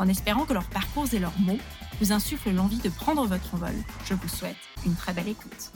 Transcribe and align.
En 0.00 0.08
espérant 0.08 0.46
que 0.46 0.54
leurs 0.54 0.70
parcours 0.70 1.12
et 1.12 1.18
leurs 1.18 1.38
mots 1.40 1.58
vous 2.00 2.10
insuffle 2.10 2.50
l'envie 2.52 2.78
de 2.78 2.88
prendre 2.88 3.26
votre 3.26 3.54
envol. 3.54 3.74
Je 4.06 4.14
vous 4.14 4.28
souhaite 4.28 4.56
une 4.86 4.94
très 4.94 5.12
belle 5.12 5.28
écoute. 5.28 5.72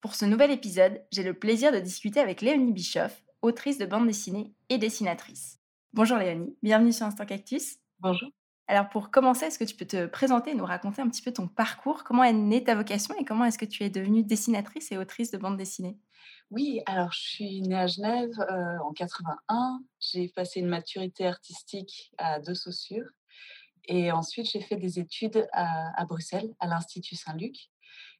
Pour 0.00 0.16
ce 0.16 0.24
nouvel 0.24 0.50
épisode, 0.50 1.00
j'ai 1.12 1.22
le 1.22 1.34
plaisir 1.34 1.70
de 1.70 1.78
discuter 1.78 2.18
avec 2.18 2.40
Léonie 2.40 2.72
Bischoff, 2.72 3.22
autrice 3.42 3.78
de 3.78 3.86
bande 3.86 4.08
dessinée 4.08 4.54
et 4.70 4.78
dessinatrice. 4.78 5.60
Bonjour 5.92 6.18
Léonie, 6.18 6.56
bienvenue 6.64 6.92
sur 6.92 7.06
Instant 7.06 7.26
Cactus. 7.26 7.76
Bonjour. 8.00 8.30
Alors 8.66 8.88
pour 8.88 9.12
commencer, 9.12 9.46
est-ce 9.46 9.60
que 9.60 9.64
tu 9.64 9.76
peux 9.76 9.86
te 9.86 10.06
présenter 10.06 10.50
et 10.50 10.54
nous 10.56 10.64
raconter 10.64 11.00
un 11.00 11.08
petit 11.08 11.22
peu 11.22 11.32
ton 11.32 11.46
parcours? 11.46 12.02
Comment 12.02 12.24
est 12.24 12.32
née 12.32 12.64
ta 12.64 12.74
vocation 12.74 13.14
et 13.20 13.24
comment 13.24 13.44
est-ce 13.44 13.58
que 13.58 13.66
tu 13.66 13.84
es 13.84 13.90
devenue 13.90 14.24
dessinatrice 14.24 14.90
et 14.90 14.98
autrice 14.98 15.30
de 15.30 15.38
bande 15.38 15.56
dessinée? 15.56 15.96
Oui, 16.52 16.82
alors 16.84 17.12
je 17.12 17.18
suis 17.18 17.62
née 17.62 17.78
à 17.78 17.86
Genève 17.86 18.38
euh, 18.38 18.76
en 18.84 18.92
81. 18.92 19.80
J'ai 20.00 20.28
passé 20.28 20.60
une 20.60 20.68
maturité 20.68 21.26
artistique 21.26 22.12
à 22.18 22.40
deux 22.40 22.54
Saussure. 22.54 23.06
Et 23.86 24.12
ensuite, 24.12 24.50
j'ai 24.50 24.60
fait 24.60 24.76
des 24.76 24.98
études 24.98 25.48
à, 25.52 26.04
Bruxelles, 26.04 26.54
à 26.60 26.66
l'Institut 26.66 27.16
Saint-Luc. 27.16 27.56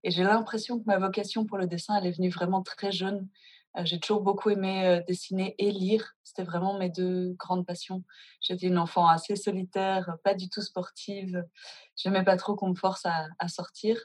Et 0.03 0.11
j'ai 0.11 0.23
l'impression 0.23 0.79
que 0.79 0.85
ma 0.87 0.99
vocation 0.99 1.45
pour 1.45 1.59
le 1.59 1.67
dessin, 1.67 1.95
elle 1.97 2.07
est 2.07 2.17
venue 2.17 2.31
vraiment 2.31 2.63
très 2.63 2.91
jeune. 2.91 3.29
Euh, 3.77 3.85
j'ai 3.85 4.01
toujours 4.01 4.23
beaucoup 4.23 4.49
aimé 4.49 4.87
euh, 4.87 5.03
dessiner 5.07 5.55
et 5.59 5.71
lire. 5.71 6.15
C'était 6.25 6.43
vraiment 6.43 6.79
mes 6.79 6.89
deux 6.89 7.35
grandes 7.35 7.67
passions. 7.67 8.03
J'étais 8.41 8.69
une 8.69 8.79
enfant 8.79 9.07
assez 9.07 9.37
solitaire, 9.37 10.17
pas 10.25 10.35
du 10.35 10.49
tout 10.49 10.63
sportive. 10.63 11.45
J'aimais 11.97 12.25
pas 12.25 12.39
trop 12.39 12.57
qu'on 12.57 12.71
me 12.71 12.77
force 12.77 13.05
à, 13.05 13.49
sortir. 13.49 14.03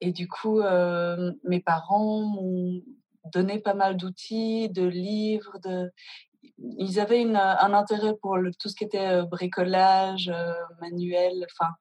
Et 0.00 0.10
du 0.10 0.26
coup, 0.26 0.60
mes 1.44 1.60
parents 1.60 2.20
m'ont 2.20 2.82
donné 3.32 3.58
pas 3.58 3.74
mal 3.74 3.96
d'outils, 3.96 4.68
de 4.70 4.84
livres, 4.84 5.58
de... 5.62 5.90
ils 6.58 7.00
avaient 7.00 7.22
un 7.22 7.74
intérêt 7.74 8.14
pour 8.20 8.36
tout 8.58 8.68
ce 8.68 8.76
qui 8.76 8.84
était 8.84 9.08
euh, 9.08 9.24
bricolage, 9.24 10.28
euh, 10.28 10.54
manuel. 10.80 11.46
Enfin, 11.52 11.72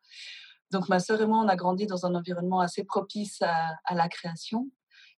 donc 0.71 0.89
ma 0.89 0.99
sœur 0.99 1.21
et 1.21 1.25
moi, 1.25 1.39
on 1.39 1.47
a 1.47 1.55
grandi 1.55 1.85
dans 1.85 2.05
un 2.05 2.15
environnement 2.15 2.59
assez 2.59 2.83
propice 2.83 3.41
à, 3.41 3.93
la 3.93 4.07
création. 4.07 4.69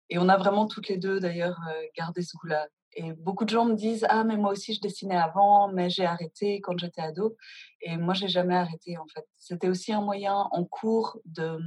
Et 0.10 0.18
on 0.18 0.30
a 0.30 0.38
vraiment 0.38 0.68
toutes 0.68 0.90
les 0.90 0.98
deux 0.98 1.20
d'ailleurs 1.20 1.60
euh, 1.70 1.82
gardé 1.96 2.22
ce 2.22 2.36
goût-là. 2.38 2.68
Et 2.96 3.12
beaucoup 3.14 3.44
de 3.44 3.50
gens 3.50 3.66
me 3.66 3.74
disent 3.74 4.06
ah 4.08 4.24
mais 4.24 4.38
moi 4.38 4.52
aussi 4.52 4.76
je 4.76 4.80
dessinais 4.80 5.18
avant, 5.18 5.68
mais 5.68 5.90
j'ai 5.90 6.06
arrêté 6.06 6.62
quand 6.62 6.78
j'étais 6.78 7.02
ado. 7.02 7.36
Et 7.82 7.98
moi 7.98 8.14
j'ai 8.14 8.28
jamais 8.28 8.56
arrêté 8.56 9.00
en 9.00 9.08
fait. 9.08 9.26
C'était 9.36 9.68
aussi 9.68 9.92
un 9.94 10.02
moyen 10.02 10.48
en 10.52 10.64
cours 10.64 11.20
de, 11.26 11.58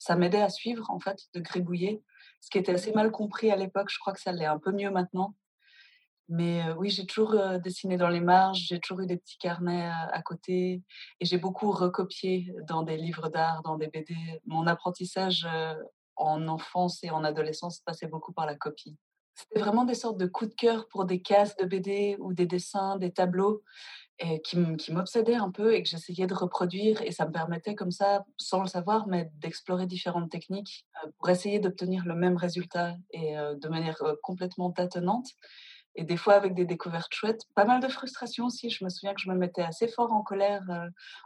ça 0.00 0.16
m'aidait 0.16 0.42
à 0.42 0.48
suivre 0.48 0.90
en 0.90 0.98
fait, 0.98 1.18
de 1.34 1.40
gribouiller 1.40 2.02
ce 2.46 2.50
qui 2.50 2.58
était 2.58 2.74
assez 2.74 2.92
mal 2.92 3.10
compris 3.10 3.50
à 3.50 3.56
l'époque. 3.56 3.90
Je 3.90 3.98
crois 3.98 4.12
que 4.12 4.20
ça 4.20 4.30
l'est 4.30 4.46
un 4.46 4.60
peu 4.60 4.70
mieux 4.70 4.90
maintenant. 4.90 5.34
Mais 6.28 6.62
oui, 6.78 6.90
j'ai 6.90 7.04
toujours 7.04 7.34
dessiné 7.58 7.96
dans 7.96 8.08
les 8.08 8.20
marges, 8.20 8.66
j'ai 8.68 8.78
toujours 8.78 9.00
eu 9.00 9.06
des 9.06 9.16
petits 9.16 9.38
carnets 9.38 9.90
à, 10.12 10.22
côté 10.22 10.82
et 11.20 11.24
j'ai 11.24 11.38
beaucoup 11.38 11.72
recopié 11.72 12.52
dans 12.68 12.82
des 12.82 12.96
livres 12.96 13.28
d'art, 13.28 13.62
dans 13.62 13.76
des 13.76 13.88
BD. 13.88 14.14
Mon 14.44 14.68
apprentissage 14.68 15.46
en 16.14 16.46
enfance 16.46 17.02
et 17.02 17.10
en 17.10 17.24
adolescence 17.24 17.80
passait 17.80 18.06
beaucoup 18.06 18.32
par 18.32 18.46
la 18.46 18.54
copie. 18.54 18.96
C'était 19.34 19.60
vraiment 19.60 19.84
des 19.84 19.94
sortes 19.94 20.18
de 20.18 20.26
coups 20.26 20.50
de 20.50 20.56
cœur 20.56 20.88
pour 20.88 21.04
des 21.04 21.20
cases 21.20 21.56
de 21.56 21.64
BD 21.64 22.16
ou 22.20 22.32
des 22.32 22.46
dessins, 22.46 22.96
des 22.96 23.12
tableaux 23.12 23.62
et 24.18 24.40
qui, 24.40 24.58
m'obsédait 24.92 25.34
un 25.34 25.50
peu 25.50 25.74
et 25.74 25.82
que 25.82 25.88
j'essayais 25.88 26.26
de 26.26 26.34
reproduire. 26.34 27.02
Et 27.02 27.12
ça 27.12 27.26
me 27.26 27.32
permettait 27.32 27.74
comme 27.74 27.90
ça, 27.90 28.24
sans 28.36 28.62
le 28.62 28.68
savoir, 28.68 29.06
mais 29.06 29.30
d'explorer 29.34 29.86
différentes 29.86 30.30
techniques 30.30 30.86
euh, 31.04 31.10
pour 31.18 31.28
essayer 31.28 31.58
d'obtenir 31.58 32.04
le 32.06 32.14
même 32.14 32.36
résultat 32.36 32.94
et 33.10 33.38
euh, 33.38 33.54
de 33.54 33.68
manière 33.68 34.02
euh, 34.02 34.14
complètement 34.22 34.70
tâtonnante. 34.70 35.28
Et 35.98 36.04
des 36.04 36.18
fois 36.18 36.34
avec 36.34 36.54
des 36.54 36.66
découvertes 36.66 37.12
chouettes, 37.14 37.42
pas 37.54 37.64
mal 37.64 37.80
de 37.80 37.88
frustration 37.88 38.46
aussi. 38.46 38.68
Je 38.68 38.84
me 38.84 38.90
souviens 38.90 39.14
que 39.14 39.20
je 39.20 39.30
me 39.30 39.34
mettais 39.34 39.62
assez 39.62 39.88
fort 39.88 40.12
en 40.12 40.22
colère, 40.22 40.62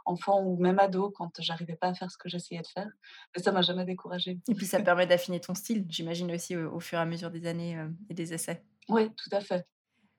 enfant 0.05 0.41
ou 0.41 0.55
même 0.61 0.79
ado, 0.79 1.09
quand 1.09 1.29
j'arrivais 1.39 1.75
pas 1.75 1.87
à 1.87 1.93
faire 1.93 2.09
ce 2.09 2.17
que 2.17 2.29
j'essayais 2.29 2.61
de 2.61 2.67
faire. 2.67 2.87
Mais 3.35 3.43
ça 3.43 3.51
m'a 3.51 3.61
jamais 3.63 3.83
découragée. 3.83 4.39
Et 4.47 4.55
puis 4.55 4.65
ça 4.65 4.79
permet 4.81 5.05
d'affiner 5.05 5.41
ton 5.41 5.55
style, 5.55 5.85
j'imagine 5.89 6.31
aussi 6.31 6.55
au, 6.55 6.79
fur 6.79 6.99
et 6.99 7.01
à 7.01 7.05
mesure 7.05 7.31
des 7.31 7.47
années 7.47 7.85
et 8.09 8.13
des 8.13 8.33
essais. 8.33 8.63
Oui, 8.87 9.09
tout 9.09 9.35
à 9.35 9.41
fait. 9.41 9.67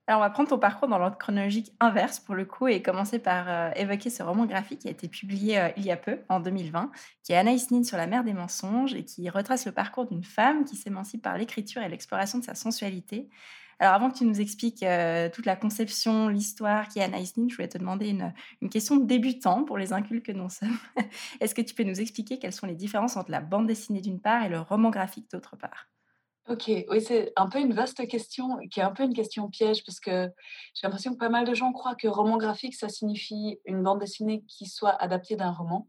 Alors, 0.09 0.21
on 0.21 0.25
va 0.25 0.31
prendre 0.31 0.49
ton 0.49 0.59
parcours 0.59 0.89
dans 0.89 0.99
l'ordre 0.99 1.17
chronologique 1.17 1.73
inverse 1.79 2.19
pour 2.19 2.35
le 2.35 2.45
coup 2.45 2.67
et 2.67 2.83
commencer 2.83 3.21
par 3.21 3.49
euh, 3.49 3.71
évoquer 3.77 4.11
ce 4.11 4.25
roman 4.25 4.47
graphique 4.47 4.81
qui 4.81 4.89
a 4.89 4.91
été 4.91 5.07
publié 5.07 5.61
euh, 5.61 5.69
il 5.77 5.85
y 5.85 5.93
a 5.93 5.97
peu, 5.97 6.19
en 6.29 6.41
2020, 6.41 6.91
qui 7.23 7.33
est 7.33 7.37
Anaïs 7.37 7.71
Nin 7.71 7.85
sur 7.85 7.97
la 7.97 8.09
mer 8.09 8.25
des 8.25 8.33
mensonges 8.33 8.95
et 8.95 9.05
qui 9.05 9.31
retrace 9.31 9.65
le 9.65 9.71
parcours 9.71 10.07
d'une 10.07 10.25
femme 10.25 10.65
qui 10.65 10.75
s'émancipe 10.75 11.23
par 11.23 11.39
l'écriture 11.39 11.83
et 11.83 11.89
l'exploration 11.89 12.39
de 12.41 12.45
sa 12.45 12.57
sensualité. 12.57 13.29
Alors, 13.79 13.95
avant 13.95 14.11
que 14.11 14.19
tu 14.19 14.25
nous 14.25 14.41
expliques 14.41 14.83
euh, 14.83 15.29
toute 15.29 15.47
la 15.47 15.55
conception, 15.55 16.29
l'histoire 16.29 16.89
qui 16.89 16.99
est 16.99 17.03
Anaïs 17.03 17.37
Nin, 17.37 17.47
je 17.49 17.55
voulais 17.55 17.69
te 17.69 17.79
demander 17.79 18.09
une, 18.09 18.71
question 18.71 18.97
de 18.97 19.05
débutant 19.05 19.63
pour 19.63 19.79
les 19.79 19.93
incultes 19.93 20.27
que 20.27 20.33
nous 20.33 20.49
sommes. 20.49 20.79
Est-ce 21.41 21.55
que 21.55 21.63
tu 21.63 21.75
peux 21.75 21.85
nous 21.85 22.01
expliquer 22.01 22.41
quelles 22.41 22.53
sont 22.53 22.67
les 22.67 22.75
différences 22.75 23.17
entre 23.17 23.31
la 23.31 23.41
bande 23.41 23.69
dessinée 23.69 24.01
d'une 24.01 24.21
part 24.21 24.45
et 24.45 24.49
le 24.49 24.61
roman 24.61 24.91
graphique 24.91 25.31
d'autre 25.31 25.57
part? 25.57 25.89
Ok, 26.49 26.65
oui, 26.89 27.01
c'est 27.01 27.33
un 27.37 27.49
peu 27.49 27.61
une 27.61 27.73
vaste 27.73 28.07
question, 28.09 28.59
qui 28.71 28.81
est 28.81 28.83
un 28.83 28.91
peu 28.91 29.05
une 29.05 29.15
question 29.15 29.49
piège, 29.49 29.85
parce 29.85 30.01
que 30.01 30.29
j'ai 30.75 30.87
l'impression 30.87 31.13
que 31.13 31.19
pas 31.19 31.29
mal 31.29 31.47
de 31.47 31.55
gens 31.55 31.73
croient 31.73 31.95
que 31.95 32.09
roman 32.09 32.37
graphique, 32.37 32.75
ça 32.75 32.89
signifie 32.89 33.61
une 33.65 33.83
bande 33.83 34.01
dessinée 34.01 34.43
qui 34.49 34.67
soit 34.67 34.91
adaptée 34.91 35.37
d'un 35.37 35.53
roman. 35.53 35.89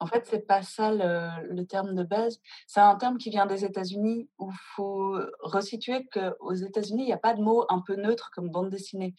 En 0.00 0.06
fait, 0.06 0.26
c'est 0.26 0.46
pas 0.46 0.62
ça 0.62 0.90
le, 0.92 1.62
terme 1.62 1.94
de 1.94 2.02
base. 2.02 2.40
C'est 2.66 2.80
un 2.80 2.96
terme 2.96 3.18
qui 3.18 3.30
vient 3.30 3.46
des 3.46 3.64
États-Unis 3.64 4.28
où 4.38 4.50
il 4.50 4.58
faut 4.74 5.16
resituer 5.40 6.08
qu'aux 6.12 6.54
États-Unis, 6.54 7.04
il 7.04 7.06
n'y 7.06 7.12
a 7.12 7.18
pas 7.18 7.34
de 7.34 7.40
mot 7.40 7.64
un 7.68 7.80
peu 7.80 7.94
neutre 7.94 8.30
comme 8.34 8.50
bande 8.50 8.70
dessinée 8.70 9.14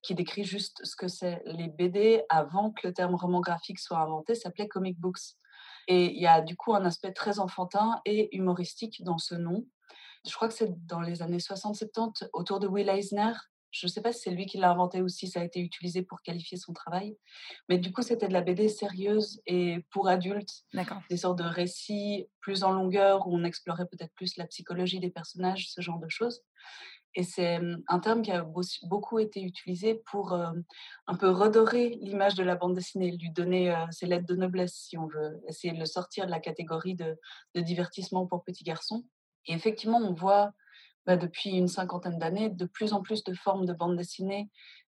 qui 0.00 0.14
décrit 0.14 0.44
juste 0.44 0.80
ce 0.84 0.96
que 0.96 1.08
c'est. 1.08 1.42
Les 1.44 1.68
BD, 1.68 2.22
avant 2.30 2.70
que 2.70 2.86
le 2.86 2.94
terme 2.94 3.14
roman 3.14 3.40
graphique 3.40 3.78
soit 3.78 3.98
inventé, 3.98 4.34
s'appelait 4.34 4.68
comic 4.68 4.98
books. 4.98 5.36
Et 5.86 6.06
il 6.14 6.20
y 6.20 6.26
a 6.26 6.40
du 6.40 6.56
coup 6.56 6.74
un 6.74 6.84
aspect 6.86 7.12
très 7.12 7.38
enfantin 7.38 8.00
et 8.06 8.34
humoristique 8.34 9.04
dans 9.04 9.18
ce 9.18 9.34
nom 9.34 9.66
je 10.26 10.34
crois 10.34 10.48
que 10.48 10.54
c'est 10.54 10.72
dans 10.86 11.00
les 11.00 11.22
années 11.22 11.38
60-70, 11.38 12.28
autour 12.32 12.60
de 12.60 12.66
Will 12.66 12.88
Eisner. 12.88 13.32
Je 13.70 13.86
ne 13.86 13.90
sais 13.90 14.00
pas 14.00 14.12
si 14.12 14.20
c'est 14.20 14.30
lui 14.30 14.46
qui 14.46 14.56
l'a 14.56 14.70
inventé 14.70 15.02
ou 15.02 15.08
si 15.08 15.26
ça 15.26 15.40
a 15.40 15.44
été 15.44 15.58
utilisé 15.58 16.02
pour 16.02 16.22
qualifier 16.22 16.56
son 16.56 16.72
travail. 16.72 17.16
Mais 17.68 17.76
du 17.76 17.92
coup, 17.92 18.02
c'était 18.02 18.28
de 18.28 18.32
la 18.32 18.40
BD 18.40 18.68
sérieuse 18.68 19.42
et 19.46 19.84
pour 19.90 20.06
adultes. 20.06 20.62
Des 21.10 21.16
sortes 21.16 21.38
de 21.38 21.44
récits 21.44 22.28
plus 22.40 22.62
en 22.62 22.72
longueur 22.72 23.26
où 23.26 23.36
on 23.36 23.42
explorait 23.42 23.86
peut-être 23.86 24.14
plus 24.14 24.36
la 24.36 24.46
psychologie 24.46 25.00
des 25.00 25.10
personnages, 25.10 25.70
ce 25.70 25.80
genre 25.80 25.98
de 25.98 26.08
choses. 26.08 26.42
Et 27.16 27.24
c'est 27.24 27.58
hum, 27.58 27.82
un 27.88 27.98
terme 27.98 28.22
qui 28.22 28.30
a 28.30 28.46
beaucoup 28.84 29.18
été 29.18 29.42
utilisé 29.42 30.02
pour 30.10 30.32
euh, 30.32 30.52
un 31.06 31.16
peu 31.16 31.30
redorer 31.30 31.98
l'image 32.00 32.34
de 32.36 32.44
la 32.44 32.54
bande 32.54 32.74
dessinée, 32.74 33.16
lui 33.16 33.30
donner 33.30 33.74
euh, 33.74 33.86
ses 33.90 34.06
lettres 34.06 34.26
de 34.26 34.36
noblesse, 34.36 34.74
si 34.74 34.96
on 34.96 35.06
veut, 35.06 35.40
essayer 35.48 35.72
de 35.72 35.78
le 35.78 35.86
sortir 35.86 36.26
de 36.26 36.30
la 36.30 36.40
catégorie 36.40 36.94
de 36.94 37.16
divertissement 37.56 38.26
pour 38.26 38.44
petits 38.44 38.64
garçons. 38.64 39.04
Et 39.46 39.52
effectivement, 39.52 39.98
on 39.98 40.12
voit 40.12 40.52
bah, 41.06 41.16
depuis 41.16 41.50
une 41.50 41.68
cinquantaine 41.68 42.18
d'années 42.18 42.50
de 42.50 42.64
plus 42.64 42.92
en 42.92 43.02
plus 43.02 43.24
de 43.24 43.34
formes 43.34 43.66
de 43.66 43.72
bande 43.72 43.96
dessinée 43.96 44.50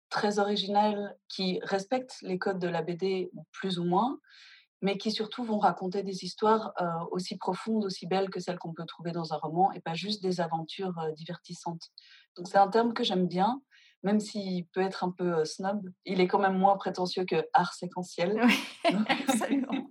très 0.09 0.39
originales 0.39 1.17
qui 1.29 1.59
respectent 1.63 2.17
les 2.21 2.37
codes 2.37 2.59
de 2.59 2.67
la 2.67 2.81
BD 2.81 3.31
plus 3.53 3.79
ou 3.79 3.85
moins, 3.85 4.19
mais 4.81 4.97
qui 4.97 5.11
surtout 5.11 5.43
vont 5.43 5.59
raconter 5.59 6.03
des 6.03 6.25
histoires 6.25 6.73
aussi 7.11 7.37
profondes, 7.37 7.85
aussi 7.85 8.07
belles 8.07 8.29
que 8.29 8.39
celles 8.39 8.57
qu'on 8.57 8.73
peut 8.73 8.85
trouver 8.85 9.11
dans 9.11 9.33
un 9.33 9.37
roman 9.37 9.71
et 9.71 9.79
pas 9.79 9.93
juste 9.93 10.21
des 10.21 10.41
aventures 10.41 10.95
divertissantes. 11.15 11.91
Donc 12.35 12.47
c'est 12.47 12.57
un 12.57 12.67
terme 12.67 12.93
que 12.93 13.03
j'aime 13.03 13.27
bien, 13.27 13.61
même 14.03 14.19
s'il 14.19 14.65
peut 14.67 14.81
être 14.81 15.03
un 15.03 15.11
peu 15.11 15.45
snob, 15.45 15.81
il 16.05 16.19
est 16.19 16.27
quand 16.27 16.39
même 16.39 16.57
moins 16.57 16.75
prétentieux 16.75 17.25
que 17.25 17.47
art 17.53 17.73
séquentiel. 17.73 18.41
Oui, 18.83 18.95
absolument. 19.27 19.87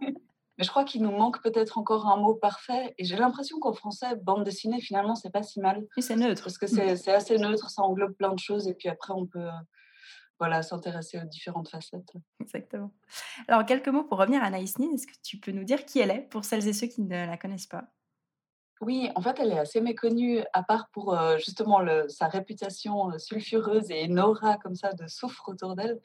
Mais 0.60 0.64
je 0.66 0.70
crois 0.70 0.84
qu'il 0.84 1.02
nous 1.02 1.10
manque 1.10 1.42
peut-être 1.42 1.78
encore 1.78 2.06
un 2.06 2.18
mot 2.18 2.34
parfait. 2.34 2.94
Et 2.98 3.06
j'ai 3.06 3.16
l'impression 3.16 3.58
qu'en 3.60 3.72
français, 3.72 4.14
bande 4.14 4.44
dessinée, 4.44 4.78
finalement, 4.78 5.14
c'est 5.14 5.30
pas 5.30 5.42
si 5.42 5.58
mal. 5.58 5.86
Oui, 5.96 6.02
c'est 6.02 6.16
neutre. 6.16 6.44
Parce 6.44 6.58
que 6.58 6.66
c'est 6.66 7.08
assez 7.08 7.38
neutre, 7.38 7.70
ça 7.70 7.80
englobe 7.80 8.12
plein 8.12 8.34
de 8.34 8.38
choses. 8.38 8.68
Et 8.68 8.74
puis 8.74 8.90
après, 8.90 9.14
on 9.14 9.26
peut 9.26 9.48
voilà, 10.38 10.60
s'intéresser 10.62 11.18
aux 11.18 11.24
différentes 11.24 11.70
facettes. 11.70 12.12
Exactement. 12.40 12.92
Alors, 13.48 13.64
quelques 13.64 13.88
mots 13.88 14.04
pour 14.04 14.18
revenir 14.18 14.42
à 14.42 14.50
Naïs 14.50 14.78
Nin. 14.78 14.90
Est-ce 14.92 15.06
que 15.06 15.16
tu 15.22 15.38
peux 15.38 15.50
nous 15.50 15.64
dire 15.64 15.86
qui 15.86 15.98
elle 15.98 16.10
est 16.10 16.28
pour 16.28 16.44
celles 16.44 16.68
et 16.68 16.74
ceux 16.74 16.88
qui 16.88 17.00
ne 17.00 17.26
la 17.26 17.38
connaissent 17.38 17.66
pas? 17.66 17.84
Oui, 18.80 19.10
en 19.14 19.20
fait, 19.20 19.38
elle 19.38 19.52
est 19.52 19.58
assez 19.58 19.80
méconnue, 19.80 20.40
à 20.54 20.62
part 20.62 20.88
pour 20.92 21.14
justement 21.36 21.80
sa 22.08 22.28
réputation 22.28 23.18
sulfureuse 23.18 23.90
et 23.90 24.04
une 24.04 24.18
aura 24.18 24.56
comme 24.56 24.74
ça 24.74 24.92
de 24.94 25.06
soufre 25.06 25.48
autour 25.48 25.76
d'elle. 25.76 26.00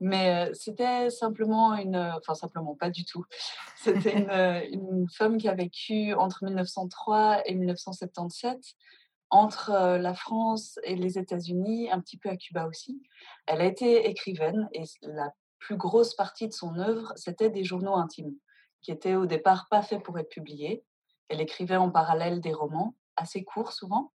Mais 0.00 0.50
c'était 0.54 1.10
simplement 1.10 1.74
une, 1.76 1.96
enfin 1.96 2.34
simplement 2.34 2.74
pas 2.74 2.90
du 2.90 3.04
tout. 3.04 3.24
C'était 3.76 4.18
une, 4.18 4.80
une, 4.80 5.06
femme 5.10 5.36
qui 5.38 5.48
a 5.48 5.54
vécu 5.54 6.14
entre 6.14 6.44
1903 6.44 7.42
et 7.46 7.54
1977 7.54 8.58
entre 9.30 9.96
la 9.96 10.14
France 10.14 10.78
et 10.82 10.96
les 10.96 11.18
États-Unis, 11.18 11.90
un 11.90 12.00
petit 12.00 12.16
peu 12.16 12.28
à 12.28 12.36
Cuba 12.36 12.66
aussi. 12.66 13.00
Elle 13.46 13.60
a 13.60 13.64
été 13.64 14.08
écrivaine 14.08 14.68
et 14.72 14.82
la 15.02 15.32
plus 15.58 15.76
grosse 15.76 16.14
partie 16.14 16.48
de 16.48 16.52
son 16.52 16.76
œuvre, 16.78 17.12
c'était 17.16 17.50
des 17.50 17.64
journaux 17.64 17.94
intimes, 17.94 18.34
qui 18.82 18.90
étaient 18.90 19.14
au 19.14 19.26
départ 19.26 19.68
pas 19.70 19.82
faits 19.82 20.02
pour 20.02 20.18
être 20.18 20.28
publiés. 20.28 20.84
Elle 21.30 21.40
écrivait 21.40 21.76
en 21.76 21.90
parallèle 21.90 22.42
des 22.42 22.52
romans, 22.52 22.94
assez 23.16 23.42
courts 23.42 23.72
souvent. 23.72 24.12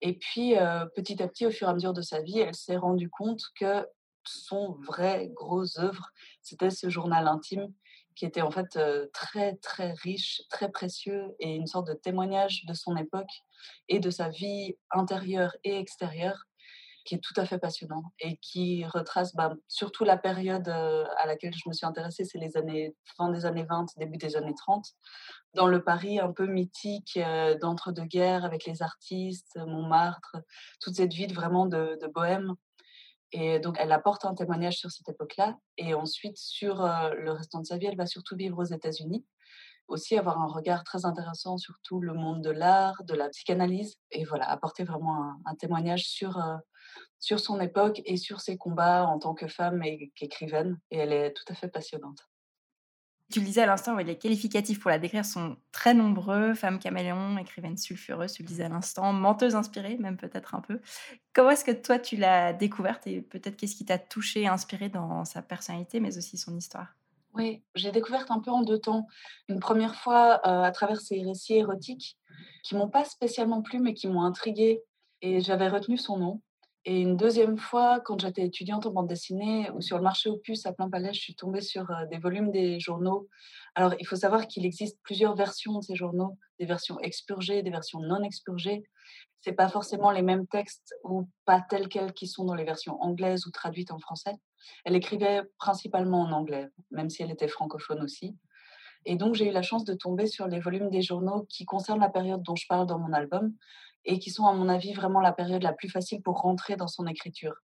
Et 0.00 0.18
puis, 0.18 0.54
petit 0.94 1.22
à 1.22 1.28
petit, 1.28 1.46
au 1.46 1.50
fur 1.50 1.68
et 1.68 1.70
à 1.70 1.74
mesure 1.74 1.92
de 1.92 2.02
sa 2.02 2.20
vie, 2.20 2.40
elle 2.40 2.54
s'est 2.54 2.76
rendue 2.76 3.08
compte 3.08 3.42
que 3.58 3.86
son 4.24 4.72
vrai 4.86 5.30
gros 5.32 5.78
œuvre, 5.78 6.10
c'était 6.42 6.70
ce 6.70 6.90
journal 6.90 7.28
intime 7.28 7.72
qui 8.16 8.24
était 8.24 8.42
en 8.42 8.50
fait 8.50 8.78
très, 9.12 9.56
très 9.56 9.92
riche, 9.92 10.42
très 10.50 10.70
précieux 10.70 11.36
et 11.38 11.54
une 11.54 11.66
sorte 11.66 11.86
de 11.86 11.92
témoignage 11.92 12.64
de 12.66 12.74
son 12.74 12.96
époque 12.96 13.30
et 13.88 14.00
de 14.00 14.10
sa 14.10 14.30
vie 14.30 14.76
intérieure 14.90 15.54
et 15.64 15.78
extérieure 15.78 16.46
qui 17.06 17.14
est 17.14 17.20
tout 17.20 17.32
à 17.36 17.46
fait 17.46 17.58
passionnant 17.58 18.02
et 18.20 18.36
qui 18.38 18.84
retrace 18.84 19.34
bah, 19.34 19.54
surtout 19.68 20.04
la 20.04 20.16
période 20.16 20.68
à 20.68 21.26
laquelle 21.26 21.54
je 21.54 21.68
me 21.68 21.72
suis 21.72 21.86
intéressée, 21.86 22.24
c'est 22.24 22.38
les 22.38 22.56
années 22.56 22.94
fin 23.16 23.30
des 23.30 23.46
années 23.46 23.64
20, 23.64 23.86
début 23.96 24.18
des 24.18 24.36
années 24.36 24.54
30, 24.54 24.86
dans 25.54 25.66
le 25.66 25.82
Paris 25.82 26.20
un 26.20 26.32
peu 26.32 26.46
mythique 26.46 27.18
d'entre-deux-guerres 27.60 28.44
avec 28.44 28.66
les 28.66 28.82
artistes, 28.82 29.58
Montmartre, 29.66 30.36
toute 30.80 30.96
cette 30.96 31.14
vie 31.14 31.26
vraiment 31.26 31.66
de, 31.66 31.98
de 32.00 32.06
bohème 32.08 32.56
et 33.32 33.58
donc, 33.58 33.76
elle 33.78 33.92
apporte 33.92 34.24
un 34.24 34.34
témoignage 34.34 34.78
sur 34.78 34.90
cette 34.90 35.08
époque-là. 35.08 35.58
Et 35.76 35.94
ensuite, 35.94 36.38
sur 36.38 36.76
le 36.76 37.32
restant 37.32 37.60
de 37.60 37.66
sa 37.66 37.76
vie, 37.76 37.86
elle 37.86 37.96
va 37.96 38.06
surtout 38.06 38.36
vivre 38.36 38.58
aux 38.58 38.64
États-Unis. 38.64 39.24
Aussi 39.88 40.16
avoir 40.18 40.40
un 40.40 40.46
regard 40.46 40.84
très 40.84 41.04
intéressant 41.04 41.58
sur 41.58 41.76
tout 41.82 42.00
le 42.00 42.14
monde 42.14 42.42
de 42.42 42.50
l'art, 42.50 43.02
de 43.04 43.14
la 43.14 43.28
psychanalyse. 43.28 43.96
Et 44.10 44.24
voilà, 44.24 44.50
apporter 44.50 44.84
vraiment 44.84 45.34
un, 45.44 45.54
témoignage 45.54 46.06
sur, 46.06 46.42
sur 47.20 47.40
son 47.40 47.60
époque 47.60 48.02
et 48.04 48.16
sur 48.16 48.40
ses 48.40 48.56
combats 48.56 49.06
en 49.06 49.18
tant 49.18 49.34
que 49.34 49.46
femme 49.46 49.82
et 49.82 50.12
qu'écrivaine. 50.16 50.78
Et 50.90 50.98
elle 50.98 51.12
est 51.12 51.32
tout 51.32 51.44
à 51.48 51.54
fait 51.54 51.68
passionnante. 51.68 52.26
Tu 53.32 53.40
le 53.40 53.46
disais 53.46 53.62
à 53.62 53.66
l'instant, 53.66 53.96
les 53.96 54.16
qualificatifs 54.16 54.78
pour 54.78 54.90
la 54.90 55.00
décrire 55.00 55.24
sont 55.24 55.56
très 55.72 55.94
nombreux. 55.94 56.54
Femme 56.54 56.78
caméléon, 56.78 57.36
écrivaine 57.38 57.76
sulfureuse, 57.76 58.32
tu 58.32 58.42
le 58.42 58.48
disais 58.48 58.64
à 58.64 58.68
l'instant, 58.68 59.12
menteuse 59.12 59.56
inspirée, 59.56 59.96
même 59.96 60.16
peut-être 60.16 60.54
un 60.54 60.60
peu. 60.60 60.80
Comment 61.32 61.50
est-ce 61.50 61.64
que 61.64 61.72
toi, 61.72 61.98
tu 61.98 62.16
l'as 62.16 62.52
découverte 62.52 63.04
et 63.08 63.22
peut-être 63.22 63.56
qu'est-ce 63.56 63.74
qui 63.74 63.84
t'a 63.84 63.98
touché 63.98 64.42
et 64.42 64.46
inspiré 64.46 64.88
dans 64.90 65.24
sa 65.24 65.42
personnalité, 65.42 65.98
mais 65.98 66.16
aussi 66.16 66.38
son 66.38 66.56
histoire? 66.56 66.94
Oui, 67.36 67.62
j'ai 67.74 67.92
découvert 67.92 68.24
un 68.30 68.40
peu 68.40 68.50
en 68.50 68.62
deux 68.62 68.78
temps. 68.78 69.06
Une 69.48 69.60
première 69.60 69.94
fois 69.94 70.40
à 70.46 70.70
travers 70.72 71.00
ses 71.00 71.22
récits 71.22 71.54
érotiques 71.54 72.16
qui 72.62 72.74
m'ont 72.74 72.88
pas 72.88 73.04
spécialement 73.04 73.60
plu, 73.62 73.78
mais 73.78 73.92
qui 73.92 74.08
m'ont 74.08 74.22
intriguée. 74.22 74.82
Et 75.20 75.40
j'avais 75.40 75.68
retenu 75.68 75.98
son 75.98 76.16
nom. 76.16 76.42
Et 76.86 77.00
une 77.00 77.16
deuxième 77.16 77.58
fois, 77.58 78.00
quand 78.00 78.20
j'étais 78.20 78.46
étudiante 78.46 78.86
en 78.86 78.92
bande 78.92 79.08
dessinée 79.08 79.68
ou 79.74 79.80
sur 79.82 79.98
le 79.98 80.04
marché 80.04 80.30
opus 80.30 80.64
à 80.66 80.72
plein 80.72 80.88
palais, 80.88 81.12
je 81.12 81.20
suis 81.20 81.34
tombée 81.34 81.60
sur 81.60 81.86
des 82.10 82.16
volumes 82.16 82.50
des 82.52 82.80
journaux. 82.80 83.28
Alors, 83.74 83.94
il 83.98 84.06
faut 84.06 84.16
savoir 84.16 84.46
qu'il 84.46 84.64
existe 84.64 84.98
plusieurs 85.02 85.34
versions 85.34 85.78
de 85.78 85.82
ces 85.82 85.96
journaux, 85.96 86.38
des 86.58 86.64
versions 86.64 86.98
expurgées, 87.00 87.62
des 87.62 87.70
versions 87.70 88.00
non 88.00 88.22
expurgées. 88.22 88.84
C'est 89.40 89.52
pas 89.52 89.68
forcément 89.68 90.10
les 90.10 90.22
mêmes 90.22 90.46
textes 90.46 90.94
ou 91.04 91.28
pas 91.44 91.60
tels 91.60 91.88
quels 91.88 92.14
qui 92.14 92.28
sont 92.28 92.44
dans 92.44 92.54
les 92.54 92.64
versions 92.64 93.02
anglaises 93.02 93.46
ou 93.46 93.50
traduites 93.50 93.90
en 93.90 93.98
français. 93.98 94.36
Elle 94.84 94.96
écrivait 94.96 95.42
principalement 95.58 96.22
en 96.22 96.32
anglais, 96.32 96.68
même 96.90 97.10
si 97.10 97.22
elle 97.22 97.30
était 97.30 97.48
francophone 97.48 98.02
aussi. 98.02 98.36
Et 99.04 99.16
donc, 99.16 99.34
j'ai 99.34 99.48
eu 99.48 99.52
la 99.52 99.62
chance 99.62 99.84
de 99.84 99.94
tomber 99.94 100.26
sur 100.26 100.48
les 100.48 100.58
volumes 100.58 100.90
des 100.90 101.02
journaux 101.02 101.46
qui 101.48 101.64
concernent 101.64 102.00
la 102.00 102.10
période 102.10 102.42
dont 102.42 102.56
je 102.56 102.66
parle 102.68 102.86
dans 102.86 102.98
mon 102.98 103.12
album, 103.12 103.54
et 104.04 104.18
qui 104.18 104.30
sont, 104.30 104.46
à 104.46 104.52
mon 104.52 104.68
avis, 104.68 104.92
vraiment 104.92 105.20
la 105.20 105.32
période 105.32 105.62
la 105.62 105.72
plus 105.72 105.88
facile 105.88 106.22
pour 106.22 106.40
rentrer 106.40 106.76
dans 106.76 106.88
son 106.88 107.06
écriture. 107.06 107.54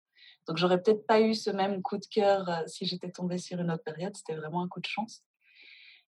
Donc, 0.46 0.56
j'aurais 0.56 0.82
peut-être 0.82 1.06
pas 1.06 1.20
eu 1.20 1.34
ce 1.34 1.50
même 1.50 1.82
coup 1.82 1.98
de 1.98 2.06
cœur 2.06 2.48
euh, 2.48 2.62
si 2.66 2.84
j'étais 2.84 3.10
tombée 3.10 3.38
sur 3.38 3.60
une 3.60 3.70
autre 3.70 3.84
période. 3.84 4.16
C'était 4.16 4.34
vraiment 4.34 4.62
un 4.62 4.68
coup 4.68 4.80
de 4.80 4.86
chance. 4.86 5.22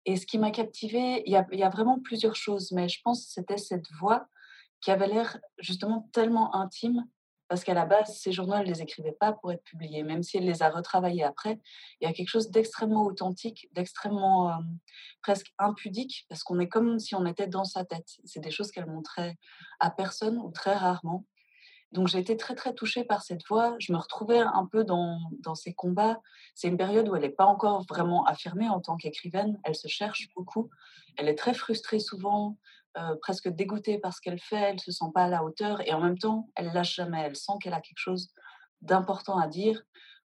Et 0.04 0.16
ce 0.16 0.26
qui 0.26 0.38
m'a 0.38 0.50
captivée, 0.50 1.22
il 1.26 1.32
y, 1.32 1.56
y 1.56 1.62
a, 1.62 1.68
vraiment 1.68 2.00
plusieurs 2.00 2.36
choses, 2.36 2.72
mais 2.72 2.88
je 2.88 3.00
pense 3.02 3.26
que 3.26 3.32
c'était 3.32 3.58
cette 3.58 3.90
voix 4.00 4.26
qui 4.80 4.90
avait 4.90 5.08
l'air 5.08 5.38
justement 5.58 6.08
tellement 6.12 6.54
intime 6.54 7.04
parce 7.48 7.62
qu'à 7.62 7.74
la 7.74 7.86
base, 7.86 8.18
ces 8.18 8.32
journaux, 8.32 8.54
elle 8.54 8.66
ne 8.66 8.72
les 8.72 8.82
écrivait 8.82 9.16
pas 9.18 9.32
pour 9.32 9.52
être 9.52 9.62
publiés, 9.62 10.02
même 10.02 10.22
si 10.22 10.36
elle 10.36 10.44
les 10.44 10.62
a 10.62 10.70
retravaillés 10.70 11.22
après. 11.22 11.60
Il 12.00 12.06
y 12.06 12.10
a 12.10 12.12
quelque 12.12 12.28
chose 12.28 12.50
d'extrêmement 12.50 13.04
authentique, 13.04 13.68
d'extrêmement 13.72 14.50
euh, 14.50 14.62
presque 15.22 15.52
impudique, 15.58 16.26
parce 16.28 16.42
qu'on 16.42 16.58
est 16.58 16.68
comme 16.68 16.98
si 16.98 17.14
on 17.14 17.24
était 17.26 17.46
dans 17.46 17.64
sa 17.64 17.84
tête. 17.84 18.08
C'est 18.24 18.40
des 18.40 18.50
choses 18.50 18.70
qu'elle 18.70 18.86
montrait 18.86 19.36
à 19.78 19.90
personne 19.90 20.38
ou 20.38 20.50
très 20.50 20.74
rarement. 20.74 21.24
Donc 21.92 22.08
j'ai 22.08 22.18
été 22.18 22.36
très 22.36 22.54
très 22.56 22.74
touchée 22.74 23.04
par 23.04 23.22
cette 23.22 23.46
voix. 23.48 23.76
Je 23.78 23.92
me 23.92 23.98
retrouvais 23.98 24.40
un 24.40 24.66
peu 24.70 24.82
dans, 24.84 25.18
dans 25.40 25.54
ces 25.54 25.72
combats. 25.72 26.20
C'est 26.54 26.68
une 26.68 26.76
période 26.76 27.08
où 27.08 27.14
elle 27.14 27.22
n'est 27.22 27.28
pas 27.30 27.46
encore 27.46 27.84
vraiment 27.88 28.24
affirmée 28.24 28.68
en 28.68 28.80
tant 28.80 28.96
qu'écrivaine. 28.96 29.58
Elle 29.62 29.76
se 29.76 29.86
cherche 29.86 30.28
beaucoup. 30.34 30.68
Elle 31.16 31.28
est 31.28 31.36
très 31.36 31.54
frustrée 31.54 32.00
souvent. 32.00 32.58
Euh, 32.98 33.14
presque 33.20 33.48
dégoûtée 33.48 33.98
par 33.98 34.14
ce 34.14 34.22
qu'elle 34.22 34.40
fait, 34.40 34.56
elle 34.56 34.80
se 34.80 34.90
sent 34.90 35.10
pas 35.12 35.24
à 35.24 35.28
la 35.28 35.44
hauteur 35.44 35.86
et 35.86 35.92
en 35.92 36.00
même 36.00 36.16
temps, 36.16 36.48
elle 36.54 36.72
lâche 36.72 36.94
jamais. 36.94 37.20
Elle 37.20 37.36
sent 37.36 37.52
qu'elle 37.60 37.74
a 37.74 37.80
quelque 37.80 37.98
chose 37.98 38.30
d'important 38.80 39.38
à 39.38 39.48
dire 39.48 39.82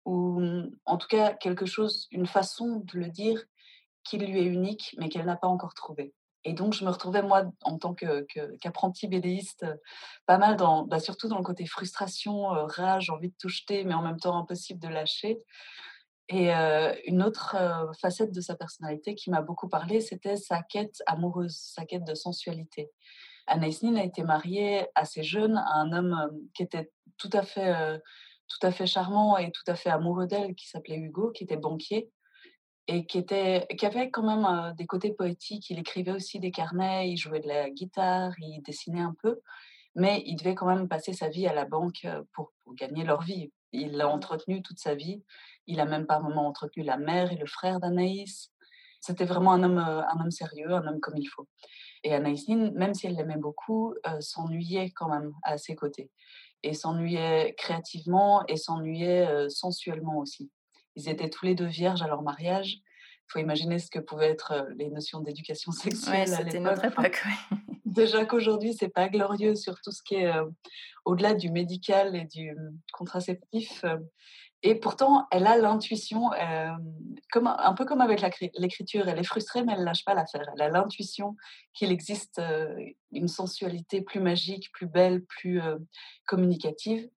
ou 0.05 0.41
en 0.85 0.97
tout 0.97 1.07
cas 1.09 1.35
quelque 1.35 1.67
chose, 1.67 2.09
une 2.11 2.27
façon 2.27 2.83
de 2.85 2.99
le 2.99 3.09
dire 3.09 3.43
qui 4.05 4.19
lui 4.19 4.39
est 4.39 4.45
unique 4.45 4.95
mais 4.99 5.09
qu'elle 5.09 5.27
n'a 5.27 5.37
pas 5.37 5.49
encore 5.49 5.75
trouvé. 5.75 6.13
Et 6.43 6.53
donc, 6.53 6.75
je 6.75 6.85
me 6.85 6.91
retrouvais, 6.91 7.23
moi, 7.23 7.45
en 7.63 7.77
tant 7.77 7.93
qu'apprenti 7.93 9.09
bédéiste, 9.09 9.67
pas 10.27 10.39
mal 10.39 10.57
dans, 10.57 10.85
bah, 10.85 11.01
surtout 11.01 11.27
dans 11.27 11.39
le 11.39 11.45
côté 11.45 11.67
frustration, 11.67 12.55
euh, 12.55 12.67
rage, 12.67 13.11
envie 13.11 13.31
de 13.31 13.35
tout 13.37 13.49
jeter, 13.49 13.83
mais 13.83 13.95
en 13.95 14.03
même 14.03 14.21
temps 14.21 14.39
impossible 14.39 14.79
de 14.79 14.87
lâcher. 14.87 15.41
Et 16.29 16.51
une 16.51 17.23
autre 17.23 17.57
facette 18.01 18.33
de 18.33 18.41
sa 18.41 18.57
personnalité 18.57 19.15
qui 19.15 19.31
m'a 19.31 19.43
beaucoup 19.43 19.69
parlé, 19.69 20.01
c'était 20.01 20.37
sa 20.37 20.63
quête 20.63 21.01
amoureuse, 21.07 21.57
sa 21.57 21.85
quête 21.85 22.05
de 22.05 22.15
sensualité. 22.15 22.91
Anaïs 23.47 23.83
Nin 23.83 23.95
a 23.95 24.03
été 24.03 24.25
mariée 24.25 24.87
assez 24.97 25.23
jeune 25.23 25.57
à 25.57 25.75
un 25.77 25.93
homme 25.93 26.31
qui 26.53 26.65
était 26.65 26.91
tout 27.17 27.31
à 27.33 27.43
fait, 27.43 28.01
tout 28.49 28.67
à 28.67 28.73
fait 28.73 28.87
charmant 28.87 29.37
et 29.37 29.53
tout 29.53 29.63
à 29.69 29.77
fait 29.77 29.91
amoureux 29.91 30.27
d'elle, 30.27 30.57
qui 30.57 30.69
s'appelait 30.69 30.97
Hugo, 30.97 31.31
qui 31.31 31.45
était 31.45 31.57
banquier 31.57 32.11
et 32.89 33.07
qui, 33.07 33.19
était, 33.19 33.67
qui 33.79 33.87
avait 33.87 34.11
quand 34.11 34.23
même 34.23 34.75
des 34.77 34.87
côtés 34.87 35.13
poétiques. 35.13 35.71
Il 35.71 35.79
écrivait 35.79 36.13
aussi 36.13 36.39
des 36.39 36.51
carnets, 36.51 37.11
il 37.11 37.17
jouait 37.17 37.41
de 37.41 37.49
la 37.49 37.71
guitare, 37.71 38.33
il 38.39 38.63
dessinait 38.63 39.01
un 39.01 39.15
peu, 39.23 39.41
mais 39.95 40.23
il 40.27 40.37
devait 40.37 40.55
quand 40.55 40.67
même 40.67 40.89
passer 40.89 41.13
sa 41.13 41.29
vie 41.29 41.47
à 41.47 41.55
la 41.55 41.65
banque 41.65 42.07
pour, 42.33 42.53
pour 42.65 42.75
gagner 42.75 43.05
leur 43.05 43.23
vie. 43.23 43.53
Il 43.73 43.93
l'a 43.93 44.09
entretenu 44.09 44.63
toute 44.63 44.79
sa 44.79 44.95
vie 44.95 45.23
il 45.67 45.81
a 45.81 45.85
même 45.85 46.07
par 46.07 46.23
moments 46.23 46.47
entretenu 46.47 46.83
la 46.83 46.97
mère 46.97 47.33
et 47.33 47.37
le 47.37 47.47
frère 47.47 47.81
d'Anaïs. 47.81 48.53
C'était 49.01 49.25
vraiment 49.25 49.53
un 49.53 49.63
homme, 49.63 49.79
euh, 49.79 50.03
un 50.07 50.21
homme 50.21 50.31
sérieux, 50.31 50.73
un 50.73 50.87
homme 50.87 51.01
comme 51.01 51.17
il 51.17 51.27
faut. 51.27 51.47
Et 52.03 52.15
Anaïs 52.15 52.49
Nin, 52.49 52.71
même 52.73 52.95
si 52.95 53.07
elle 53.07 53.15
l'aimait 53.15 53.37
beaucoup, 53.37 53.95
euh, 54.07 54.21
s'ennuyait 54.21 54.91
quand 54.91 55.09
même 55.09 55.33
à 55.43 55.59
ses 55.59 55.75
côtés. 55.75 56.11
Et 56.63 56.75
s'ennuyait 56.75 57.55
créativement 57.57 58.45
et 58.47 58.57
s'ennuyait 58.57 59.27
euh, 59.27 59.49
sensuellement 59.49 60.19
aussi. 60.19 60.51
Ils 60.95 61.09
étaient 61.09 61.31
tous 61.31 61.45
les 61.45 61.55
deux 61.55 61.67
vierges 61.67 62.03
à 62.03 62.09
leur 62.09 62.23
mariage. 62.23 62.79
Il 63.29 63.33
faut 63.33 63.39
imaginer 63.41 63.79
ce 63.79 63.91
que 63.91 63.99
pouvaient 63.99 64.31
être 64.31 64.67
les 64.77 64.89
notions 64.89 65.21
d'éducation 65.21 65.73
sexuelle 65.73 66.29
ouais, 66.29 66.37
C'était 66.37 66.61
notre 66.61 66.85
époque. 66.85 67.23
déjà 67.85 68.25
qu'aujourd'hui, 68.25 68.75
c'est 68.75 68.89
pas 68.89 69.09
glorieux 69.09 69.55
sur 69.55 69.81
tout 69.81 69.91
ce 69.91 70.03
qui 70.03 70.17
est 70.17 70.33
au-delà 71.05 71.35
du 71.35 71.51
médical 71.51 72.15
et 72.15 72.25
du 72.25 72.57
contraceptif. 72.93 73.85
Et 74.63 74.75
pourtant, 74.75 75.27
elle 75.31 75.47
a 75.47 75.57
l'intuition, 75.57 76.33
euh, 76.33 76.71
comme, 77.31 77.47
un 77.47 77.75
peu 77.75 77.85
comme 77.85 78.01
avec 78.01 78.21
l'écriture, 78.57 79.09
elle 79.09 79.19
est 79.19 79.25
frustrée, 79.25 79.63
mais 79.63 79.73
elle 79.73 79.81
ne 79.81 79.85
lâche 79.85 80.05
pas 80.05 80.15
l'affaire. 80.15 80.49
Elle 80.55 80.63
a 80.63 80.69
l'intuition 80.69 81.37
qu'il 81.75 81.93
existe 81.93 82.41
une 83.13 83.29
sensualité 83.29 84.01
plus 84.01 84.21
magique, 84.21 84.73
plus 84.73 84.87
belle, 84.87 85.25
plus 85.25 85.61
communicative. 86.27 87.09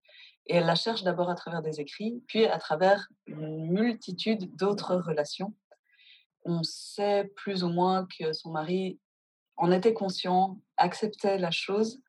Et 0.49 0.55
elle 0.55 0.65
la 0.65 0.75
cherche 0.75 1.03
d'abord 1.03 1.29
à 1.29 1.35
travers 1.35 1.61
des 1.61 1.79
écrits, 1.79 2.23
puis 2.27 2.45
à 2.45 2.57
travers 2.57 3.07
une 3.27 3.67
multitude 3.67 4.55
d'autres 4.55 4.95
relations. 4.95 5.53
On 6.49 6.63
sait 6.63 7.31
plus 7.35 7.63
ou 7.63 7.69
moins 7.69 8.07
que 8.17 8.33
son 8.33 8.49
mari 8.49 8.99
en 9.55 9.71
était 9.71 9.93
conscient, 9.93 10.59
acceptait 10.77 11.37
la 11.37 11.51
chose, 11.51 12.01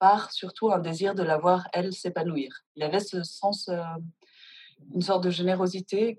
par 0.00 0.32
surtout 0.32 0.72
un 0.72 0.80
désir 0.80 1.14
de 1.14 1.22
la 1.22 1.38
voir, 1.38 1.68
elle, 1.72 1.92
s'épanouir. 1.92 2.50
Il 2.74 2.82
avait 2.82 2.98
ce 2.98 3.22
sens 3.22 3.70
une 4.92 5.02
sorte 5.02 5.22
de 5.22 5.30
générosité 5.30 6.18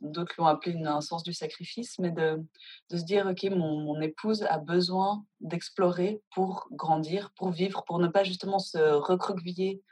d'autres 0.00 0.34
l'ont 0.38 0.46
appelé 0.46 0.80
un 0.84 1.00
sens 1.00 1.24
du 1.24 1.32
sacrifice, 1.32 1.98
mais 1.98 2.10
de, 2.10 2.42
se 2.90 3.04
dire, 3.04 3.26
OK, 3.26 3.42
mon, 3.50 3.80
mon 3.80 4.00
épouse 4.00 4.44
a 4.44 4.58
besoin 4.58 5.26
d'explorer 5.40 6.22
pour 6.34 6.68
grandir, 6.70 7.32
pour 7.36 7.50
vivre, 7.50 7.84
pour 7.84 7.98
ne 7.98 8.08
pas 8.08 8.24
justement 8.24 8.60
se 8.60 8.78
recroqueviller 8.78 9.82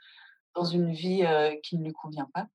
dans 0.55 0.63
une 0.63 0.91
vie 0.91 1.23
qui 1.61 1.77
ne 1.77 1.83
lui 1.83 1.93
convient 1.93 2.29
pas. 2.33 2.47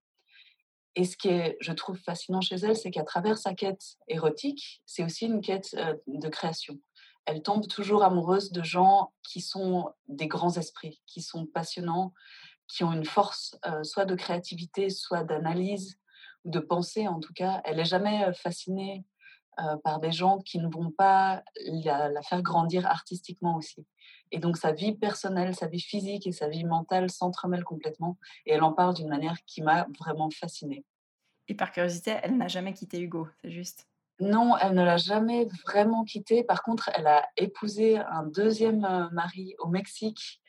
Et 0.94 1.04
ce 1.04 1.16
qui 1.16 1.28
est, 1.28 1.56
je 1.60 1.72
trouve, 1.72 1.96
fascinant 1.96 2.40
chez 2.40 2.56
elle, 2.56 2.76
c'est 2.76 2.90
qu'à 2.90 3.04
travers 3.04 3.38
sa 3.38 3.54
quête 3.54 3.96
érotique, 4.08 4.82
c'est 4.84 5.04
aussi 5.04 5.26
une 5.26 5.40
quête 5.40 5.74
de 6.06 6.28
création. 6.28 6.78
Elle 7.24 7.42
tombe 7.42 7.66
toujours 7.66 8.02
amoureuse 8.02 8.52
de 8.52 8.62
gens 8.62 9.12
qui 9.22 9.40
sont 9.40 9.90
des 10.08 10.26
grands 10.26 10.56
esprits, 10.56 11.00
qui 11.06 11.22
sont 11.22 11.46
passionnants, 11.46 12.12
qui 12.68 12.84
ont 12.84 12.92
une 12.92 13.04
force 13.04 13.56
soit 13.84 14.04
de 14.04 14.14
créativité, 14.14 14.90
soit 14.90 15.24
d'analyse 15.24 15.98
ou 16.44 16.50
de 16.50 16.58
pensée 16.58 17.08
en 17.08 17.20
tout 17.20 17.32
cas. 17.32 17.62
Elle 17.64 17.76
n'est 17.76 17.84
jamais 17.84 18.32
fascinée 18.34 19.04
par 19.84 20.00
des 20.00 20.12
gens 20.12 20.38
qui 20.38 20.58
ne 20.58 20.68
vont 20.68 20.90
pas 20.90 21.42
la, 21.66 22.22
faire 22.22 22.42
grandir 22.42 22.86
artistiquement 22.86 23.56
aussi. 23.56 23.86
Et 24.30 24.38
donc 24.38 24.56
sa 24.56 24.72
vie 24.72 24.92
personnelle, 24.92 25.54
sa 25.54 25.66
vie 25.66 25.80
physique 25.80 26.26
et 26.26 26.32
sa 26.32 26.48
vie 26.48 26.64
mentale 26.64 27.10
s'entremêlent 27.10 27.64
complètement. 27.64 28.18
Et 28.46 28.52
elle 28.52 28.62
en 28.62 28.72
parle 28.72 28.94
d'une 28.94 29.08
manière 29.08 29.36
qui 29.46 29.62
m'a 29.62 29.86
vraiment 29.98 30.30
fascinée. 30.30 30.84
Et 31.48 31.54
par 31.54 31.72
curiosité, 31.72 32.16
elle 32.22 32.36
n'a 32.36 32.48
jamais 32.48 32.72
quitté 32.72 33.00
Hugo, 33.00 33.28
c'est 33.42 33.50
juste? 33.50 33.88
Non, 34.20 34.56
elle 34.58 34.74
ne 34.74 34.84
l'a 34.84 34.98
jamais 34.98 35.48
vraiment 35.66 36.04
quitté. 36.04 36.44
Par 36.44 36.62
contre, 36.62 36.90
elle 36.94 37.06
a 37.06 37.28
épousé 37.36 37.98
un 37.98 38.22
deuxième 38.22 39.08
mari 39.12 39.54
au 39.58 39.68
Mexique 39.68 40.41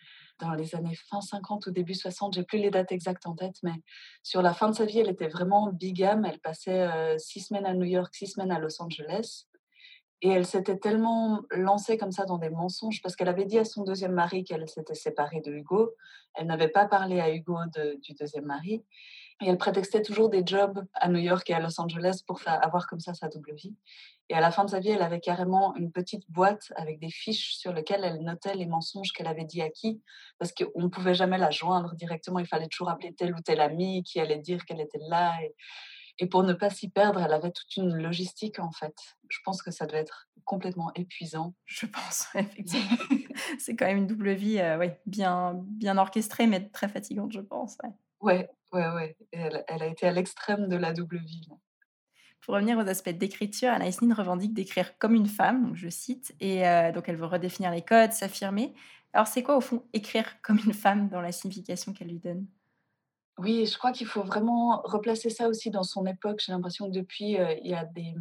dans 0.44 0.54
les 0.54 0.76
années 0.76 0.96
fin 1.10 1.22
50 1.22 1.68
ou 1.68 1.72
début 1.72 1.94
60, 1.94 2.34
j'ai 2.36 2.44
plus 2.44 2.60
les 2.60 2.70
dates 2.70 2.92
exactes 2.92 3.26
en 3.26 3.36
tête, 3.36 3.56
mais 3.64 3.74
sur 4.22 4.42
la 4.42 4.54
fin 4.54 4.70
de 4.70 4.76
sa 4.76 4.86
vie, 4.86 5.00
elle 5.00 5.10
était 5.10 5.28
vraiment 5.28 5.72
bigame. 5.72 6.26
Elle 6.26 6.40
passait 6.40 6.88
six 7.18 7.42
semaines 7.42 7.66
à 7.66 7.74
New 7.74 7.86
York, 7.86 8.14
six 8.14 8.28
semaines 8.28 8.52
à 8.52 8.60
Los 8.60 8.82
Angeles. 8.82 9.46
Et 10.22 10.30
elle 10.30 10.46
s'était 10.46 10.78
tellement 10.78 11.42
lancée 11.52 11.98
comme 11.98 12.14
ça 12.14 12.24
dans 12.24 12.38
des 12.38 12.50
mensonges 12.50 13.02
parce 13.02 13.18
qu'elle 13.18 13.28
avait 13.28 13.44
dit 13.44 13.60
à 13.60 13.66
son 13.66 13.84
deuxième 13.84 14.14
mari 14.14 14.46
qu'elle 14.46 14.70
s'était 14.70 14.96
séparée 14.96 15.42
de 15.42 15.52
Hugo. 15.52 15.94
Elle 16.34 16.48
n'avait 16.48 16.70
pas 16.70 16.86
parlé 16.86 17.20
à 17.20 17.30
Hugo 17.30 17.58
du 18.02 18.14
deuxième 18.14 18.46
mari. 18.46 18.86
Et 19.42 19.50
elle 19.50 19.58
prétextait 19.58 20.02
toujours 20.02 20.30
des 20.30 20.44
jobs 20.46 20.86
à 20.94 21.10
New 21.10 21.20
York 21.20 21.50
et 21.50 21.54
à 21.54 21.60
Los 21.60 21.80
Angeles 21.80 22.22
pour 22.26 22.40
faire, 22.40 22.64
avoir 22.64 22.88
comme 22.88 23.00
ça 23.00 23.14
sa 23.14 23.28
double 23.28 23.54
vie. 23.56 23.76
Et 24.30 24.36
à 24.36 24.40
la 24.40 24.52
fin 24.52 24.64
de 24.64 24.70
sa 24.70 24.80
vie, 24.80 24.90
elle 24.90 25.02
avait 25.02 25.20
carrément 25.20 25.76
une 25.76 25.92
petite 25.92 26.24
boîte 26.30 26.72
avec 26.76 27.00
des 27.00 27.10
fiches 27.10 27.56
sur 27.56 27.74
lesquelles 27.74 28.04
elle 28.04 28.22
notait 28.22 28.56
les 28.56 28.66
mensonges 28.66 29.12
qu'elle 29.12 29.28
avait 29.28 29.46
dit 29.46 29.62
à 29.62 29.70
qui, 29.70 30.02
parce 30.40 30.54
qu'on 30.54 30.82
ne 30.82 30.88
pouvait 30.88 31.14
jamais 31.14 31.38
la 31.38 31.52
joindre 31.52 31.94
directement. 31.96 32.40
Il 32.40 32.48
fallait 32.48 32.68
toujours 32.68 32.90
appeler 32.90 33.14
tel 33.14 33.34
ou 33.34 33.42
tel 33.42 33.60
ami 33.60 34.04
qui 34.04 34.20
allait 34.20 34.40
dire 34.40 34.66
qu'elle 34.66 34.82
était 34.82 35.02
là. 35.10 35.36
Et, 35.44 35.54
et 36.20 36.28
pour 36.28 36.44
ne 36.44 36.54
pas 36.54 36.70
s'y 36.70 36.90
perdre, 36.90 37.22
elle 37.22 37.34
avait 37.34 37.52
toute 37.52 37.76
une 37.76 37.96
logistique 37.96 38.60
en 38.60 38.72
fait. 38.72 38.96
Je 39.30 39.40
pense 39.44 39.62
que 39.62 39.72
ça 39.72 39.86
devait 39.86 40.00
être 40.00 40.30
complètement 40.46 40.92
épuisant. 40.96 41.54
Je 41.66 41.86
pense, 41.86 42.28
effectivement. 42.36 42.98
C'est 43.60 43.76
quand 43.76 43.86
même 43.86 43.98
une 43.98 44.08
double 44.08 44.34
vie 44.34 44.60
euh, 44.60 44.78
ouais, 44.78 45.02
bien, 45.06 45.60
bien 45.66 45.98
orchestrée, 45.98 46.48
mais 46.48 46.70
très 46.70 46.88
fatigante, 46.88 47.32
je 47.34 47.42
pense. 47.42 47.78
Ouais, 47.84 47.90
ouais, 48.22 48.50
ouais. 48.74 49.18
Elle, 49.32 49.64
elle, 49.68 49.84
a 49.84 49.88
été 49.88 50.08
à 50.08 50.12
l'extrême 50.12 50.68
de 50.68 50.76
la 50.76 50.94
double 50.94 51.20
vie. 51.20 51.48
Pour 52.42 52.56
revenir 52.56 52.78
aux 52.78 52.88
aspects 52.88 53.10
d'écriture, 53.10 53.70
Anaïs 53.70 54.02
Nin 54.02 54.14
revendique 54.14 54.54
d'écrire 54.54 54.98
comme 54.98 55.16
une 55.16 55.28
femme, 55.28 55.68
donc 55.68 55.76
je 55.76 55.88
cite, 55.88 56.36
et 56.42 56.68
euh, 56.68 56.92
donc 56.92 57.08
elle 57.08 57.16
veut 57.16 57.26
redéfinir 57.26 57.72
les 57.72 57.82
codes, 57.82 58.12
s'affirmer. 58.12 58.74
Alors 59.14 59.28
c'est 59.28 59.44
quoi 59.44 59.56
au 59.56 59.62
fond 59.62 59.84
écrire 59.94 60.26
comme 60.42 60.60
une 60.66 60.74
femme 60.74 61.08
dans 61.10 61.22
la 61.22 61.32
signification 61.32 61.94
qu'elle 61.94 62.10
lui 62.10 62.20
donne? 62.20 62.46
Oui, 63.40 63.66
je 63.66 63.78
crois 63.78 63.92
qu'il 63.92 64.08
faut 64.08 64.24
vraiment 64.24 64.82
replacer 64.84 65.30
ça 65.30 65.48
aussi 65.48 65.72
dans 65.72 65.84
son 65.84 66.06
époque. 66.06 66.42
J'ai 66.46 66.52
l'impression 66.52 66.88
que 66.88 66.94
depuis, 66.94 67.38
il 67.64 67.68
y 67.68 67.74
a 67.74 67.84
des, 67.86 68.14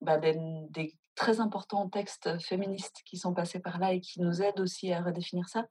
bah, 0.00 0.18
des, 0.18 0.94
très 1.14 1.40
importants 1.40 1.88
textes 1.88 2.38
féministes 2.40 3.02
qui 3.04 3.16
sont 3.16 3.34
passés 3.34 3.60
par 3.60 3.78
là 3.78 3.92
et 3.92 4.00
qui 4.00 4.20
nous 4.20 4.42
aident 4.42 4.60
aussi 4.60 4.92
à 4.92 5.02
redéfinir 5.02 5.48
ça. 5.48 5.66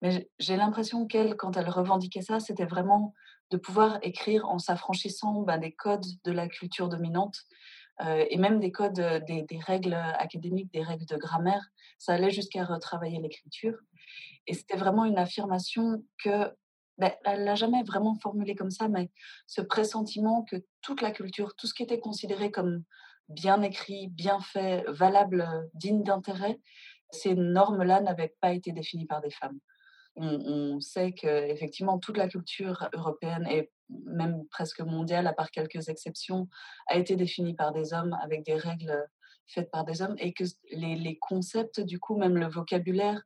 Mais 0.00 0.28
j'ai 0.38 0.56
l'impression 0.56 1.06
qu'elle, 1.06 1.36
quand 1.36 1.56
elle 1.56 1.68
revendiquait 1.68 2.22
ça, 2.22 2.40
c'était 2.40 2.66
vraiment 2.66 3.14
de 3.50 3.56
pouvoir 3.56 3.98
écrire 4.02 4.46
en 4.48 4.58
s'affranchissant 4.58 5.42
bah, 5.42 5.58
des 5.58 5.72
codes 5.72 6.06
de 6.24 6.32
la 6.32 6.48
culture 6.48 6.88
dominante 6.88 7.36
et 8.00 8.36
même 8.36 8.58
des 8.58 8.72
codes, 8.72 9.00
des, 9.28 9.42
des, 9.42 9.58
règles 9.58 9.94
académiques, 9.94 10.72
des 10.72 10.82
règles 10.82 11.06
de 11.06 11.16
grammaire. 11.16 11.64
Ça 11.98 12.14
allait 12.14 12.30
jusqu'à 12.30 12.64
retravailler 12.64 13.20
l'écriture. 13.20 13.78
Et 14.46 14.54
c'était 14.54 14.76
vraiment 14.76 15.04
une 15.04 15.18
affirmation 15.18 16.02
que 16.24 16.50
ben, 16.98 17.12
elle 17.24 17.44
l'a 17.44 17.54
jamais 17.54 17.82
vraiment 17.82 18.14
formulé 18.14 18.54
comme 18.54 18.70
ça, 18.70 18.88
mais 18.88 19.10
ce 19.46 19.60
pressentiment 19.60 20.42
que 20.42 20.56
toute 20.82 21.00
la 21.00 21.10
culture, 21.10 21.54
tout 21.56 21.66
ce 21.66 21.74
qui 21.74 21.82
était 21.82 22.00
considéré 22.00 22.50
comme 22.50 22.84
bien 23.28 23.62
écrit, 23.62 24.08
bien 24.08 24.40
fait, 24.40 24.84
valable, 24.88 25.46
digne 25.74 26.02
d'intérêt, 26.02 26.60
ces 27.10 27.34
normes-là 27.34 28.00
n'avaient 28.00 28.34
pas 28.40 28.52
été 28.52 28.72
définies 28.72 29.06
par 29.06 29.20
des 29.20 29.30
femmes. 29.30 29.58
On, 30.14 30.78
sait 30.80 31.12
que 31.12 31.50
effectivement 31.50 31.98
toute 31.98 32.18
la 32.18 32.28
culture 32.28 32.88
européenne 32.92 33.46
et 33.48 33.70
même 33.88 34.46
presque 34.50 34.80
mondiale, 34.80 35.26
à 35.26 35.32
part 35.32 35.50
quelques 35.50 35.88
exceptions, 35.88 36.48
a 36.86 36.96
été 36.96 37.16
définie 37.16 37.54
par 37.54 37.72
des 37.72 37.94
hommes 37.94 38.16
avec 38.22 38.44
des 38.44 38.56
règles 38.56 39.06
faites 39.46 39.70
par 39.70 39.84
des 39.84 40.02
hommes 40.02 40.16
et 40.18 40.32
que 40.32 40.44
les, 40.70 41.18
concepts, 41.18 41.80
du 41.80 41.98
coup, 41.98 42.16
même 42.16 42.36
le 42.36 42.46
vocabulaire, 42.46 43.22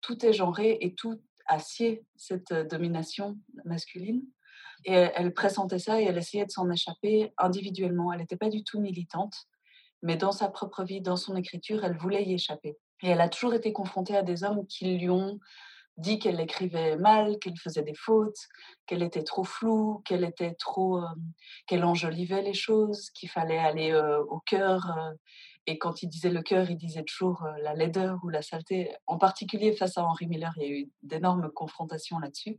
tout 0.00 0.24
est 0.24 0.32
genré 0.32 0.78
et 0.80 0.94
tout 0.94 1.20
acier 1.46 2.04
cette 2.16 2.52
domination 2.52 3.38
masculine. 3.64 4.22
Et 4.84 4.92
elle, 4.92 5.32
pressentait 5.34 5.78
ça 5.78 6.00
et 6.00 6.04
elle 6.04 6.18
essayait 6.18 6.46
de 6.46 6.50
s'en 6.50 6.70
échapper 6.70 7.32
individuellement. 7.38 8.12
Elle 8.12 8.20
n'était 8.20 8.36
pas 8.36 8.48
du 8.48 8.64
tout 8.64 8.80
militante, 8.80 9.34
mais 10.02 10.16
dans 10.16 10.32
sa 10.32 10.48
propre 10.48 10.84
vie, 10.84 11.00
dans 11.00 11.16
son 11.16 11.36
écriture, 11.36 11.84
elle 11.84 11.96
voulait 11.96 12.24
y 12.24 12.34
échapper. 12.34 12.76
Et 13.02 13.08
elle 13.08 13.20
a 13.20 13.28
toujours 13.28 13.54
été 13.54 13.72
confrontée 13.72 14.16
à 14.16 14.22
des 14.22 14.44
hommes 14.44 14.66
qui 14.66 14.96
lui 14.96 15.10
ont 15.10 15.38
dit 15.96 16.18
qu'elle 16.18 16.40
écrivait 16.40 16.96
mal, 16.96 17.38
qu'elle 17.38 17.58
faisait 17.58 17.82
des 17.82 17.94
fautes, 17.94 18.48
qu'elle 18.86 19.02
était 19.02 19.22
trop 19.22 19.44
floue, 19.44 20.02
qu'elle 20.06 20.24
était 20.24 20.54
trop, 20.54 21.02
qu'elle 21.66 21.84
enjolivait 21.84 22.42
les 22.42 22.54
choses, 22.54 23.10
qu'il 23.10 23.28
fallait 23.28 23.58
aller 23.58 23.94
au 24.28 24.40
cœur 24.40 24.86
et 25.66 25.78
quand 25.78 26.02
il 26.02 26.08
disait 26.08 26.30
le 26.30 26.42
cœur, 26.42 26.70
il 26.70 26.76
disait 26.76 27.04
toujours 27.04 27.46
la 27.62 27.74
laideur 27.74 28.18
ou 28.24 28.28
la 28.28 28.42
saleté. 28.42 28.92
En 29.06 29.18
particulier 29.18 29.72
face 29.72 29.98
à 29.98 30.04
Henri 30.04 30.26
Miller, 30.26 30.52
il 30.56 30.62
y 30.62 30.66
a 30.66 30.78
eu 30.78 30.90
d'énormes 31.02 31.50
confrontations 31.50 32.18
là-dessus. 32.18 32.58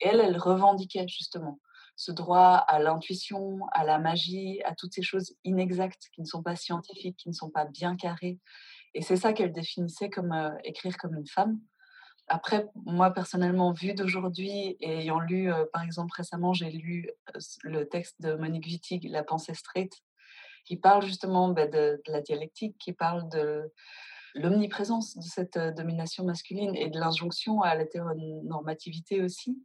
Elle, 0.00 0.20
elle 0.20 0.38
revendiquait 0.38 1.06
justement 1.08 1.58
ce 1.96 2.12
droit 2.12 2.54
à 2.68 2.78
l'intuition, 2.78 3.58
à 3.72 3.84
la 3.84 3.98
magie, 3.98 4.62
à 4.64 4.74
toutes 4.74 4.94
ces 4.94 5.02
choses 5.02 5.34
inexactes 5.42 6.08
qui 6.12 6.20
ne 6.20 6.26
sont 6.26 6.42
pas 6.42 6.54
scientifiques, 6.54 7.16
qui 7.16 7.28
ne 7.28 7.34
sont 7.34 7.50
pas 7.50 7.64
bien 7.64 7.96
carrées. 7.96 8.38
Et 8.94 9.02
c'est 9.02 9.16
ça 9.16 9.32
qu'elle 9.32 9.52
définissait 9.52 10.08
comme 10.08 10.56
écrire 10.62 10.96
comme 10.96 11.16
une 11.16 11.26
femme. 11.26 11.58
Après, 12.28 12.68
moi 12.84 13.10
personnellement, 13.10 13.72
vu 13.72 13.94
d'aujourd'hui 13.94 14.76
et 14.80 15.00
ayant 15.00 15.18
lu, 15.18 15.50
par 15.72 15.82
exemple 15.82 16.12
récemment, 16.16 16.52
j'ai 16.52 16.70
lu 16.70 17.10
le 17.64 17.88
texte 17.88 18.20
de 18.20 18.34
Monique 18.34 18.66
Wittig, 18.66 19.08
La 19.10 19.24
pensée 19.24 19.54
straight, 19.54 19.92
qui 20.64 20.76
parle 20.76 21.04
justement 21.04 21.48
bah, 21.48 21.66
de, 21.66 22.00
la 22.06 22.20
dialectique, 22.20 22.76
qui 22.78 22.92
parle 22.92 23.28
de 23.30 23.72
l'omniprésence 24.38 25.16
de 25.16 25.22
cette 25.22 25.58
domination 25.76 26.24
masculine 26.24 26.74
et 26.74 26.88
de 26.88 26.98
l'injonction 26.98 27.62
à 27.62 27.74
l'hétéronormativité 27.74 29.22
aussi. 29.22 29.62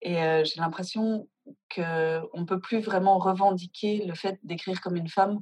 Et 0.00 0.14
j'ai 0.14 0.60
l'impression 0.60 1.28
qu'on 1.74 2.40
ne 2.40 2.44
peut 2.44 2.60
plus 2.60 2.80
vraiment 2.80 3.18
revendiquer 3.18 4.04
le 4.04 4.14
fait 4.14 4.38
d'écrire 4.42 4.80
comme 4.80 4.96
une 4.96 5.08
femme 5.08 5.40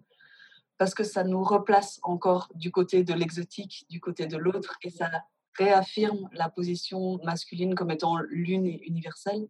parce 0.78 0.94
que 0.94 1.04
ça 1.04 1.24
nous 1.24 1.42
replace 1.44 2.00
encore 2.02 2.50
du 2.54 2.70
côté 2.70 3.04
de 3.04 3.12
l'exotique, 3.12 3.84
du 3.90 4.00
côté 4.00 4.26
de 4.26 4.38
l'autre, 4.38 4.78
et 4.82 4.88
ça 4.88 5.10
réaffirme 5.58 6.30
la 6.32 6.48
position 6.48 7.18
masculine 7.22 7.74
comme 7.74 7.90
étant 7.90 8.16
l'une 8.30 8.66
et 8.66 8.82
universelle. 8.86 9.46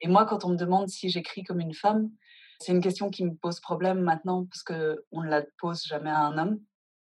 Et 0.00 0.08
moi, 0.08 0.24
quand 0.24 0.46
on 0.46 0.50
me 0.50 0.56
demande 0.56 0.88
si 0.88 1.10
j'écris 1.10 1.42
comme 1.42 1.60
une 1.60 1.74
femme, 1.74 2.10
c'est 2.58 2.72
une 2.72 2.80
question 2.80 3.10
qui 3.10 3.24
me 3.24 3.34
pose 3.34 3.60
problème 3.60 4.00
maintenant 4.00 4.46
parce 4.46 4.62
qu'on 4.62 5.22
ne 5.22 5.28
la 5.28 5.42
pose 5.58 5.84
jamais 5.84 6.08
à 6.08 6.20
un 6.20 6.38
homme, 6.38 6.58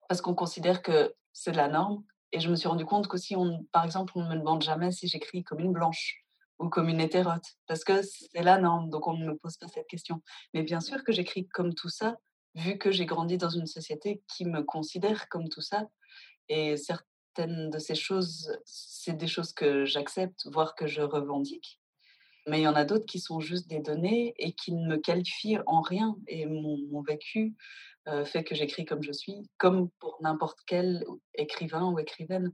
parce 0.09 0.21
qu'on 0.21 0.33
considère 0.33 0.81
que 0.81 1.13
c'est 1.35 1.51
la 1.53 1.67
norme. 1.67 2.03
Et 2.31 2.39
je 2.39 2.49
me 2.49 2.55
suis 2.55 2.67
rendu 2.67 2.85
compte 2.85 3.07
qu'aussi, 3.07 3.35
on, 3.35 3.63
par 3.71 3.85
exemple, 3.85 4.13
on 4.15 4.23
ne 4.23 4.29
me 4.29 4.39
demande 4.39 4.63
jamais 4.63 4.91
si 4.91 5.07
j'écris 5.07 5.43
comme 5.43 5.59
une 5.59 5.73
blanche 5.73 6.23
ou 6.57 6.69
comme 6.69 6.87
une 6.87 7.01
hétérote, 7.01 7.45
parce 7.67 7.83
que 7.83 8.01
c'est 8.01 8.41
la 8.41 8.57
norme, 8.57 8.89
donc 8.89 9.07
on 9.07 9.13
ne 9.17 9.25
me 9.25 9.37
pose 9.37 9.57
pas 9.57 9.67
cette 9.67 9.87
question. 9.87 10.21
Mais 10.53 10.63
bien 10.63 10.79
sûr 10.79 11.03
que 11.03 11.11
j'écris 11.11 11.47
comme 11.49 11.73
tout 11.73 11.89
ça, 11.89 12.15
vu 12.55 12.77
que 12.77 12.91
j'ai 12.91 13.05
grandi 13.05 13.37
dans 13.37 13.49
une 13.49 13.67
société 13.67 14.23
qui 14.33 14.45
me 14.45 14.63
considère 14.63 15.27
comme 15.27 15.49
tout 15.49 15.61
ça. 15.61 15.85
Et 16.47 16.77
certaines 16.77 17.69
de 17.69 17.79
ces 17.79 17.95
choses, 17.95 18.57
c'est 18.63 19.17
des 19.17 19.27
choses 19.27 19.51
que 19.51 19.83
j'accepte, 19.83 20.47
voire 20.47 20.75
que 20.75 20.87
je 20.87 21.01
revendique. 21.01 21.81
Mais 22.47 22.59
il 22.59 22.63
y 22.63 22.67
en 22.67 22.75
a 22.75 22.85
d'autres 22.85 23.05
qui 23.05 23.19
sont 23.19 23.39
juste 23.39 23.67
des 23.67 23.79
données 23.79 24.33
et 24.37 24.53
qui 24.53 24.71
ne 24.71 24.87
me 24.87 24.97
qualifient 24.97 25.57
en 25.65 25.81
rien. 25.81 26.15
Et 26.27 26.45
mon, 26.45 27.01
vécu 27.01 27.55
fait 28.25 28.43
que 28.43 28.55
j'écris 28.55 28.85
comme 28.85 29.01
je 29.03 29.11
suis, 29.11 29.49
comme 29.57 29.89
pour 29.99 30.17
n'importe 30.21 30.59
quel 30.67 31.03
écrivain 31.33 31.85
ou 31.91 31.99
écrivaine. 31.99 32.51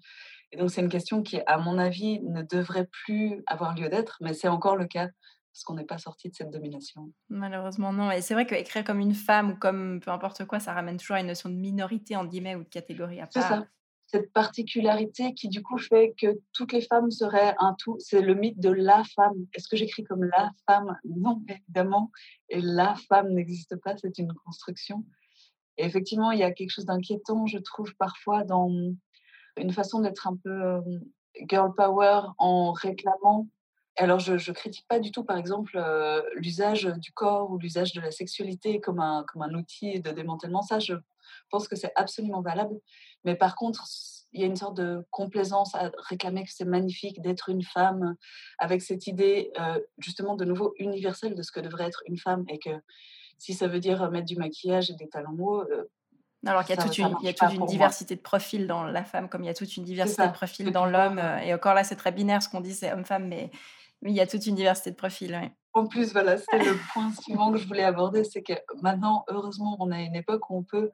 Et 0.52 0.58
donc 0.58 0.72
c'est 0.72 0.82
une 0.82 0.90
question 0.90 1.24
qui, 1.24 1.40
à 1.46 1.58
mon 1.58 1.78
avis, 1.78 2.22
ne 2.22 2.42
devrait 2.42 2.88
plus 3.06 3.44
avoir 3.48 3.76
lieu 3.76 3.90
d'être, 3.90 4.18
mais 4.22 4.34
c'est 4.34 4.48
encore 4.48 4.76
le 4.76 4.86
cas 4.86 5.10
parce 5.54 5.64
qu'on 5.66 5.76
n'est 5.76 5.86
pas 5.86 5.98
sorti 5.98 6.30
de 6.30 6.36
cette 6.36 6.50
domination. 6.50 7.12
Malheureusement, 7.30 7.92
non. 7.92 8.10
Et 8.10 8.22
c'est 8.22 8.34
vrai 8.34 8.46
qu'écrire 8.46 8.86
comme 8.86 9.02
une 9.02 9.14
femme 9.14 9.52
ou 9.52 9.56
comme 9.58 10.00
peu 10.00 10.12
importe 10.12 10.46
quoi, 10.46 10.60
ça 10.60 10.74
ramène 10.74 10.96
toujours 10.98 11.18
à 11.18 11.20
une 11.20 11.28
notion 11.28 11.50
de 11.50 11.56
minorité, 11.56 12.16
en 12.16 12.26
guillemets, 12.26 12.56
ou 12.56 12.64
de 12.64 12.70
catégorie 12.70 13.20
à 13.20 13.28
part. 13.28 13.44
C'est 13.44 13.50
ça. 13.50 13.68
Cette 14.08 14.32
particularité 14.34 15.34
qui, 15.34 15.48
du 15.48 15.62
coup, 15.62 15.78
fait 15.78 16.14
que 16.18 16.40
toutes 16.54 16.74
les 16.74 16.82
femmes 16.82 17.12
seraient 17.12 17.56
un 17.60 17.76
tout. 17.78 17.96
C'est 18.00 18.22
le 18.22 18.34
mythe 18.34 18.60
de 18.60 18.70
la 18.70 19.04
femme. 19.16 19.46
Est-ce 19.54 19.68
que 19.68 19.78
j'écris 19.78 20.04
comme 20.04 20.24
la 20.24 20.52
femme? 20.68 20.98
Non, 21.04 21.42
évidemment. 21.48 22.12
Et 22.50 22.62
la 22.62 22.96
femme 23.10 23.34
n'existe 23.34 23.76
pas, 23.78 23.96
c'est 23.98 24.18
une 24.18 24.34
construction. 24.46 25.06
Et 25.78 25.86
effectivement, 25.86 26.32
il 26.32 26.40
y 26.40 26.44
a 26.44 26.52
quelque 26.52 26.72
chose 26.72 26.86
d'inquiétant, 26.86 27.46
je 27.46 27.58
trouve, 27.58 27.96
parfois, 27.96 28.44
dans 28.44 28.70
une 29.58 29.74
façon 29.74 30.00
d'être 30.00 30.28
un 30.28 30.38
peu 30.44 30.82
girl 31.50 31.74
power 31.76 32.22
en 32.38 32.72
réclamant 32.72 33.48
alors, 33.98 34.20
je 34.20 34.34
ne 34.34 34.54
critique 34.54 34.88
pas 34.88 35.00
du 35.00 35.12
tout, 35.12 35.24
par 35.24 35.38
exemple, 35.38 35.80
l'usage 36.36 36.86
du 36.86 37.12
corps 37.12 37.52
ou 37.52 37.58
l'usage 37.58 37.92
de 37.94 38.02
la 38.02 38.12
sexualité 38.12 38.80
comme 38.80 39.00
un, 39.00 39.26
comme 39.28 39.42
un 39.42 39.54
outil 39.54 40.00
de 40.00 40.12
démantèlement. 40.12 40.62
Ça, 40.62 40.80
je 40.80 40.94
pense 41.50 41.68
que 41.68 41.76
c'est 41.76 41.92
absolument 41.96 42.42
valable. 42.42 42.80
Mais 43.26 43.36
par 43.36 43.56
contre, 43.56 43.84
il 44.32 44.42
y 44.42 44.44
a 44.44 44.48
une 44.48 44.56
sorte 44.56 44.78
de 44.78 45.06
complaisance 45.12 45.76
à 45.76 45.92
réclamer 46.10 46.46
que 46.46 46.52
c'est 46.52 46.66
magnifique 46.66 47.22
d'être 47.22 47.50
une 47.50 47.64
femme, 47.64 48.16
avec 48.60 48.82
cette 48.82 49.08
idée, 49.08 49.52
justement, 49.98 50.36
de 50.36 50.46
nouveau 50.46 50.74
universelle 50.78 51.36
de 51.36 51.42
ce 51.42 51.52
que 51.52 51.60
devrait 51.60 51.86
être 51.86 52.02
une 52.08 52.18
femme. 52.18 52.46
Et 52.48 52.60
que 52.60 52.72
si 53.42 53.56
ça 53.56 53.68
veut 53.68 53.80
dire 53.80 54.12
mettre 54.12 54.28
du 54.28 54.36
maquillage 54.36 54.92
et 54.92 54.94
des 54.94 55.10
talons 55.10 55.36
hauts, 55.40 55.62
euh, 55.62 55.90
alors 56.46 56.64
qu'il 56.64 56.76
y 56.76 56.80
a 56.80 56.82
toute 56.82 56.96
une, 57.00 57.16
il 57.22 57.26
y 57.26 57.30
a 57.30 57.34
toute 57.34 57.54
une 57.54 57.66
diversité 57.66 58.16
de 58.16 58.22
profils 58.22 58.68
dans 58.68 58.84
la 58.84 59.04
femme, 59.04 59.30
comme 59.30 59.44
il 59.44 59.48
y 59.48 59.50
a 59.50 59.56
toute 59.56 59.76
une 59.78 59.84
diversité 59.84 60.28
de 60.28 60.32
profils 60.32 60.72
dans 60.72 60.86
l'homme. 60.86 61.20
Et 61.44 61.52
encore 61.52 61.74
là, 61.74 61.84
c'est 61.84 61.96
très 61.96 62.12
binaire 62.12 62.44
ce 62.44 62.50
qu'on 62.50 62.62
dit, 62.62 62.74
c'est 62.74 62.94
homme-femme, 62.94 63.28
mais 63.28 63.50
il 64.04 64.12
y 64.12 64.20
a 64.20 64.28
toute 64.28 64.46
une 64.46 64.54
diversité 64.54 64.92
de 64.92 64.96
profils. 64.96 65.52
En 65.74 65.88
plus, 65.88 66.12
voilà, 66.14 66.38
c'est 66.38 66.60
le 66.60 66.76
point 66.94 67.12
suivant 67.14 67.52
que 67.52 67.58
je 67.58 67.68
voulais 67.68 67.84
aborder, 67.84 68.24
c'est 68.24 68.44
que 68.44 68.54
maintenant, 68.82 69.26
heureusement, 69.28 69.76
on 69.80 69.92
a 69.92 70.02
une 70.02 70.16
époque 70.16 70.50
où 70.52 70.58
on 70.58 70.64
peut 70.64 70.92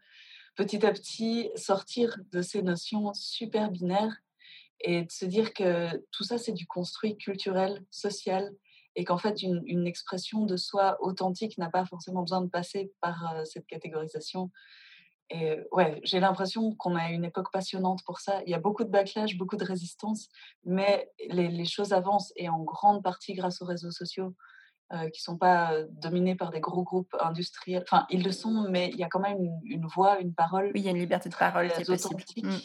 petit 0.55 0.85
à 0.85 0.93
petit 0.93 1.49
sortir 1.55 2.17
de 2.31 2.41
ces 2.41 2.61
notions 2.61 3.13
super 3.13 3.71
binaires 3.71 4.15
et 4.79 5.03
de 5.03 5.11
se 5.11 5.25
dire 5.25 5.53
que 5.53 5.89
tout 6.11 6.23
ça, 6.23 6.37
c'est 6.37 6.53
du 6.53 6.65
construit 6.65 7.17
culturel, 7.17 7.83
social, 7.91 8.51
et 8.97 9.05
qu'en 9.05 9.17
fait, 9.17 9.41
une, 9.41 9.61
une, 9.65 9.87
expression 9.87 10.45
de 10.45 10.57
soi 10.57 10.97
authentique 10.99 11.57
n'a 11.57 11.69
pas 11.69 11.85
forcément 11.85 12.23
besoin 12.23 12.41
de 12.41 12.49
passer 12.49 12.91
par 12.99 13.33
euh, 13.33 13.45
cette 13.45 13.67
catégorisation 13.67 14.51
et 15.29 15.59
ouais, 15.71 15.99
j'ai 16.03 16.19
l'impression 16.19 16.73
qu'on 16.75 16.95
a 16.95 17.09
une 17.09 17.25
époque 17.25 17.51
passionnante 17.51 18.01
pour 18.05 18.19
ça. 18.19 18.41
Il 18.45 18.49
y 18.49 18.53
a 18.53 18.59
beaucoup 18.59 18.83
de 18.83 18.89
backlash, 18.89 19.37
beaucoup 19.37 19.57
de 19.57 19.65
résistance, 19.65 20.29
mais 20.63 21.11
les, 21.29 21.65
choses 21.65 21.91
avancent 21.91 22.31
et 22.37 22.47
en 22.47 22.63
grande 22.63 23.03
partie 23.03 23.33
grâce 23.33 23.61
aux 23.61 23.65
réseaux 23.65 23.91
sociaux 23.91 24.35
euh, 24.93 25.09
qui 25.09 25.19
ne 25.19 25.33
sont 25.33 25.37
pas 25.37 25.83
dominés 25.89 26.35
par 26.35 26.51
des 26.51 26.61
gros 26.61 26.83
groupes 26.83 27.13
industriels. 27.19 27.83
Enfin, 27.83 28.05
ils 28.09 28.23
le 28.23 28.31
sont, 28.31 28.67
mais 28.69 28.89
il 28.93 28.97
y 28.97 29.03
a 29.03 29.09
quand 29.09 29.19
même 29.19 29.37
une, 29.65 29.85
voix, 29.85 30.19
une 30.19 30.33
parole. 30.33 30.71
Oui, 30.73 30.79
il 30.79 30.85
y 30.85 30.87
a 30.87 30.91
une 30.91 30.99
liberté 30.99 31.27
de 31.27 31.35
parole 31.35 31.69
qui 31.73 31.81
est 31.81 31.89
authentique, 31.89 32.45
mmh. 32.45 32.59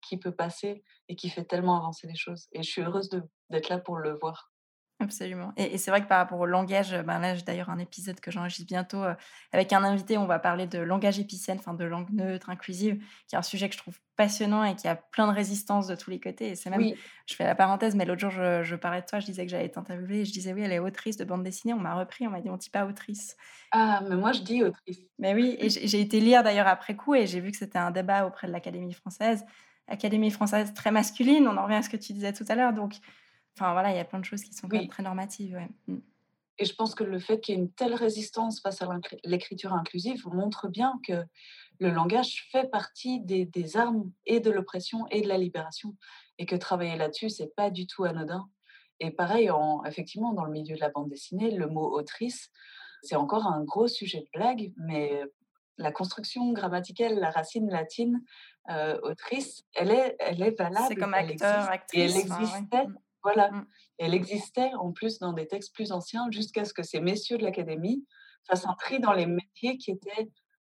qui 0.00 0.16
peut 0.16 0.32
passer 0.32 0.82
et 1.10 1.14
qui 1.14 1.28
fait 1.28 1.44
tellement 1.44 1.76
avancer 1.76 2.06
les 2.06 2.16
choses. 2.16 2.48
Et 2.52 2.62
je 2.62 2.70
suis 2.70 2.80
heureuse 2.80 3.10
d'être 3.50 3.68
là 3.68 3.78
pour 3.78 3.98
le 3.98 4.14
voir. 4.14 4.51
Absolument. 5.02 5.52
Et, 5.56 5.78
c'est 5.78 5.90
vrai 5.90 6.02
que 6.02 6.06
par 6.06 6.18
rapport 6.18 6.38
au 6.38 6.46
langage, 6.46 6.96
ben 7.02 7.18
là, 7.18 7.34
j'ai 7.34 7.42
d'ailleurs 7.42 7.70
un 7.70 7.78
épisode 7.78 8.20
que 8.20 8.30
j'enregistre 8.30 8.66
bientôt 8.66 9.02
euh, 9.02 9.14
avec 9.52 9.72
un 9.72 9.82
invité. 9.82 10.18
On 10.18 10.26
va 10.26 10.38
parler 10.38 10.66
de 10.66 10.78
langage 10.78 11.18
épicène, 11.18 11.58
enfin 11.58 11.74
de 11.74 11.84
langue 11.84 12.10
neutre, 12.10 12.50
inclusive, 12.50 13.02
qui 13.26 13.34
est 13.34 13.38
un 13.38 13.42
sujet 13.42 13.68
que 13.68 13.74
je 13.74 13.80
trouve 13.80 13.98
passionnant 14.16 14.62
et 14.64 14.76
qui 14.76 14.86
a 14.88 14.94
plein 14.94 15.26
de 15.26 15.34
résistance 15.34 15.86
de 15.86 15.96
tous 15.96 16.10
les 16.10 16.20
côtés. 16.20 16.50
Et 16.50 16.54
c'est 16.54 16.70
même, 16.70 16.92
je 17.26 17.34
fais 17.34 17.44
la 17.44 17.54
parenthèse, 17.54 17.94
mais 17.94 18.04
l'autre 18.04 18.20
jour, 18.20 18.30
je, 18.30 18.74
parlais 18.76 19.00
de 19.00 19.06
toi, 19.06 19.18
je 19.18 19.26
disais 19.26 19.44
que 19.44 19.50
j'allais 19.50 19.68
t'interviewer 19.68 20.20
et 20.20 20.24
je 20.24 20.32
disais, 20.32 20.52
oui, 20.52 20.62
elle 20.62 20.72
est 20.72 20.78
autrice 20.78 21.16
de 21.16 21.24
bande 21.24 21.42
dessinée. 21.42 21.74
On 21.74 21.80
m'a 21.80 21.94
repris, 21.94 22.26
on 22.26 22.30
m'a 22.30 22.40
dit, 22.40 22.50
on 22.50 22.56
dit 22.56 22.70
pas 22.70 22.86
autrice. 22.86 23.36
Ah, 23.72 24.02
mais 24.08 24.16
moi, 24.16 24.32
je 24.32 24.42
dis 24.42 24.62
autrice. 24.62 25.00
Mais 25.18 25.34
oui, 25.34 25.56
et 25.58 25.68
j'ai 25.68 26.00
été 26.00 26.20
lire 26.20 26.42
d'ailleurs 26.42 26.68
après 26.68 26.94
coup 26.94 27.14
et 27.14 27.26
j'ai 27.26 27.40
vu 27.40 27.50
que 27.50 27.56
c'était 27.56 27.78
un 27.78 27.90
débat 27.90 28.26
auprès 28.26 28.46
de 28.46 28.52
l'Académie 28.52 28.92
française. 28.92 29.44
Académie 29.88 30.30
française 30.30 30.72
très 30.74 30.90
masculine, 30.90 31.48
on 31.48 31.56
en 31.56 31.64
revient 31.64 31.76
à 31.76 31.82
ce 31.82 31.90
que 31.90 31.96
tu 31.96 32.12
disais 32.12 32.32
tout 32.32 32.44
à 32.48 32.54
l'heure. 32.54 32.72
Donc, 32.72 32.94
Enfin 33.56 33.72
voilà, 33.72 33.90
il 33.90 33.96
y 33.96 34.00
a 34.00 34.04
plein 34.04 34.20
de 34.20 34.24
choses 34.24 34.42
qui 34.42 34.54
sont 34.54 34.68
très 34.68 35.02
normatives. 35.02 35.58
Mmh. 35.86 35.98
Et 36.58 36.64
je 36.64 36.74
pense 36.74 36.94
que 36.94 37.04
le 37.04 37.18
fait 37.18 37.40
qu'il 37.40 37.54
y 37.54 37.58
ait 37.58 37.60
une 37.60 37.72
telle 37.72 37.94
résistance 37.94 38.60
face 38.60 38.82
à 38.82 38.88
l'écriture 39.24 39.72
inclusive 39.72 40.26
montre 40.28 40.68
bien 40.68 41.00
que 41.06 41.24
le 41.80 41.90
langage 41.90 42.48
fait 42.52 42.70
partie 42.70 43.20
des, 43.20 43.76
armes 43.76 44.10
et 44.26 44.40
de 44.40 44.50
l'oppression 44.50 45.06
et 45.10 45.22
de 45.22 45.28
la 45.28 45.38
libération. 45.38 45.96
Et 46.38 46.46
que 46.46 46.56
travailler 46.56 46.96
là-dessus, 46.96 47.30
c'est 47.30 47.54
pas 47.54 47.70
du 47.70 47.86
tout 47.86 48.04
anodin. 48.04 48.48
Et 49.00 49.10
pareil, 49.10 49.50
en, 49.50 49.82
effectivement, 49.84 50.32
dans 50.32 50.44
le 50.44 50.52
milieu 50.52 50.76
de 50.76 50.80
la 50.80 50.90
bande 50.90 51.08
dessinée, 51.08 51.50
le 51.50 51.66
mot 51.66 51.90
autrice, 51.98 52.50
c'est 53.02 53.16
encore 53.16 53.46
un 53.46 53.64
gros 53.64 53.88
sujet 53.88 54.20
de 54.20 54.28
blague, 54.38 54.72
mais 54.76 55.22
la 55.78 55.90
construction 55.90 56.52
grammaticale, 56.52 57.18
la 57.18 57.30
racine 57.30 57.68
latine, 57.68 58.22
euh, 58.70 58.98
autrice, 59.02 59.64
elle 59.74 59.90
est, 59.90 60.16
elle 60.20 60.42
est 60.42 60.56
valable. 60.56 60.86
C'est 60.88 60.96
comme 60.96 61.14
acteur, 61.14 61.68
actrice. 61.68 62.00
Et 62.00 62.04
elle 62.04 62.16
existait. 62.16 62.86
Mmh. 62.86 62.96
Voilà. 63.22 63.50
Mmh. 63.50 63.66
elle 63.98 64.14
existait 64.14 64.74
en 64.74 64.92
plus 64.92 65.18
dans 65.18 65.32
des 65.32 65.46
textes 65.46 65.74
plus 65.74 65.92
anciens 65.92 66.28
jusqu'à 66.30 66.64
ce 66.64 66.74
que 66.74 66.82
ces 66.82 67.00
messieurs 67.00 67.38
de 67.38 67.44
l'Académie 67.44 68.04
fassent 68.46 68.66
un 68.66 68.74
tri 68.74 68.98
dans 69.00 69.12
les 69.12 69.26
métiers 69.26 69.78
qui 69.78 69.92
étaient 69.92 70.30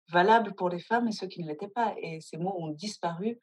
valables 0.09 0.53
pour 0.55 0.69
les 0.69 0.79
femmes 0.79 1.07
et 1.07 1.11
ceux 1.11 1.27
qui 1.27 1.41
ne 1.41 1.47
l'étaient 1.47 1.69
pas. 1.69 1.95
Et 2.01 2.19
ces 2.21 2.37
mots 2.37 2.55
ont 2.57 2.69
disparu, 2.69 3.39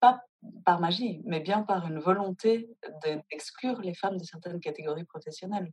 pas 0.00 0.22
par 0.64 0.80
magie, 0.80 1.22
mais 1.24 1.40
bien 1.40 1.62
par 1.62 1.86
une 1.86 1.98
volonté 1.98 2.70
d'exclure 3.04 3.80
les 3.80 3.94
femmes 3.94 4.16
de 4.16 4.24
certaines 4.24 4.60
catégories 4.60 5.04
professionnelles. 5.04 5.72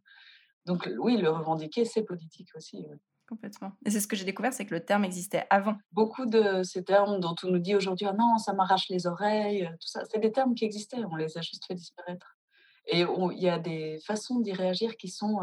Donc 0.65 0.89
oui, 1.00 1.17
le 1.17 1.30
revendiquer, 1.30 1.86
c'est 1.86 2.04
politique 2.04 2.50
aussi. 2.56 2.86
Complètement. 3.28 3.72
Et 3.86 3.91
c'est 3.91 4.00
ce 4.00 4.08
que 4.08 4.15
j'ai 4.15 4.26
découvert, 4.26 4.54
c'est 4.54 4.65
que 4.65 4.74
le 4.74 4.84
terme 4.84 5.06
existait 5.06 5.46
avant. 5.50 5.78
Beaucoup 5.91 6.26
de 6.26 6.63
ces 6.63 6.84
termes 6.84 7.19
dont 7.19 7.36
on 7.43 7.48
nous 7.48 7.60
dit 7.60 7.76
aujourd'hui, 7.76 8.06
ah 8.06 8.13
non, 8.13 8.38
ça 8.38 8.54
m'arrache 8.54 8.89
les 8.89 9.08
oreilles, 9.08 9.67
tout 9.80 9.88
ça, 9.88 10.04
c'est 10.06 10.19
des 10.19 10.32
termes 10.32 10.56
qui 10.56 10.65
existaient, 10.65 11.04
on 11.10 11.15
les 11.15 11.38
a 11.38 11.41
juste 11.41 11.65
fait 11.65 11.76
disparaître. 11.76 12.38
Et 12.88 13.02
il 13.02 13.39
y 13.39 13.50
a 13.50 13.60
des 13.60 14.00
façons 14.06 14.39
d'y 14.39 14.54
réagir 14.54 14.98
qui 14.98 15.08
sont 15.08 15.39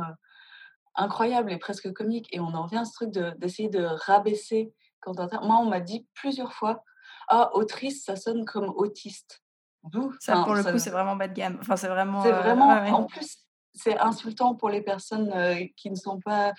incroyables 0.94 1.53
et 1.53 1.59
presque 1.59 1.92
comiques. 1.92 2.29
Et 2.33 2.40
on 2.40 2.55
en 2.55 2.64
revient 2.64 2.79
à 2.79 2.85
ce 2.85 2.92
truc 2.92 3.11
d'essayer 3.11 3.68
de, 3.68 3.83
rabaisser 3.83 4.72
quand 5.00 5.18
Moi, 5.42 5.57
on 5.57 5.66
m'a 5.66 5.81
dit 5.81 6.07
plusieurs 6.14 6.53
fois 6.53 6.85
Ah, 7.29 7.50
autrice, 7.55 8.05
ça 8.05 8.16
sonne 8.16 8.44
comme 8.44 8.68
autiste. 8.68 9.42
Ça, 10.20 10.42
pour 10.44 10.55
le 10.55 10.62
coup, 10.62 10.79
c'est 10.79 10.90
vraiment 10.90 11.16
bas 11.16 11.29
de 11.29 11.33
gamme. 11.33 11.57
Enfin, 11.61 11.76
c'est 11.76 11.88
vraiment. 11.88 12.22
C'est 12.22 12.33
vraiment. 12.33 12.68
En 12.68 13.05
plus, 13.05 13.38
c'est 13.72 13.98
insultant 13.98 14.55
pour 14.55 14.68
les 14.68 14.83
personnes 14.83 15.33
qui 15.76 15.90
ne 15.90 15.96
sont 15.96 16.20
pas. 16.20 16.53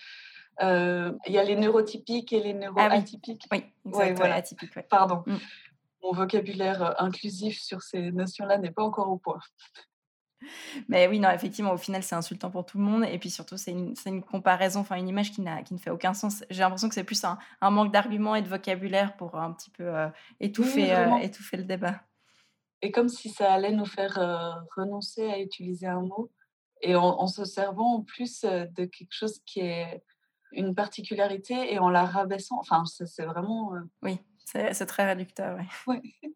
Il 0.59 1.17
y 1.27 1.37
a 1.37 1.43
les 1.43 1.55
neurotypiques 1.55 2.33
et 2.33 2.41
les 2.41 2.53
neuroatypiques. 2.53 3.45
Ah, 3.51 3.55
oui, 3.55 3.73
oui 3.85 4.13
voilà. 4.13 4.35
atypiques. 4.35 4.73
Pardon. 4.89 5.23
Mmh. 5.27 5.35
Mon 6.03 6.13
vocabulaire 6.13 6.99
inclusif 6.99 7.61
sur 7.61 7.83
ces 7.83 8.11
notions-là 8.11 8.57
n'est 8.57 8.71
pas 8.71 8.83
encore 8.83 9.09
au 9.09 9.17
point. 9.17 9.39
Mais 10.87 11.07
oui, 11.07 11.19
non, 11.19 11.29
effectivement, 11.29 11.73
au 11.73 11.77
final, 11.77 12.03
c'est 12.03 12.15
insultant 12.15 12.49
pour 12.49 12.65
tout 12.65 12.77
le 12.77 12.83
monde. 12.83 13.05
Et 13.05 13.17
puis 13.19 13.29
surtout, 13.29 13.57
c'est 13.57 13.71
une, 13.71 13.93
une, 14.05 14.23
comparaison, 14.23 14.81
enfin 14.81 14.95
une 14.95 15.07
image 15.07 15.31
qui, 15.31 15.43
qui 15.65 15.73
ne 15.73 15.79
fait 15.79 15.89
aucun 15.89 16.13
sens. 16.13 16.43
J'ai 16.49 16.61
l'impression 16.61 16.89
que 16.89 16.95
c'est 16.95 17.03
plus 17.03 17.23
un, 17.23 17.37
un 17.61 17.69
manque 17.69 17.91
d'arguments 17.91 18.35
et 18.35 18.41
de 18.41 18.47
vocabulaire 18.47 19.15
pour 19.15 19.35
un 19.35 19.51
petit 19.53 19.69
peu 19.69 19.83
euh, 19.83 20.07
étouffer, 20.39 20.93
euh, 20.93 21.17
étouffer 21.17 21.57
le 21.57 21.63
débat. 21.63 22.01
Et 22.81 22.91
comme 22.91 23.09
si 23.09 23.29
ça 23.29 23.53
allait 23.53 23.71
nous 23.71 23.85
faire 23.85 24.17
euh, 24.17 24.51
renoncer 24.75 25.29
à 25.29 25.39
utiliser 25.39 25.87
un 25.87 26.01
mot, 26.01 26.31
et 26.83 26.95
en, 26.95 27.27
se 27.27 27.45
servant 27.45 27.97
en 27.97 28.01
plus 28.01 28.41
de 28.41 28.85
quelque 28.85 29.13
chose 29.13 29.39
qui 29.45 29.59
est 29.59 30.03
une 30.51 30.73
particularité 30.73 31.71
et 31.71 31.77
en 31.77 31.89
la 31.89 32.05
rabaissant. 32.05 32.57
Enfin, 32.59 32.85
c'est 32.85 33.23
vraiment... 33.25 33.73
Oui, 34.01 34.17
c'est 34.43 34.87
très 34.87 35.05
réducteur. 35.05 35.59
Oui. 35.59 35.65
Ouais. 35.85 36.31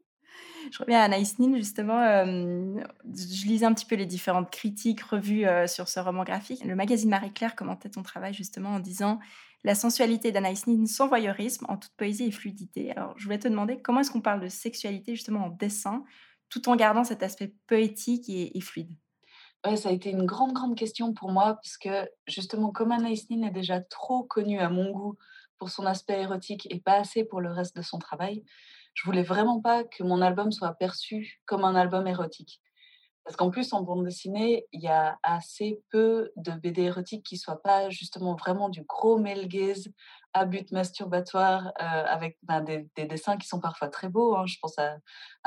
Je 0.71 0.79
reviens 0.79 0.99
à 0.99 1.03
Anaïs 1.03 1.37
Nin, 1.39 1.55
justement. 1.55 2.01
Euh, 2.01 2.81
je 3.05 3.45
lisais 3.45 3.65
un 3.65 3.73
petit 3.73 3.85
peu 3.85 3.95
les 3.95 4.05
différentes 4.05 4.49
critiques 4.51 5.01
revues 5.01 5.45
euh, 5.45 5.67
sur 5.67 5.87
ce 5.87 5.99
roman 5.99 6.23
graphique. 6.23 6.63
Le 6.63 6.75
magazine 6.75 7.09
Marie-Claire 7.09 7.55
commentait 7.55 7.89
ton 7.89 8.03
travail, 8.03 8.33
justement, 8.33 8.69
en 8.69 8.79
disant 8.79 9.19
La 9.63 9.75
sensualité 9.75 10.31
d'Anaïs 10.31 10.67
Nin 10.67 10.85
sans 10.85 11.07
voyeurisme, 11.07 11.65
en 11.69 11.77
toute 11.77 11.93
poésie 11.97 12.25
et 12.25 12.31
fluidité. 12.31 12.91
Alors, 12.91 13.13
je 13.17 13.23
voulais 13.25 13.39
te 13.39 13.47
demander 13.47 13.81
comment 13.81 13.99
est-ce 13.99 14.11
qu'on 14.11 14.21
parle 14.21 14.41
de 14.41 14.49
sexualité, 14.49 15.15
justement, 15.15 15.45
en 15.45 15.49
dessin, 15.49 16.03
tout 16.49 16.67
en 16.69 16.75
gardant 16.75 17.03
cet 17.03 17.23
aspect 17.23 17.53
poétique 17.67 18.29
et, 18.29 18.59
fluide? 18.61 18.91
Ouais, 19.65 19.77
ça 19.77 19.89
a 19.89 19.91
été 19.91 20.11
une 20.11 20.25
grande, 20.25 20.53
grande 20.53 20.75
question 20.75 21.13
pour 21.13 21.31
moi, 21.31 21.55
parce 21.55 21.77
que 21.77 22.07
justement, 22.27 22.71
comme 22.71 22.91
Anaïs 22.91 23.29
Nin 23.29 23.47
est 23.47 23.51
déjà 23.51 23.81
trop 23.81 24.23
connue 24.23 24.59
à 24.59 24.69
mon 24.69 24.91
goût 24.91 25.17
pour 25.57 25.69
son 25.69 25.85
aspect 25.85 26.21
érotique 26.21 26.67
et 26.69 26.79
pas 26.79 26.95
assez 26.95 27.23
pour 27.23 27.41
le 27.41 27.51
reste 27.51 27.75
de 27.75 27.81
son 27.81 27.97
travail, 27.97 28.43
je 28.95 29.03
voulais 29.05 29.23
vraiment 29.23 29.61
pas 29.61 29.83
que 29.83 30.03
mon 30.03 30.21
album 30.21 30.51
soit 30.51 30.73
perçu 30.73 31.41
comme 31.45 31.63
un 31.63 31.75
album 31.75 32.07
érotique. 32.07 32.61
Parce 33.25 33.35
qu'en 33.35 33.49
plus, 33.49 33.73
en 33.73 33.81
bande 33.81 34.05
dessinée, 34.05 34.67
il 34.71 34.81
y 34.81 34.87
a 34.87 35.17
assez 35.23 35.81
peu 35.89 36.31
de 36.35 36.51
BD 36.51 36.83
érotiques 36.83 37.25
qui 37.25 37.37
soient 37.37 37.61
pas 37.61 37.89
justement 37.89 38.35
vraiment 38.35 38.69
du 38.69 38.83
gros 38.83 39.17
male 39.17 39.47
à 40.33 40.45
but 40.45 40.71
masturbatoire, 40.71 41.67
euh, 41.67 41.71
avec 41.81 42.37
ben, 42.43 42.61
des, 42.61 43.05
dessins 43.05 43.37
qui 43.37 43.47
sont 43.47 43.59
parfois 43.59 43.87
très 43.87 44.09
beaux. 44.09 44.35
Hein. 44.35 44.45
Je 44.45 44.57
pense 44.61 44.77
à, 44.77 44.97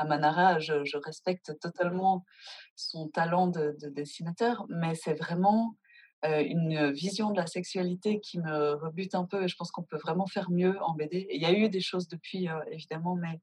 Manara, 0.03 0.59
je, 0.59 0.97
respecte 1.05 1.57
totalement 1.59 2.25
son 2.75 3.07
talent 3.07 3.47
de 3.47 3.75
dessinateur, 3.89 4.65
mais 4.67 4.93
c'est 4.93 5.13
vraiment 5.13 5.75
une 6.23 6.91
vision 6.91 7.31
de 7.31 7.37
la 7.37 7.47
sexualité 7.47 8.19
qui 8.19 8.39
me 8.39 8.73
rebute 8.73 9.15
un 9.15 9.25
peu 9.25 9.43
et 9.43 9.47
je 9.47 9.55
pense 9.55 9.71
qu'on 9.71 9.83
peut 9.83 9.97
vraiment 9.97 10.27
faire 10.27 10.51
mieux 10.51 10.77
en 10.81 10.93
BD. 10.93 11.27
il 11.31 11.41
y 11.41 11.45
a 11.45 11.53
eu 11.53 11.69
des 11.69 11.79
choses 11.79 12.07
depuis, 12.07 12.49
évidemment, 12.71 13.15
mais 13.15 13.39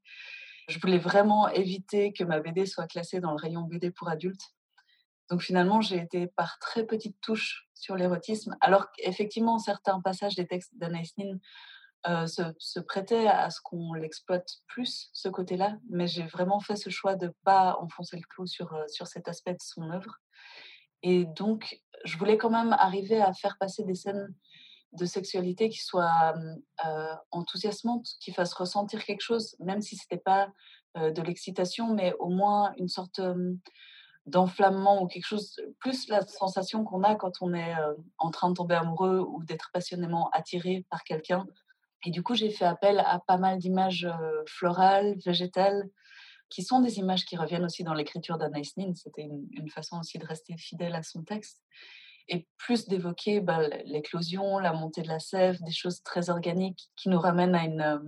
je 0.69 0.79
voulais 0.79 0.99
vraiment 0.99 1.49
éviter 1.49 2.13
que 2.13 2.25
ma 2.25 2.41
BD 2.41 2.67
soit 2.67 2.87
classée 2.87 3.21
dans 3.21 3.31
le 3.31 3.39
rayon 3.39 3.63
BD 3.63 3.91
pour 3.91 4.09
adultes. 4.09 4.53
Donc 5.31 5.43
finalement, 5.43 5.81
j'ai 5.81 5.97
été 5.97 6.27
par 6.29 6.59
très 6.59 6.85
petites 6.85 7.21
touches 7.21 7.69
sur 7.75 7.97
l'érotisme, 7.97 8.57
alors 8.61 8.91
qu'effectivement, 8.93 9.59
certains 9.59 10.01
passages 10.01 10.35
des 10.35 10.47
textes 10.47 10.77
d'Anaïs 10.77 11.17
Nin 11.19 11.39
euh, 12.07 12.27
se, 12.27 12.81
prêtaient 12.81 13.27
à 13.27 13.51
ce 13.51 13.61
qu'on 13.61 13.95
l'exploite 13.95 14.49
plus, 14.69 15.11
ce 15.13 15.29
côté-là, 15.29 15.77
mais 15.91 16.07
j'ai 16.07 16.25
vraiment 16.25 16.61
fait 16.61 16.77
ce 16.77 16.91
choix 16.91 17.17
de 17.17 17.27
ne 17.27 17.33
pas 17.45 17.77
enfoncer 17.81 18.17
le 18.17 18.23
clou 18.29 18.47
sur, 18.47 18.73
euh, 18.75 18.85
sur 18.87 19.09
cet 19.09 19.29
aspect 19.29 19.55
de 19.55 19.61
son 19.61 19.91
œuvre. 19.91 20.21
Et 21.03 21.25
donc, 21.25 21.81
je 22.07 22.19
voulais 22.19 22.39
quand 22.39 22.51
même 22.51 22.73
arriver 22.79 23.21
à 23.21 23.33
faire 23.33 23.57
passer 23.59 23.85
des 23.85 23.95
scènes 23.95 24.35
de 24.93 25.05
sexualité 25.05 25.69
qui 25.69 25.83
soient 25.83 26.35
euh, 26.87 27.15
enthousiasmantes, 27.31 28.09
qui 28.21 28.33
fassent 28.33 28.55
ressentir 28.55 29.05
quelque 29.05 29.21
chose, 29.21 29.57
même 29.61 29.83
si 29.83 29.97
ce 29.97 30.05
n'était 30.05 30.23
pas 30.23 30.49
de 30.97 31.21
l'excitation, 31.21 31.93
mais 31.93 32.15
au 32.21 32.31
moins 32.31 32.73
une 32.79 32.89
sorte 32.89 33.21
d'enflammement 34.27 35.03
ou 35.03 35.07
quelque 35.07 35.27
chose, 35.27 35.57
plus 35.79 36.09
la 36.09 36.27
sensation 36.27 36.85
qu'on 36.85 37.03
a 37.05 37.15
quand 37.15 37.33
on 37.41 37.55
est 37.55 37.75
euh, 37.77 37.95
en 38.19 38.31
train 38.31 38.49
de 38.51 38.55
tomber 38.55 38.75
amoureux 38.75 39.21
ou 39.21 39.43
d'être 39.45 39.71
passionnément 39.73 40.29
attiré 40.31 40.85
par 40.91 41.05
quelqu'un. 41.05 41.47
Et 42.05 42.11
du 42.11 42.23
coup, 42.23 42.35
j'ai 42.35 42.51
fait 42.51 42.65
appel 42.65 42.99
à 42.99 43.21
pas 43.27 43.39
mal 43.39 43.59
d'images 43.59 44.05
euh, 44.05 44.43
florales, 44.47 45.17
végétales, 45.25 45.89
qui 46.49 46.63
sont 46.63 46.81
des 46.81 46.99
images 46.99 47.25
qui 47.25 47.37
reviennent 47.37 47.65
aussi 47.65 47.85
dans 47.85 47.95
l'écriture 47.95 48.39
d'Anaïs 48.39 48.77
Nin. 48.77 48.95
C'était 48.95 49.23
une, 49.23 49.71
façon 49.71 49.99
aussi 49.99 50.19
de 50.19 50.27
rester 50.27 50.57
fidèle 50.57 50.95
à 50.95 51.03
son 51.03 51.23
texte. 51.23 51.63
Et 52.29 52.49
plus 52.57 52.89
d'évoquer 52.89 53.41
bah, 53.41 53.69
l'éclosion, 53.85 54.59
la 54.59 54.73
montée 54.73 55.03
de 55.03 55.09
la 55.09 55.19
sève, 55.19 55.63
des 55.63 55.73
choses 55.73 56.03
très 56.03 56.31
organiques 56.31 56.89
qui 56.97 57.09
nous 57.09 57.19
ramènent 57.19 57.55
à 57.55 57.65
une, 57.65 57.81
euh, 57.81 57.99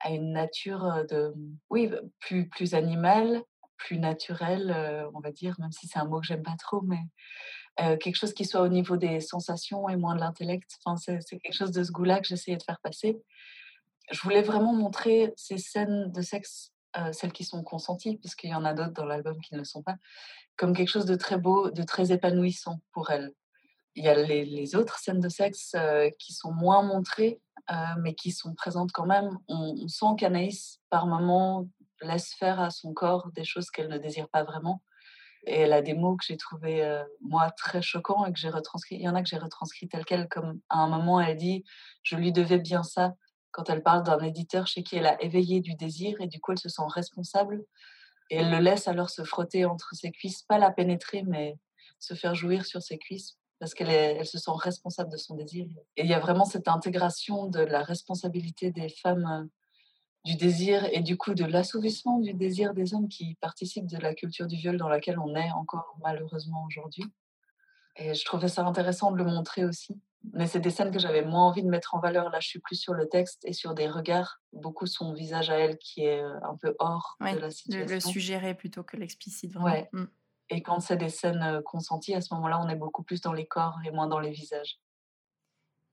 à 0.00 0.10
une 0.10 0.32
nature 0.32 1.04
de, 1.10 1.34
oui, 1.70 1.90
plus, 2.20 2.48
plus 2.48 2.74
animale, 2.74 3.42
plus 3.76 3.98
naturel, 3.98 5.08
on 5.14 5.20
va 5.20 5.30
dire, 5.30 5.54
même 5.60 5.70
si 5.70 5.86
c'est 5.86 5.98
un 5.98 6.04
mot 6.04 6.20
que 6.20 6.26
j'aime 6.26 6.42
pas 6.42 6.56
trop, 6.58 6.80
mais 6.82 6.98
quelque 7.98 8.16
chose 8.16 8.34
qui 8.34 8.44
soit 8.44 8.62
au 8.62 8.68
niveau 8.68 8.96
des 8.96 9.20
sensations 9.20 9.88
et 9.88 9.96
moins 9.96 10.16
de 10.16 10.20
l'intellect. 10.20 10.68
Enfin, 10.84 10.96
c'est 10.96 11.38
quelque 11.38 11.52
chose 11.52 11.70
de 11.70 11.84
ce 11.84 11.92
goût-là 11.92 12.20
que 12.20 12.26
j'essayais 12.26 12.56
de 12.56 12.62
faire 12.62 12.80
passer. 12.82 13.20
Je 14.10 14.20
voulais 14.22 14.42
vraiment 14.42 14.72
montrer 14.72 15.32
ces 15.36 15.58
scènes 15.58 16.10
de 16.10 16.22
sexe, 16.22 16.72
celles 17.12 17.32
qui 17.32 17.44
sont 17.44 17.62
consenties, 17.62 18.16
puisqu'il 18.16 18.50
y 18.50 18.54
en 18.54 18.64
a 18.64 18.74
d'autres 18.74 18.92
dans 18.92 19.04
l'album 19.04 19.40
qui 19.40 19.54
ne 19.54 19.58
le 19.58 19.64
sont 19.64 19.82
pas, 19.82 19.96
comme 20.56 20.74
quelque 20.74 20.88
chose 20.88 21.06
de 21.06 21.14
très 21.14 21.38
beau, 21.38 21.70
de 21.70 21.82
très 21.82 22.12
épanouissant 22.12 22.80
pour 22.92 23.10
elles. 23.10 23.32
Il 23.94 24.04
y 24.04 24.08
a 24.08 24.14
les, 24.14 24.74
autres 24.74 24.98
scènes 24.98 25.20
de 25.20 25.28
sexe 25.28 25.76
qui 26.18 26.32
sont 26.32 26.52
moins 26.52 26.82
montrées, 26.82 27.40
mais 27.98 28.14
qui 28.14 28.32
sont 28.32 28.54
présentes 28.54 28.92
quand 28.92 29.06
même. 29.06 29.38
On, 29.48 29.76
on 29.82 29.88
sent 29.88 30.16
qu'Anaïs, 30.18 30.80
par 30.90 31.06
moments, 31.06 31.68
laisse 32.02 32.34
faire 32.34 32.60
à 32.60 32.70
son 32.70 32.92
corps 32.92 33.30
des 33.32 33.44
choses 33.44 33.70
qu'elle 33.70 33.88
ne 33.88 33.98
désire 33.98 34.28
pas 34.28 34.44
vraiment. 34.44 34.82
Et 35.46 35.60
elle 35.60 35.72
a 35.72 35.82
des 35.82 35.94
mots 35.94 36.16
que 36.16 36.24
j'ai 36.24 36.36
trouvé 36.36 36.84
euh, 36.84 37.02
moi, 37.20 37.50
très 37.52 37.80
choquants 37.80 38.26
et 38.26 38.32
que 38.32 38.38
j'ai 38.38 38.50
retranscrit. 38.50 38.96
Il 38.96 39.02
y 39.02 39.08
en 39.08 39.14
a 39.14 39.22
que 39.22 39.28
j'ai 39.28 39.38
retranscrit 39.38 39.88
tel 39.88 40.04
quel, 40.04 40.28
comme 40.28 40.60
à 40.68 40.78
un 40.78 40.88
moment, 40.88 41.20
elle 41.20 41.36
dit 41.36 41.64
Je 42.02 42.16
lui 42.16 42.32
devais 42.32 42.58
bien 42.58 42.82
ça, 42.82 43.14
quand 43.50 43.70
elle 43.70 43.82
parle 43.82 44.02
d'un 44.02 44.20
éditeur 44.20 44.66
chez 44.66 44.82
qui 44.82 44.96
elle 44.96 45.06
a 45.06 45.20
éveillé 45.22 45.60
du 45.60 45.74
désir 45.74 46.20
et 46.20 46.26
du 46.26 46.40
coup, 46.40 46.52
elle 46.52 46.58
se 46.58 46.68
sent 46.68 46.82
responsable. 46.88 47.64
Et 48.30 48.36
elle 48.36 48.50
le 48.50 48.58
laisse 48.58 48.88
alors 48.88 49.08
se 49.08 49.24
frotter 49.24 49.64
entre 49.64 49.94
ses 49.94 50.10
cuisses, 50.10 50.42
pas 50.42 50.58
la 50.58 50.70
pénétrer, 50.70 51.22
mais 51.22 51.58
se 51.98 52.14
faire 52.14 52.34
jouir 52.34 52.66
sur 52.66 52.82
ses 52.82 52.98
cuisses 52.98 53.38
parce 53.58 53.74
qu'elle 53.74 53.90
elle 53.90 54.26
se 54.26 54.38
sent 54.38 54.50
responsable 54.54 55.10
de 55.10 55.16
son 55.16 55.34
désir. 55.34 55.66
Et 55.96 56.02
il 56.02 56.08
y 56.08 56.14
a 56.14 56.20
vraiment 56.20 56.44
cette 56.44 56.68
intégration 56.68 57.46
de 57.46 57.60
la 57.60 57.82
responsabilité 57.82 58.70
des 58.70 58.88
femmes 58.88 59.26
euh, 59.26 59.44
du 60.24 60.36
désir 60.36 60.86
et 60.92 61.00
du 61.00 61.16
coup 61.16 61.34
de 61.34 61.44
l'assouvissement 61.44 62.18
du 62.18 62.34
désir 62.34 62.74
des 62.74 62.94
hommes 62.94 63.08
qui 63.08 63.36
participent 63.40 63.86
de 63.86 63.98
la 63.98 64.14
culture 64.14 64.46
du 64.46 64.56
viol 64.56 64.76
dans 64.76 64.88
laquelle 64.88 65.18
on 65.18 65.34
est 65.34 65.50
encore 65.52 65.96
malheureusement 66.02 66.64
aujourd'hui. 66.66 67.04
Et 67.98 68.14
je 68.14 68.24
trouvais 68.24 68.48
ça 68.48 68.64
intéressant 68.64 69.10
de 69.10 69.18
le 69.18 69.24
montrer 69.24 69.64
aussi. 69.64 70.00
Mais 70.32 70.46
c'est 70.46 70.60
des 70.60 70.70
scènes 70.70 70.90
que 70.90 70.98
j'avais 70.98 71.22
moins 71.22 71.46
envie 71.46 71.62
de 71.62 71.68
mettre 71.68 71.94
en 71.94 72.00
valeur. 72.00 72.30
Là, 72.30 72.40
je 72.40 72.48
suis 72.48 72.58
plus 72.58 72.76
sur 72.76 72.92
le 72.92 73.08
texte 73.08 73.44
et 73.44 73.52
sur 73.52 73.74
des 73.74 73.88
regards, 73.88 74.40
beaucoup 74.52 74.86
son 74.86 75.12
visage 75.12 75.50
à 75.50 75.58
elle 75.58 75.78
qui 75.78 76.04
est 76.04 76.20
euh, 76.20 76.34
un 76.42 76.56
peu 76.56 76.74
hors 76.78 77.16
de 77.20 77.38
la 77.38 77.50
situation. 77.50 77.94
Le 77.94 78.00
suggérer 78.00 78.54
plutôt 78.54 78.82
que 78.82 78.96
l'explicite. 78.96 79.54
Ouais. 79.56 79.88
Mmh. 79.92 80.04
Et 80.50 80.62
quand 80.62 80.80
c'est 80.80 80.96
des 80.96 81.08
scènes 81.08 81.60
consenties, 81.64 82.14
à 82.14 82.20
ce 82.20 82.32
moment-là, 82.34 82.60
on 82.60 82.68
est 82.68 82.76
beaucoup 82.76 83.02
plus 83.02 83.20
dans 83.20 83.32
les 83.32 83.46
corps 83.46 83.78
et 83.84 83.90
moins 83.90 84.06
dans 84.06 84.18
les 84.18 84.30
visages. 84.30 84.78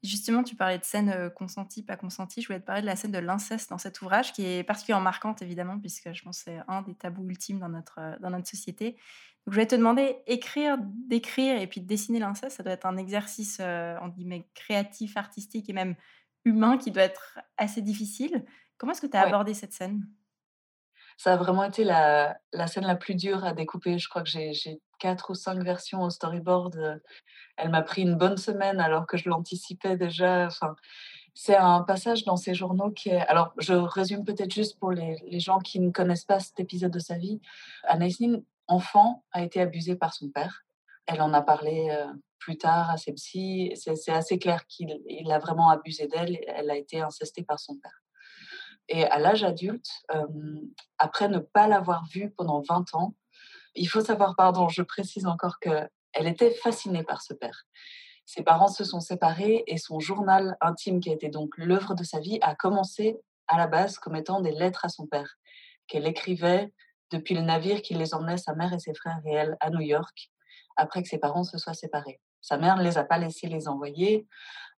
Justement, 0.06 0.44
tu 0.44 0.56
parlais 0.56 0.78
de 0.78 0.84
scènes 0.84 1.30
consenties, 1.36 1.84
pas 1.84 1.98
consenties. 1.98 2.42
Je 2.42 2.48
voulais 2.48 2.60
te 2.60 2.66
parler 2.66 2.82
de 2.82 2.86
la 2.86 2.96
scène 2.96 3.12
de 3.12 3.18
l'inceste 3.20 3.70
dans 3.70 3.78
cet 3.78 4.02
ouvrage, 4.02 4.34
qui 4.34 4.46
est 4.46 4.64
particulièrement 4.64 5.04
marquante, 5.04 5.42
évidemment, 5.42 5.80
puisque 5.80 6.14
je 6.14 6.24
pense 6.24 6.38
que 6.40 6.52
c'est 6.52 6.60
un 6.68 6.82
des 6.84 6.94
tabous 6.94 7.28
ultimes 7.28 7.60
dans 7.60 7.70
notre, 7.70 8.00
dans 8.22 8.30
notre 8.30 8.48
société. 8.48 8.92
Donc, 8.92 9.48
je 9.48 9.52
voulais 9.54 9.68
te 9.68 9.76
demander, 9.76 10.18
écrire, 10.28 10.78
d'écrire 10.80 11.62
et 11.62 11.68
puis 11.68 11.82
de 11.82 11.88
dessiner 11.88 12.20
l'inceste, 12.20 12.58
ça 12.58 12.64
doit 12.64 12.74
être 12.74 12.86
un 12.86 12.98
exercice, 12.98 13.60
en 13.60 14.08
guillemets, 14.10 14.48
créatif, 14.54 15.18
artistique 15.18 15.70
et 15.70 15.74
même 15.74 15.96
humain 16.46 16.78
qui 16.78 16.92
doit 16.92 17.04
être 17.04 17.40
assez 17.58 17.82
difficile. 17.82 18.46
Comment 18.78 18.92
est-ce 18.92 19.02
que 19.02 19.08
tu 19.08 19.18
as 19.18 19.22
abordé 19.22 19.54
cette 19.54 19.74
scène? 19.74 20.08
Ça 21.18 21.34
a 21.34 21.38
vraiment 21.38 21.64
été 21.64 21.84
la, 21.84 22.38
scène 22.68 22.86
la 22.86 22.96
plus 22.96 23.16
dure 23.16 23.46
à 23.46 23.54
découper. 23.54 23.98
Je 23.98 24.10
crois 24.10 24.22
que 24.22 24.30
j'ai 24.30 24.82
quatre 25.00 25.32
ou 25.32 25.36
cinq 25.36 25.62
versions 25.64 26.02
au 26.02 26.10
storyboard. 26.10 27.02
Elle 27.58 27.70
m'a 27.70 27.82
pris 27.82 28.02
une 28.02 28.16
bonne 28.16 28.38
semaine 28.38 28.80
alors 28.80 29.08
que 29.08 29.18
je 29.18 29.30
l'anticipais 29.30 29.98
déjà. 29.98 30.46
Enfin, 30.48 30.76
c'est 31.34 31.56
un 31.56 31.82
passage 31.82 32.24
dans 32.26 32.38
ces 32.38 32.54
journaux 32.54 32.92
qui 32.92 33.10
est. 33.10 33.26
Alors, 33.28 33.54
je 33.58 33.74
résume 33.74 34.24
peut-être 34.24 34.54
juste 34.54 34.80
pour 34.80 34.92
les, 34.92 35.18
les, 35.28 35.40
gens 35.40 35.60
qui 35.60 35.80
ne 35.80 35.92
connaissent 35.92 36.26
pas 36.26 36.40
cet 36.40 36.60
épisode 36.60 36.92
de 36.92 37.00
sa 37.00 37.18
vie. 37.18 37.42
Anaïs 37.84 38.20
Nin, 38.20 38.42
enfant, 38.68 39.24
a 39.32 39.44
été 39.44 39.62
abusée 39.62 39.96
par 39.96 40.14
son 40.14 40.30
père. 40.30 40.66
Elle 41.08 41.22
en 41.22 41.34
a 41.34 41.42
parlé 41.42 41.90
euh, 41.92 42.08
plus 42.40 42.58
tard 42.58 42.90
à 42.90 42.98
ses 42.98 43.14
psys. 43.14 43.74
C'est 43.76 44.12
assez 44.12 44.40
clair 44.40 44.66
qu'il 44.68 45.32
a 45.32 45.40
vraiment 45.40 45.70
abusé 45.70 46.08
d'elle. 46.08 46.40
Elle 46.48 46.72
a 46.72 46.76
été 46.78 47.02
incestée 47.02 47.44
par 47.44 47.60
son 47.60 47.76
père. 47.78 48.05
Et 48.90 49.06
à 49.06 49.20
l'âge 49.20 49.44
adulte, 49.44 49.90
après 50.98 51.28
ne 51.28 51.40
pas 51.40 51.68
l'avoir 51.68 52.06
vue 52.06 52.32
pendant 52.32 52.62
20 52.62 52.94
ans, 52.96 53.16
il 53.76 53.88
faut 53.88 54.02
savoir, 54.02 54.36
pardon, 54.36 54.70
je 54.70 54.82
précise 54.82 55.26
encore 55.26 55.60
qu'elle 55.60 55.90
était 56.28 56.52
fascinée 56.52 57.04
par 57.04 57.22
ce 57.22 57.34
père. 57.34 57.66
Ses 58.26 58.42
parents 58.42 58.68
se 58.68 58.84
sont 58.84 59.02
séparés 59.02 59.64
et 59.68 59.78
son 59.78 60.00
journal 60.00 60.58
intime, 60.62 61.00
qui 61.00 61.10
a 61.10 61.14
été 61.14 61.30
donc 61.30 61.58
l'œuvre 61.58 61.94
de 61.94 62.04
sa 62.04 62.20
vie, 62.20 62.40
a 62.42 62.56
commencé 62.56 63.20
à 63.48 63.58
la 63.58 63.68
base 63.68 63.98
comme 64.00 64.16
étant 64.16 64.40
des 64.42 64.52
lettres 64.52 64.86
à 64.86 64.90
son 64.90 65.06
père, 65.06 65.38
qu'elle 65.88 66.08
écrivait 66.08 66.74
depuis 67.12 67.36
le 67.36 67.42
navire 67.42 67.82
qui 67.82 67.94
les 67.94 68.16
emmenait, 68.16 68.38
sa 68.38 68.56
mère 68.56 68.74
et 68.74 68.80
ses 68.80 68.96
frères 68.96 69.22
elle, 69.26 69.58
à 69.60 69.70
New 69.70 69.82
York, 69.82 70.32
après 70.76 71.04
que 71.04 71.10
ses 71.10 71.20
parents 71.20 71.44
se 71.44 71.58
soient 71.58 71.76
séparés. 71.76 72.20
Sa 72.42 72.58
mère 72.58 72.78
ne 72.78 72.84
les 72.84 72.98
a 72.98 73.04
pas 73.04 73.18
laissés 73.18 73.48
les 73.48 73.68
envoyer 73.68 74.28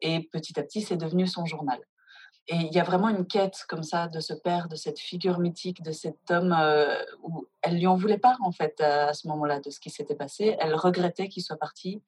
et 0.00 0.28
petit 0.32 0.58
à 0.58 0.62
petit, 0.62 0.82
c'est 0.82 0.96
devenu 0.96 1.26
son 1.26 1.46
journal. 1.46 1.78
Et 2.48 2.54
il 2.56 2.72
y 2.72 2.78
a 2.78 2.84
vraiment 2.84 3.08
une 3.08 3.26
quête 3.26 3.64
comme 3.68 3.82
ça 3.82 4.06
de 4.06 4.20
ce 4.20 4.32
père, 4.32 4.68
de 4.68 4.76
cette 4.76 5.00
figure 5.00 5.40
mythique, 5.40 5.82
de 5.82 5.90
cet 5.90 6.30
homme 6.30 6.52
euh, 6.52 6.96
où 7.22 7.48
elle 7.60 7.76
lui 7.76 7.88
en 7.88 7.96
voulait 7.96 8.18
pas 8.18 8.36
en 8.40 8.52
fait 8.52 8.80
à, 8.80 9.12
ce 9.14 9.26
moment-là 9.26 9.58
de 9.58 9.70
ce 9.70 9.80
qui 9.80 9.90
s'était 9.90 10.14
passé. 10.14 10.56
Elle 10.60 10.74
regrettait 10.76 11.28
qu'il 11.28 11.42
soit 11.42 11.56
parti. 11.56 12.02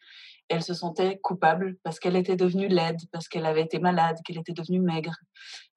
Elle 0.48 0.62
se 0.62 0.74
sentait 0.74 1.18
coupable 1.18 1.76
parce 1.82 1.98
qu'elle 1.98 2.14
était 2.14 2.36
devenue 2.36 2.68
laide, 2.68 3.00
parce 3.10 3.26
qu'elle 3.26 3.46
avait 3.46 3.62
été 3.62 3.80
malade, 3.80 4.18
qu'elle 4.24 4.38
était 4.38 4.52
devenue 4.52 4.80
maigre. 4.80 5.16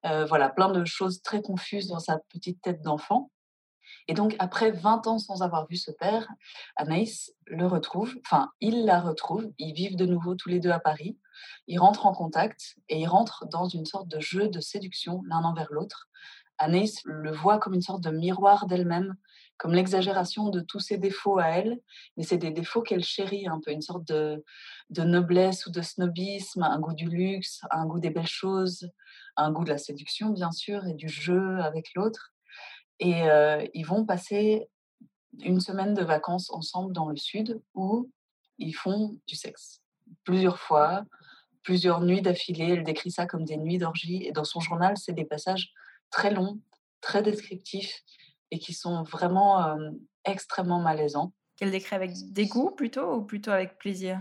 Euh, 0.06 0.24
voilà, 0.26 0.48
plein 0.48 0.70
de 0.70 0.84
choses 0.84 1.22
très 1.22 1.42
confuses 1.42 1.88
dans 1.88 1.98
sa 1.98 2.18
petite 2.30 2.62
tête 2.62 2.82
d'enfant. 2.82 3.30
Et 4.08 4.14
donc, 4.14 4.36
après 4.38 4.70
20 4.70 5.06
ans 5.08 5.18
sans 5.18 5.42
avoir 5.42 5.66
vu 5.66 5.76
ce 5.76 5.90
père, 5.90 6.28
Anaïs 6.76 7.34
le 7.46 7.66
retrouve, 7.66 8.14
enfin, 8.24 8.48
il 8.60 8.84
la 8.84 9.00
retrouve, 9.00 9.50
ils 9.58 9.74
vivent 9.74 9.96
de 9.96 10.06
nouveau 10.06 10.34
tous 10.34 10.48
les 10.48 10.60
deux 10.60 10.70
à 10.70 10.80
Paris, 10.80 11.18
ils 11.66 11.78
rentrent 11.78 12.06
en 12.06 12.12
contact 12.12 12.76
et 12.88 13.00
ils 13.00 13.06
rentrent 13.06 13.46
dans 13.46 13.68
une 13.68 13.86
sorte 13.86 14.08
de 14.08 14.20
jeu 14.20 14.48
de 14.48 14.60
séduction 14.60 15.22
l'un 15.28 15.42
envers 15.44 15.68
l'autre. 15.70 16.08
Anaïs 16.58 17.00
le 17.04 17.32
voit 17.32 17.58
comme 17.58 17.74
une 17.74 17.82
sorte 17.82 18.02
de 18.02 18.10
miroir 18.10 18.66
d'elle-même, 18.66 19.16
comme 19.56 19.74
l'exagération 19.74 20.48
de 20.48 20.60
tous 20.60 20.80
ses 20.80 20.98
défauts 20.98 21.38
à 21.38 21.48
elle, 21.48 21.78
mais 22.16 22.24
c'est 22.24 22.38
des 22.38 22.50
défauts 22.50 22.82
qu'elle 22.82 23.04
chérit 23.04 23.46
un 23.46 23.60
peu, 23.64 23.70
une 23.70 23.82
sorte 23.82 24.06
de, 24.06 24.44
de 24.90 25.02
noblesse 25.02 25.66
ou 25.66 25.70
de 25.70 25.82
snobisme, 25.82 26.62
un 26.62 26.78
goût 26.78 26.94
du 26.94 27.08
luxe, 27.08 27.60
un 27.70 27.86
goût 27.86 28.00
des 28.00 28.10
belles 28.10 28.26
choses, 28.26 28.90
un 29.36 29.50
goût 29.50 29.64
de 29.64 29.70
la 29.70 29.78
séduction 29.78 30.30
bien 30.30 30.50
sûr 30.50 30.86
et 30.86 30.94
du 30.94 31.08
jeu 31.08 31.60
avec 31.60 31.94
l'autre. 31.94 32.32
Et 32.98 33.22
ils 33.74 33.84
vont 33.84 34.04
passer 34.04 34.68
une 35.40 35.60
semaine 35.60 35.94
de 35.94 36.04
vacances 36.04 36.50
ensemble 36.50 36.92
dans 36.92 37.08
le 37.08 37.16
sud 37.16 37.60
où 37.74 38.10
ils 38.58 38.74
font 38.74 39.16
du 39.26 39.34
sexe. 39.34 39.82
Plusieurs 40.24 40.58
fois, 40.58 41.04
plusieurs 41.62 42.00
nuits 42.00 42.22
d'affilée. 42.22 42.74
Elle 42.74 42.84
décrit 42.84 43.10
ça 43.10 43.26
comme 43.26 43.44
des 43.44 43.56
nuits 43.56 43.78
d'orgie. 43.78 44.24
Et 44.26 44.32
dans 44.32 44.44
son 44.44 44.60
journal, 44.60 44.96
c'est 44.96 45.12
des 45.12 45.24
passages 45.24 45.72
très 46.10 46.32
longs, 46.32 46.60
très 47.00 47.22
descriptifs 47.22 48.02
et 48.50 48.58
qui 48.58 48.74
sont 48.74 49.02
vraiment 49.02 49.76
extrêmement 50.24 50.80
malaisants. 50.80 51.32
Qu'elle 51.56 51.70
décrit 51.70 51.96
avec 51.96 52.12
dégoût 52.32 52.70
plutôt 52.70 53.14
ou 53.14 53.22
plutôt 53.22 53.50
avec 53.50 53.78
plaisir? 53.78 54.20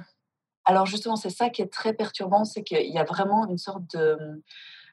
Alors 0.66 0.86
justement, 0.86 1.16
c'est 1.16 1.30
ça 1.30 1.50
qui 1.50 1.62
est 1.62 1.72
très 1.72 1.94
perturbant, 1.94 2.46
c'est 2.46 2.64
qu'il 2.64 2.92
y 2.92 2.98
a 2.98 3.04
vraiment 3.04 3.48
une 3.50 3.58
sorte 3.58 3.84
de, 3.96 4.44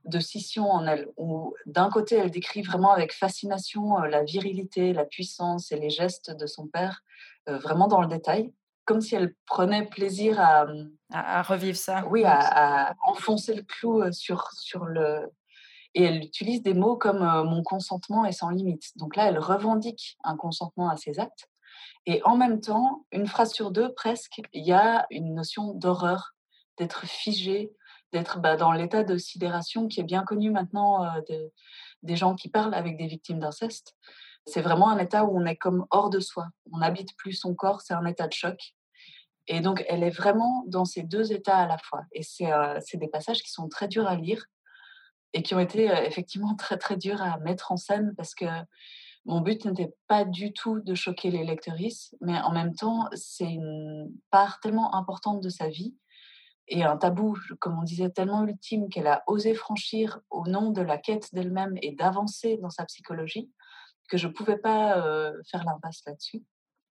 de 0.04 0.18
scission 0.18 0.70
en 0.70 0.86
elle, 0.86 1.08
où 1.16 1.54
d'un 1.66 1.90
côté, 1.90 2.16
elle 2.16 2.30
décrit 2.30 2.62
vraiment 2.62 2.92
avec 2.92 3.12
fascination 3.12 3.98
la 3.98 4.24
virilité, 4.24 4.92
la 4.92 5.04
puissance 5.04 5.70
et 5.70 5.78
les 5.78 5.90
gestes 5.90 6.30
de 6.30 6.46
son 6.46 6.66
père, 6.66 7.02
vraiment 7.46 7.86
dans 7.86 8.00
le 8.00 8.08
détail, 8.08 8.52
comme 8.88 9.02
si 9.02 9.14
elle 9.14 9.34
prenait 9.44 9.84
plaisir 9.84 10.40
à, 10.40 10.66
à, 11.12 11.42
revivre 11.42 11.76
ça. 11.76 12.06
Oui, 12.06 12.24
à, 12.24 12.94
enfoncer 13.04 13.54
le 13.54 13.62
clou 13.62 14.10
sur, 14.12 14.50
sur 14.52 14.86
le... 14.86 15.30
Et 15.94 16.04
elle 16.04 16.24
utilise 16.24 16.62
des 16.62 16.72
mots 16.72 16.96
comme 16.96 17.20
mon 17.20 17.62
consentement 17.62 18.24
est 18.24 18.32
sans 18.32 18.48
limite. 18.48 18.96
Donc 18.96 19.14
là, 19.14 19.26
elle 19.26 19.38
revendique 19.38 20.16
un 20.24 20.36
consentement 20.36 20.88
à 20.88 20.96
ses 20.96 21.20
actes. 21.20 21.50
Et 22.06 22.22
en 22.24 22.38
même 22.38 22.62
temps, 22.62 23.04
une 23.12 23.26
phrase 23.26 23.52
sur 23.52 23.70
deux 23.70 23.92
presque, 23.92 24.40
il 24.54 24.64
y 24.64 24.72
a 24.72 25.06
une 25.10 25.34
notion 25.34 25.74
d'horreur, 25.74 26.34
d'être 26.78 27.04
figé, 27.04 27.74
d'être 28.14 28.38
bah, 28.38 28.56
dans 28.56 28.72
l'état 28.72 29.04
de 29.04 29.18
sidération 29.18 29.86
qui 29.86 30.00
est 30.00 30.04
bien 30.04 30.22
connu 30.22 30.50
maintenant 30.50 31.04
des 32.02 32.16
gens 32.16 32.34
qui 32.34 32.48
parlent 32.48 32.74
avec 32.74 32.96
des 32.96 33.06
victimes 33.06 33.40
d'inceste. 33.40 33.94
C'est 34.46 34.62
vraiment 34.62 34.88
un 34.88 34.98
état 34.98 35.26
où 35.26 35.38
on 35.38 35.44
est 35.44 35.56
comme 35.56 35.84
hors 35.90 36.08
de 36.08 36.20
soi. 36.20 36.48
On 36.72 36.78
n'habite 36.78 37.14
plus 37.18 37.34
son 37.34 37.54
corps, 37.54 37.82
c'est 37.82 37.92
un 37.92 38.06
état 38.06 38.26
de 38.26 38.32
choc. 38.32 38.74
Et 39.48 39.60
donc, 39.60 39.84
elle 39.88 40.02
est 40.02 40.10
vraiment 40.10 40.64
dans 40.66 40.84
ces 40.84 41.02
deux 41.02 41.32
états 41.32 41.58
à 41.58 41.66
la 41.66 41.78
fois. 41.78 42.02
Et 42.12 42.22
c'est 42.22 42.52
euh, 42.52 42.78
des 42.94 43.08
passages 43.08 43.42
qui 43.42 43.50
sont 43.50 43.68
très 43.68 43.88
durs 43.88 44.06
à 44.06 44.14
lire 44.14 44.44
et 45.32 45.42
qui 45.42 45.54
ont 45.54 45.60
été 45.60 45.90
euh, 45.90 46.02
effectivement 46.04 46.54
très, 46.58 46.76
très 46.76 46.96
durs 46.96 47.22
à 47.22 47.38
mettre 47.38 47.72
en 47.72 47.76
scène 47.76 48.14
parce 48.16 48.34
que 48.34 48.46
mon 49.24 49.40
but 49.40 49.64
n'était 49.64 49.92
pas 50.06 50.24
du 50.24 50.52
tout 50.52 50.80
de 50.80 50.94
choquer 50.94 51.30
les 51.30 51.44
lectrices, 51.44 52.14
mais 52.20 52.38
en 52.40 52.52
même 52.52 52.74
temps, 52.74 53.08
c'est 53.14 53.50
une 53.50 54.10
part 54.30 54.60
tellement 54.60 54.94
importante 54.94 55.42
de 55.42 55.48
sa 55.48 55.68
vie 55.68 55.94
et 56.68 56.84
un 56.84 56.96
tabou, 56.96 57.36
comme 57.60 57.78
on 57.78 57.82
disait, 57.82 58.10
tellement 58.10 58.44
ultime 58.44 58.88
qu'elle 58.88 59.06
a 59.06 59.22
osé 59.26 59.54
franchir 59.54 60.20
au 60.30 60.46
nom 60.46 60.70
de 60.70 60.82
la 60.82 60.98
quête 60.98 61.34
d'elle-même 61.34 61.74
et 61.82 61.92
d'avancer 61.92 62.58
dans 62.58 62.70
sa 62.70 62.84
psychologie 62.84 63.50
que 64.08 64.16
je 64.16 64.28
ne 64.28 64.32
pouvais 64.32 64.58
pas 64.58 64.98
euh, 64.98 65.32
faire 65.50 65.64
l'impasse 65.64 66.02
là-dessus. 66.06 66.42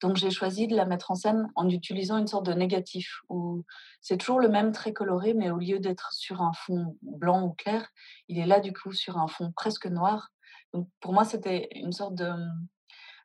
Donc 0.05 0.17
j'ai 0.17 0.29
choisi 0.29 0.67
de 0.67 0.75
la 0.75 0.85
mettre 0.85 1.09
en 1.09 1.15
scène 1.15 1.49
en 1.55 1.67
utilisant 1.67 2.19
une 2.19 2.27
sorte 2.27 2.45
de 2.45 2.53
négatif 2.53 3.21
où 3.27 3.63
c'est 4.01 4.17
toujours 4.17 4.39
le 4.39 4.49
même 4.49 4.71
trait 4.71 4.93
coloré, 4.93 5.33
mais 5.33 5.49
au 5.49 5.57
lieu 5.57 5.79
d'être 5.79 6.13
sur 6.13 6.43
un 6.43 6.53
fond 6.53 6.95
blanc 7.01 7.41
ou 7.41 7.53
clair, 7.53 7.89
il 8.27 8.37
est 8.37 8.45
là 8.45 8.59
du 8.59 8.71
coup 8.71 8.91
sur 8.91 9.17
un 9.17 9.27
fond 9.27 9.51
presque 9.55 9.87
noir. 9.87 10.29
Donc 10.73 10.87
pour 10.99 11.11
moi, 11.11 11.25
c'était 11.25 11.69
une 11.71 11.91
sorte 11.91 12.13
de, 12.13 12.31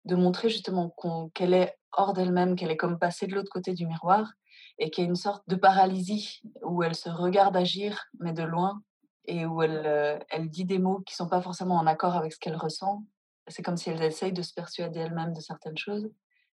de 0.06 0.16
montrer 0.16 0.48
justement 0.48 0.96
qu'elle 1.34 1.52
est 1.52 1.76
hors 1.92 2.14
d'elle-même, 2.14 2.56
qu'elle 2.56 2.70
est 2.70 2.78
comme 2.78 2.98
passée 2.98 3.26
de 3.26 3.34
l'autre 3.34 3.52
côté 3.52 3.74
du 3.74 3.86
miroir 3.86 4.32
et 4.78 4.88
qu'il 4.88 5.04
y 5.04 5.06
a 5.06 5.10
une 5.10 5.16
sorte 5.16 5.46
de 5.48 5.56
paralysie 5.56 6.40
où 6.62 6.82
elle 6.82 6.94
se 6.94 7.10
regarde 7.10 7.58
agir, 7.58 8.06
mais 8.20 8.32
de 8.32 8.42
loin, 8.42 8.82
et 9.26 9.44
où 9.44 9.60
elle, 9.60 9.82
euh, 9.84 10.18
elle 10.30 10.48
dit 10.48 10.64
des 10.64 10.78
mots 10.78 11.00
qui 11.00 11.12
ne 11.12 11.16
sont 11.16 11.28
pas 11.28 11.42
forcément 11.42 11.76
en 11.76 11.86
accord 11.86 12.16
avec 12.16 12.32
ce 12.32 12.38
qu'elle 12.38 12.56
ressent. 12.56 13.04
C'est 13.48 13.62
comme 13.62 13.76
si 13.76 13.90
elle 13.90 14.02
essaye 14.02 14.32
de 14.32 14.40
se 14.40 14.54
persuader 14.54 15.00
elle-même 15.00 15.34
de 15.34 15.40
certaines 15.40 15.76
choses. 15.76 16.08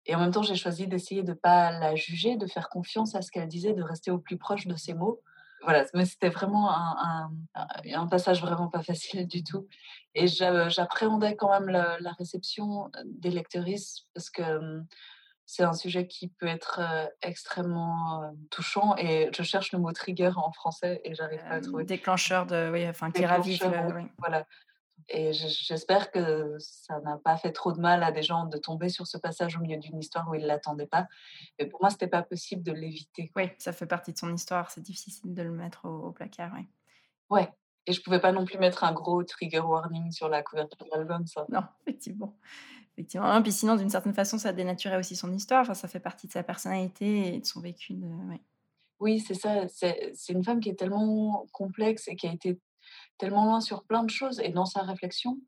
Et 0.06 0.14
en 0.14 0.20
même 0.20 0.30
temps, 0.30 0.42
j'ai 0.42 0.54
choisi 0.54 0.86
d'essayer 0.86 1.22
de 1.22 1.30
ne 1.30 1.34
pas 1.34 1.70
la 1.72 1.94
juger, 1.94 2.36
de 2.36 2.46
faire 2.46 2.68
confiance 2.68 3.14
à 3.14 3.22
ce 3.22 3.30
qu'elle 3.30 3.48
disait, 3.48 3.74
de 3.74 3.82
rester 3.82 4.10
au 4.10 4.18
plus 4.18 4.38
proche 4.38 4.66
de 4.66 4.76
ses 4.76 4.94
mots. 4.94 5.20
Voilà, 5.62 5.84
mais 5.94 6.04
c'était 6.04 6.28
vraiment 6.28 6.70
un, 6.70 7.30
un, 7.54 8.06
passage 8.06 8.40
vraiment 8.40 8.68
pas 8.68 8.82
facile 8.82 9.26
du 9.26 9.42
tout. 9.42 9.66
Et 10.14 10.28
j'appréhendais 10.28 11.34
quand 11.34 11.50
même 11.50 11.68
la, 11.68 12.12
réception 12.18 12.90
des 13.04 13.30
lectrices 13.30 14.06
parce 14.14 14.30
que 14.30 14.42
hum, 14.42 14.86
c'est 15.44 15.62
un 15.62 15.72
sujet 15.72 16.06
qui 16.06 16.28
peut 16.28 16.46
être 16.46 16.80
extrêmement 17.22 18.32
touchant 18.50 18.96
et 18.96 19.30
je 19.32 19.42
cherche 19.42 19.72
le 19.72 19.78
mot 19.78 19.92
trigger 19.92 20.32
en 20.36 20.52
français 20.52 21.00
et 21.04 21.14
j'arrive 21.14 21.40
pas 21.40 21.56
à 21.56 21.60
trouver. 21.60 21.84
Déclencheur 21.84 22.46
de, 22.46 22.70
oui, 22.72 22.86
enfin, 22.88 23.10
qui 23.10 23.24
ravive. 23.24 23.62
Voilà. 24.18 24.46
Et 25.08 25.32
j'espère 25.32 26.10
que 26.10 26.56
ça 26.58 26.98
n'a 27.00 27.16
pas 27.16 27.36
fait 27.36 27.52
trop 27.52 27.72
de 27.72 27.80
mal 27.80 28.02
à 28.02 28.10
des 28.10 28.22
gens 28.22 28.44
de 28.44 28.58
tomber 28.58 28.88
sur 28.88 29.06
ce 29.06 29.16
passage 29.16 29.56
au 29.56 29.60
milieu 29.60 29.76
d'une 29.76 29.98
histoire 29.98 30.28
où 30.28 30.34
ils 30.34 30.42
ne 30.42 30.48
l'attendaient 30.48 30.86
pas. 30.86 31.06
Mais 31.58 31.66
pour 31.66 31.80
moi, 31.80 31.90
ce 31.90 31.94
n'était 31.94 32.08
pas 32.08 32.22
possible 32.22 32.62
de 32.62 32.72
l'éviter. 32.72 33.30
Oui, 33.36 33.44
ça 33.58 33.72
fait 33.72 33.86
partie 33.86 34.12
de 34.12 34.18
son 34.18 34.34
histoire. 34.34 34.70
C'est 34.70 34.80
difficile 34.80 35.32
de 35.32 35.42
le 35.42 35.52
mettre 35.52 35.84
au, 35.88 36.10
placard. 36.10 36.52
Oui. 36.54 36.66
Ouais. 37.30 37.48
Et 37.86 37.92
je 37.92 38.00
ne 38.00 38.04
pouvais 38.04 38.18
pas 38.18 38.32
non 38.32 38.44
plus 38.44 38.58
mettre 38.58 38.82
un 38.82 38.92
gros 38.92 39.22
trigger 39.22 39.60
warning 39.60 40.10
sur 40.10 40.28
la 40.28 40.42
couverture 40.42 40.84
de 40.84 40.90
l'album, 40.92 41.24
ça. 41.26 41.46
Non, 41.50 41.62
effectivement. 41.86 42.36
Effectivement. 42.94 43.40
Puis 43.42 43.52
sinon, 43.52 43.76
d'une 43.76 43.90
certaine 43.90 44.14
façon, 44.14 44.38
ça 44.38 44.52
dénaturait 44.52 44.96
aussi 44.96 45.14
son 45.14 45.32
histoire. 45.32 45.60
Enfin, 45.60 45.74
ça 45.74 45.86
fait 45.86 46.00
partie 46.00 46.26
de 46.26 46.32
sa 46.32 46.42
personnalité 46.42 47.36
et 47.36 47.40
de 47.40 47.46
son 47.46 47.60
vécu. 47.60 47.94
De... 47.94 48.08
Oui, 48.98 49.20
c'est 49.20 49.34
ça. 49.34 49.68
C'est 49.68 50.14
une 50.30 50.42
femme 50.42 50.58
qui 50.58 50.70
est 50.70 50.74
tellement 50.74 51.46
complexe 51.52 52.08
et 52.08 52.16
qui 52.16 52.26
a 52.26 52.32
été 52.32 52.58
tellement 53.18 53.44
loin 53.44 53.60
sur 53.60 53.84
plein 53.84 54.04
de 54.04 54.10
choses 54.10 54.40
et 54.40 54.50
dans 54.50 54.66
sa 54.66 54.82
réflexion. 54.82 55.38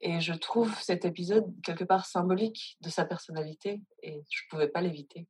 Et 0.00 0.20
je 0.20 0.32
trouve 0.32 0.80
cet 0.80 1.04
épisode 1.04 1.52
quelque 1.62 1.84
part 1.84 2.06
symbolique 2.06 2.76
de 2.80 2.88
sa 2.88 3.04
personnalité 3.04 3.82
et 4.02 4.22
je 4.30 4.42
ne 4.44 4.50
pouvais 4.50 4.68
pas 4.68 4.80
l'éviter. 4.80 5.26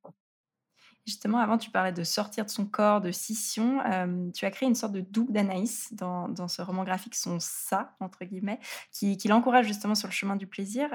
Justement, 1.06 1.38
avant, 1.38 1.56
tu 1.56 1.70
parlais 1.70 1.92
de 1.92 2.04
sortir 2.04 2.44
de 2.44 2.50
son 2.50 2.66
corps, 2.66 3.00
de 3.00 3.10
scission. 3.10 3.80
tu 4.34 4.44
as 4.44 4.50
créé 4.50 4.68
une 4.68 4.74
sorte 4.74 4.92
de 4.92 5.00
double 5.00 5.32
d'Anaïs 5.32 5.94
dans, 5.94 6.28
dans, 6.28 6.48
ce 6.48 6.60
roman 6.60 6.84
graphique, 6.84 7.14
son 7.14 7.38
ça, 7.40 7.96
entre 8.00 8.26
guillemets, 8.26 8.60
qui, 8.92 9.16
qui 9.16 9.28
l'encourage 9.28 9.66
justement 9.66 9.94
sur 9.94 10.08
le 10.08 10.12
chemin 10.12 10.36
du 10.36 10.46
plaisir. 10.46 10.90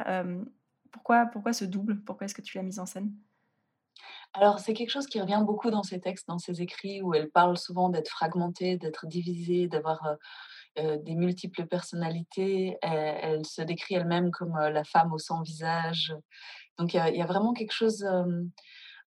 pourquoi, 0.91 1.25
pourquoi 1.25 1.51
ce 1.51 1.65
double? 1.65 1.99
Pourquoi 2.03 2.25
est-ce 2.25 2.35
que 2.35 2.43
tu 2.43 2.57
l'as 2.57 2.63
mise 2.63 2.77
en 2.77 2.85
scène? 2.85 3.11
Alors, 4.33 4.59
c'est 4.59 4.73
quelque 4.73 4.89
chose 4.89 5.07
qui 5.07 5.21
revient 5.21 5.41
beaucoup 5.45 5.69
dans 5.69 5.83
ses 5.83 5.99
textes, 5.99 6.27
dans 6.27 6.39
ses 6.39 6.61
écrits, 6.61 7.01
où 7.01 7.13
elle 7.13 7.29
parle 7.29 7.57
souvent 7.57 7.89
d'être 7.89 8.09
fragmentée, 8.09 8.77
d'être 8.77 9.07
divisée, 9.07 9.67
d'avoir 9.67 10.17
des 10.77 11.15
multiples 11.15 11.65
personnalités. 11.65 12.77
Elle, 12.81 13.45
se 13.45 13.61
décrit 13.61 13.95
elle-même 13.95 14.31
comme 14.31 14.57
la 14.57 14.83
femme 14.83 15.13
au 15.13 15.17
sans 15.17 15.41
visage. 15.41 16.15
Donc 16.77 16.93
il 16.93 16.97
y, 16.97 17.21
a 17.21 17.25
vraiment 17.25 17.53
quelque 17.53 17.73
chose 17.73 18.05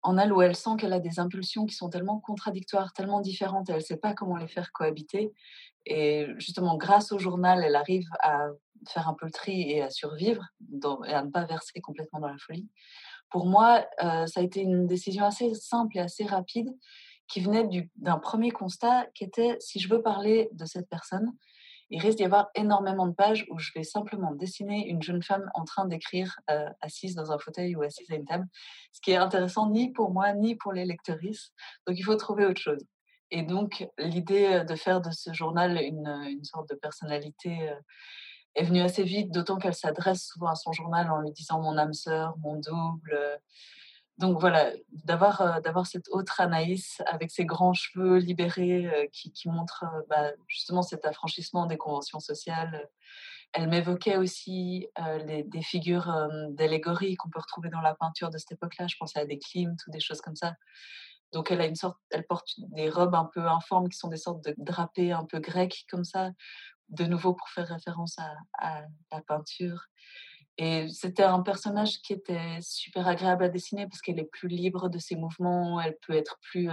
en 0.03 0.19
elle 0.19 0.33
où 0.33 0.43
elle 0.43 0.55
sent 0.55 0.71
qu'elle 0.79 0.93
a 0.93 1.01
des 1.01 1.19
impulsions 1.19 1.67
qui 1.67 1.75
sont 1.75 1.91
tellement 1.91 2.21
contradictoires, 2.21 2.93
tellement 2.93 3.21
différentes, 3.21 3.69
et 3.69 3.73
elle 3.73 3.79
ne 3.79 3.85
sait 3.85 3.97
pas 3.97 4.15
comment 4.15 4.37
les 4.37 4.49
faire 4.49 4.73
cohabiter. 4.73 5.33
Et 5.87 6.27
justement, 6.39 6.77
grâce 6.77 7.13
au 7.13 7.19
journal, 7.19 7.63
elle 7.65 7.77
arrive 7.77 8.09
à 8.21 8.49
faire 8.89 9.09
un 9.09 9.15
peu 9.15 9.27
le 9.27 9.33
tri 9.33 9.71
et 9.71 9.83
à 9.83 9.91
survivre 9.91 10.45
et 11.07 11.13
à 11.13 11.25
ne 11.25 11.31
pas 11.31 11.45
verser 11.45 11.81
complètement 11.81 12.21
dans 12.21 12.29
la 12.29 12.39
folie. 12.39 12.69
Pour 13.31 13.47
moi, 13.47 13.87
ça 14.01 14.41
a 14.41 14.43
été 14.43 14.61
une 14.61 14.87
décision 14.87 15.25
assez 15.25 15.55
simple 15.55 15.99
et 15.99 16.01
assez 16.01 16.25
rapide 16.25 16.69
qui 17.29 17.41
venait 17.41 17.69
d'un 17.97 18.19
premier 18.19 18.51
constat 18.51 19.07
qui 19.15 19.25
était 19.25 19.57
si 19.61 19.79
je 19.79 19.89
veux 19.89 20.03
parler 20.03 20.49
de 20.53 20.65
cette 20.65 20.89
personne, 20.89 21.33
il 21.91 22.01
risque 22.01 22.19
d'y 22.19 22.25
avoir 22.25 22.49
énormément 22.55 23.07
de 23.07 23.15
pages 23.15 23.47
où 23.51 23.59
je 23.59 23.71
vais 23.75 23.83
simplement 23.83 24.33
dessiner 24.33 24.89
une 24.89 25.03
jeune 25.03 25.23
femme 25.23 25.51
en 25.55 25.65
train 25.65 25.87
d'écrire 25.87 26.39
euh, 26.51 26.69
assise 26.81 27.15
dans 27.15 27.33
un 27.33 27.39
fauteuil 27.39 27.77
ou 27.77 27.83
assise 27.83 28.11
à 28.11 28.15
une 28.15 28.27
table, 28.27 28.47
ce 28.93 29.01
qui 29.01 29.13
est 29.13 29.17
intéressant 29.17 29.71
ni 29.71 29.91
pour 29.91 30.11
moi 30.11 30.33
ni 30.35 30.55
pour 30.55 30.73
les 30.73 30.85
lectrices. 30.85 31.53
Donc 31.87 31.99
il 31.99 32.03
faut 32.03 32.17
trouver 32.17 32.45
autre 32.45 32.61
chose. 32.61 32.85
Et 33.31 33.43
donc 33.43 33.89
l'idée 33.99 34.47
euh, 34.47 34.65
de 34.65 34.75
faire 34.75 35.01
de 35.01 35.11
ce 35.11 35.33
journal 35.33 35.79
une, 35.83 36.09
une 36.29 36.45
sorte 36.45 36.69
de 36.69 36.75
personnalité 36.75 37.71
euh, 37.71 37.75
est 38.55 38.65
venue 38.65 38.83
assez 38.83 39.05
vite, 39.05 39.31
d'autant 39.31 39.57
qu'elle 39.57 39.75
s'adresse 39.75 40.27
souvent 40.27 40.49
à 40.49 40.57
son 40.57 40.73
journal 40.73 41.11
en 41.11 41.21
lui 41.21 41.31
disant 41.33 41.61
mon 41.61 41.79
âme 41.79 41.95
sœur, 41.95 42.37
mon 42.39 42.57
double 42.57 43.41
donc 44.19 44.41
voilà, 44.41 44.73
d'avoir 45.05 45.41
euh, 45.41 45.61
d'avoir 45.61 45.87
cette 45.87 46.09
autre 46.11 46.41
Anaïs 46.41 47.01
avec 47.07 47.31
ses 47.31 47.45
grands 47.45 47.73
cheveux 47.73 48.17
libérés 48.17 48.87
euh, 48.87 49.07
qui, 49.13 49.33
qui 49.33 49.49
montre 49.49 49.85
euh, 49.85 50.03
bah, 50.11 50.33
justement 50.49 50.83
cet 50.83 51.05
affranchissement 51.05 51.67
des 51.67 51.77
conventions 51.77 52.19
sociales. 52.19 52.89
Elle 53.55 53.69
m'évoquait 53.69 54.19
aussi 54.19 54.89
des 55.25 55.63
figures 55.63 56.13
d'allégorie 56.51 57.17
qu'on 57.17 57.31
peut 57.31 57.39
retrouver 57.41 57.71
dans 57.71 57.81
la 57.81 57.95
peinture 57.95 58.29
de 58.29 58.37
cette 58.37 58.53
époque-là. 58.53 58.87
Je 58.89 58.97
pensais 58.99 59.21
à 59.21 59.25
des 59.25 59.39
Klimt 59.39 59.79
ou 59.87 59.91
des 59.91 60.01
choses 60.01 60.21
comme 60.21 60.37
ça. 60.37 60.55
Donc 61.33 61.51
elle 61.51 61.63
a 61.63 61.67
une 61.67 61.75
sorte, 61.75 61.97
elle 62.11 62.27
porte 62.27 62.47
des 62.59 62.91
robes 62.91 63.15
un 63.15 63.25
peu 63.25 63.49
informes 63.49 63.89
qui 63.89 63.97
sont 63.97 64.09
des 64.09 64.19
sortes 64.19 64.45
de 64.45 64.55
drapés 64.59 65.13
un 65.13 65.25
peu 65.25 65.39
grecs 65.39 65.87
comme 65.91 66.05
ça, 66.05 66.33
de 66.91 67.07
nouveau 67.07 67.33
pour 67.33 67.49
faire 67.49 67.67
référence 67.67 68.17
à 68.59 68.83
la 69.13 69.23
peinture. 69.23 69.87
Et 70.59 70.89
c'était 70.89 71.23
un 71.23 71.41
personnage 71.41 72.03
qui 72.03 72.13
était 72.13 72.59
super 72.61 73.07
agréable 73.07 73.45
à 73.45 73.49
dessiner 73.49 73.87
parce 73.87 74.01
qu'elle 74.01 74.19
est 74.19 74.31
plus 74.31 74.49
libre 74.49 74.89
de 74.89 74.99
ses 74.99 75.15
mouvements, 75.15 75.81
elle 75.81 75.97
peut 76.05 76.15
être 76.15 76.37
plus, 76.43 76.69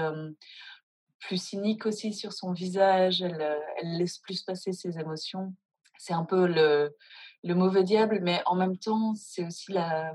plus 1.19 1.38
cynique 1.41 1.86
aussi 1.86 2.12
sur 2.12 2.34
son 2.34 2.52
visage, 2.52 3.21
elle, 3.21 3.60
elle, 3.78 3.98
laisse 3.98 4.17
plus 4.17 4.41
passer 4.41 4.74
ses 4.74 4.98
émotions. 5.00 5.54
C'est 6.00 6.13
un 6.13 6.26
peu 6.26 6.48
le, 6.48 6.95
le, 7.43 7.54
mauvais 7.54 7.84
diable, 7.84 8.21
mais 8.24 8.41
en 8.48 8.56
même 8.56 8.78
temps, 8.78 9.13
c'est 9.15 9.45
aussi 9.45 9.71
la, 9.71 10.13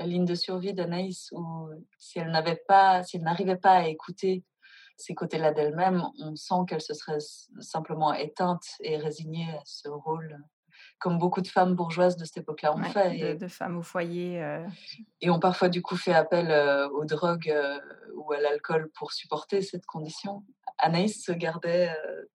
la, 0.00 0.06
ligne 0.06 0.24
de 0.24 0.34
survie 0.34 0.74
d'Anaïs 0.74 1.30
où 1.30 1.70
si 1.98 2.18
elle 2.18 2.32
n'avait 2.32 2.62
pas, 2.66 3.04
si 3.04 3.16
elle 3.16 3.22
n'arrivait 3.22 3.56
pas 3.56 3.76
à 3.76 3.86
écouter 3.86 4.42
ces 4.96 5.14
côtés-là 5.14 5.52
d'elle-même, 5.52 6.04
on 6.18 6.34
sent 6.34 6.66
qu'elle 6.68 6.80
se 6.80 6.94
serait 6.94 7.20
simplement 7.60 8.12
éteinte 8.12 8.64
et 8.80 8.96
résignée 8.96 9.48
à 9.52 9.62
ce 9.64 9.88
rôle 9.88 10.36
comme 10.98 11.18
beaucoup 11.18 11.40
de 11.40 11.48
femmes 11.48 11.74
bourgeoises 11.74 12.16
de 12.16 12.24
cette 12.24 12.38
époque-là 12.38 12.74
ont 12.74 12.82
fait. 12.82 13.18
Et, 13.18 13.34
de, 13.34 13.48
femmes 13.48 13.78
au 13.78 13.82
foyer. 13.82 14.42
Et 15.20 15.30
ont 15.30 15.40
parfois 15.40 15.68
du 15.68 15.82
coup 15.82 15.96
fait 15.96 16.14
appel 16.14 16.50
aux 16.92 17.04
drogues 17.04 17.54
ou 18.14 18.32
à 18.32 18.40
l'alcool 18.40 18.90
pour 18.94 19.12
supporter 19.12 19.62
cette 19.62 19.86
condition. 19.86 20.44
Anaïs 20.78 21.24
se 21.24 21.32
gardait 21.32 21.90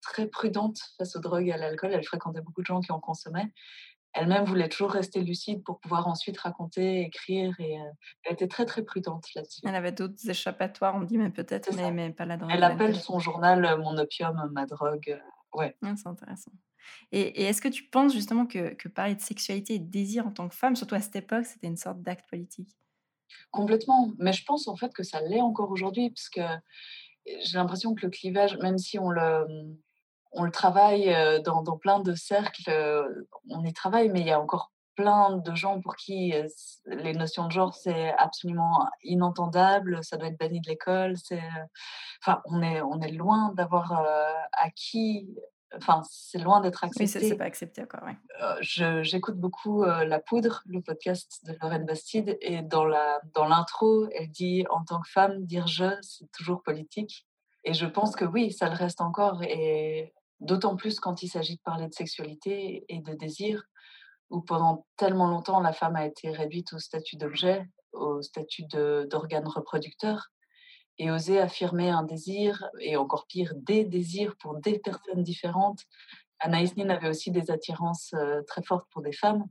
très 0.01 0.27
prudente 0.27 0.79
face 0.97 1.17
aux 1.17 1.21
drogues 1.21 1.49
et 1.49 1.53
à 1.53 1.57
l'alcool. 1.57 1.91
Elle 1.93 2.05
fréquentait 2.05 2.41
beaucoup 2.41 2.63
de 2.63 2.67
gens 2.67 2.81
qui 2.81 2.93
en 2.93 3.01
consommaient 3.01 3.53
elle-même 4.19 4.45
voulait 4.45 4.69
toujours 4.69 4.91
rester 4.91 5.21
lucide 5.21 5.63
pour 5.63 5.79
pouvoir 5.81 6.09
ensuite 6.09 6.39
raconter, 6.39 7.03
écrire. 7.03 7.55
Et 7.61 7.79
euh, 7.79 7.85
elle 8.25 8.35
était 8.35 8.49
très, 8.49 8.65
très 8.65 8.83
prudente 8.83 9.27
là-dessus. 9.35 9.61
Elle 9.65 9.75
avait 9.75 9.93
d'autres 9.93 10.29
échappatoires, 10.29 10.97
on 10.97 11.03
dit, 11.03 11.19
mais 11.19 11.31
peut-être, 11.31 11.73
mais, 11.75 12.11
pas 12.11 12.25
la 12.25 12.37
drogue. 12.37 12.51
Elle 12.53 12.65
appelle 12.65 12.97
son 12.97 13.19
journal 13.19 13.65
euh, 13.65 13.77
Mon 13.77 13.97
opium, 13.97 14.51
ma 14.53 14.67
drogue. 14.67 15.11
Euh, 15.11 15.59
ouais. 15.59 15.77
Ah, 15.85 15.95
c'est 15.97 16.09
intéressant. 16.09 16.53
Et, 17.13 17.45
est-ce 17.45 17.61
que 17.61 17.69
tu 17.69 17.85
penses 17.85 18.13
justement 18.13 18.47
que, 18.47 18.89
parler 18.89 19.15
de 19.15 19.21
sexualité 19.21 19.75
et 19.75 19.79
de 19.79 19.91
désir 19.91 20.27
en 20.27 20.31
tant 20.31 20.49
que 20.49 20.55
femme, 20.55 20.77
surtout 20.77 20.95
à 20.95 21.01
cette 21.01 21.17
époque, 21.17 21.47
c'était 21.47 21.67
une 21.67 21.77
sorte 21.77 22.03
d'acte 22.03 22.29
politique? 22.29 22.77
Complètement. 23.51 24.13
Mais 24.19 24.33
je 24.33 24.45
pense 24.45 24.69
en 24.69 24.77
fait 24.77 24.93
que 24.93 25.03
ça 25.03 25.21
l'est 25.21 25.41
encore 25.41 25.71
aujourd'hui, 25.71 26.11
parce 26.11 26.29
que 26.29 26.41
j'ai 27.27 27.59
l'impression 27.59 27.95
que 27.95 28.07
le 28.07 28.11
clivage, 28.11 28.57
même 28.59 28.79
si 28.79 28.99
on 28.99 29.11
le 29.11 30.51
travaille 30.53 31.15
dans, 31.45 31.77
plein 31.77 32.01
de 32.01 32.15
cercles, 32.15 32.71
on 33.51 33.65
y 33.65 33.73
travaille, 33.73 34.09
mais 34.09 34.21
il 34.21 34.27
y 34.27 34.33
a 34.33 34.41
encore 34.41 34.73
plein 34.99 35.37
de 35.37 35.55
gens 35.55 35.81
pour 35.81 35.95
qui 35.95 36.35
les 36.87 37.13
notions 37.13 37.47
de 37.47 37.53
genre, 37.53 37.73
c'est 37.73 38.13
absolument 38.15 38.85
inentendable, 39.05 40.03
ça 40.03 40.17
doit 40.17 40.29
être 40.29 40.39
banni 40.39 40.61
de 40.61 40.69
l'école. 40.69 41.15
Enfin, 42.21 42.43
on 42.47 42.61
est 42.63 43.13
loin 43.13 43.53
d'avoir 43.55 44.05
acquis, 44.53 45.29
enfin, 45.77 46.03
c'est 46.11 46.39
loin 46.39 46.61
d'être 46.61 46.85
accepté. 46.85 47.19
Oui, 47.19 47.29
c'est 47.29 47.37
pas 47.37 47.45
accepté 47.45 47.83
encore, 47.83 48.01
j'écoute 48.61 49.37
beaucoup 49.37 49.85
La 49.85 50.19
Poudre, 50.21 50.63
le 50.67 50.81
podcast 50.81 51.45
de 51.47 51.55
Lorraine 51.61 51.87
Bastide, 51.87 52.39
et 52.41 52.63
dans, 52.63 52.85
la, 52.85 53.21
dans 53.35 53.47
l'intro, 53.47 54.09
elle 54.15 54.31
dit 54.31 54.65
en 54.71 54.85
tant 54.85 55.01
que 55.01 55.09
femme, 55.11 55.45
dire 55.45 55.67
je, 55.67 55.97
c'est 56.03 56.31
toujours 56.33 56.63
politique. 56.63 57.27
Et 57.65 57.75
je 57.75 57.87
pense 57.87 58.17
que 58.17 58.25
oui, 58.25 58.53
ça 58.53 58.69
le 58.69 58.77
reste 58.77 59.01
encore. 59.01 59.43
Et 59.43 60.15
D'autant 60.41 60.77
plus 60.77 61.01
quand 61.01 61.23
il 61.23 61.29
s'agit 61.29 61.57
de 61.57 61.63
parler 61.63 61.89
de 61.89 61.95
sexualité 61.95 62.85
et 62.89 63.01
de 63.01 63.13
désir, 63.15 63.65
où 64.31 64.41
pendant 64.41 64.87
tellement 64.97 65.27
longtemps 65.27 65.61
la 65.61 65.73
femme 65.73 65.97
a 65.97 66.07
été 66.07 66.31
réduite 66.31 66.73
au 66.73 66.79
statut 66.79 67.17
d'objet, 67.17 67.69
au 67.93 68.23
statut 68.23 68.65
d'organe 68.65 69.49
reproducteur, 69.49 70.29
et 70.99 71.11
oser 71.11 71.41
affirmer 71.41 71.91
un 71.91 72.03
désir, 72.03 72.69
et 72.81 72.97
encore 72.97 73.27
pire, 73.27 73.53
des 73.57 73.85
désirs 73.85 74.37
pour 74.37 74.57
des 74.57 74.79
personnes 74.79 75.23
différentes. 75.23 75.85
Anaïs 76.41 76.77
Nin 76.77 76.91
avait 76.91 77.09
aussi 77.09 77.31
des 77.31 77.51
attirances 77.51 78.13
euh, 78.15 78.43
très 78.47 78.63
fortes 78.63 78.89
pour 78.91 79.03
des 79.03 79.13
femmes. 79.13 79.47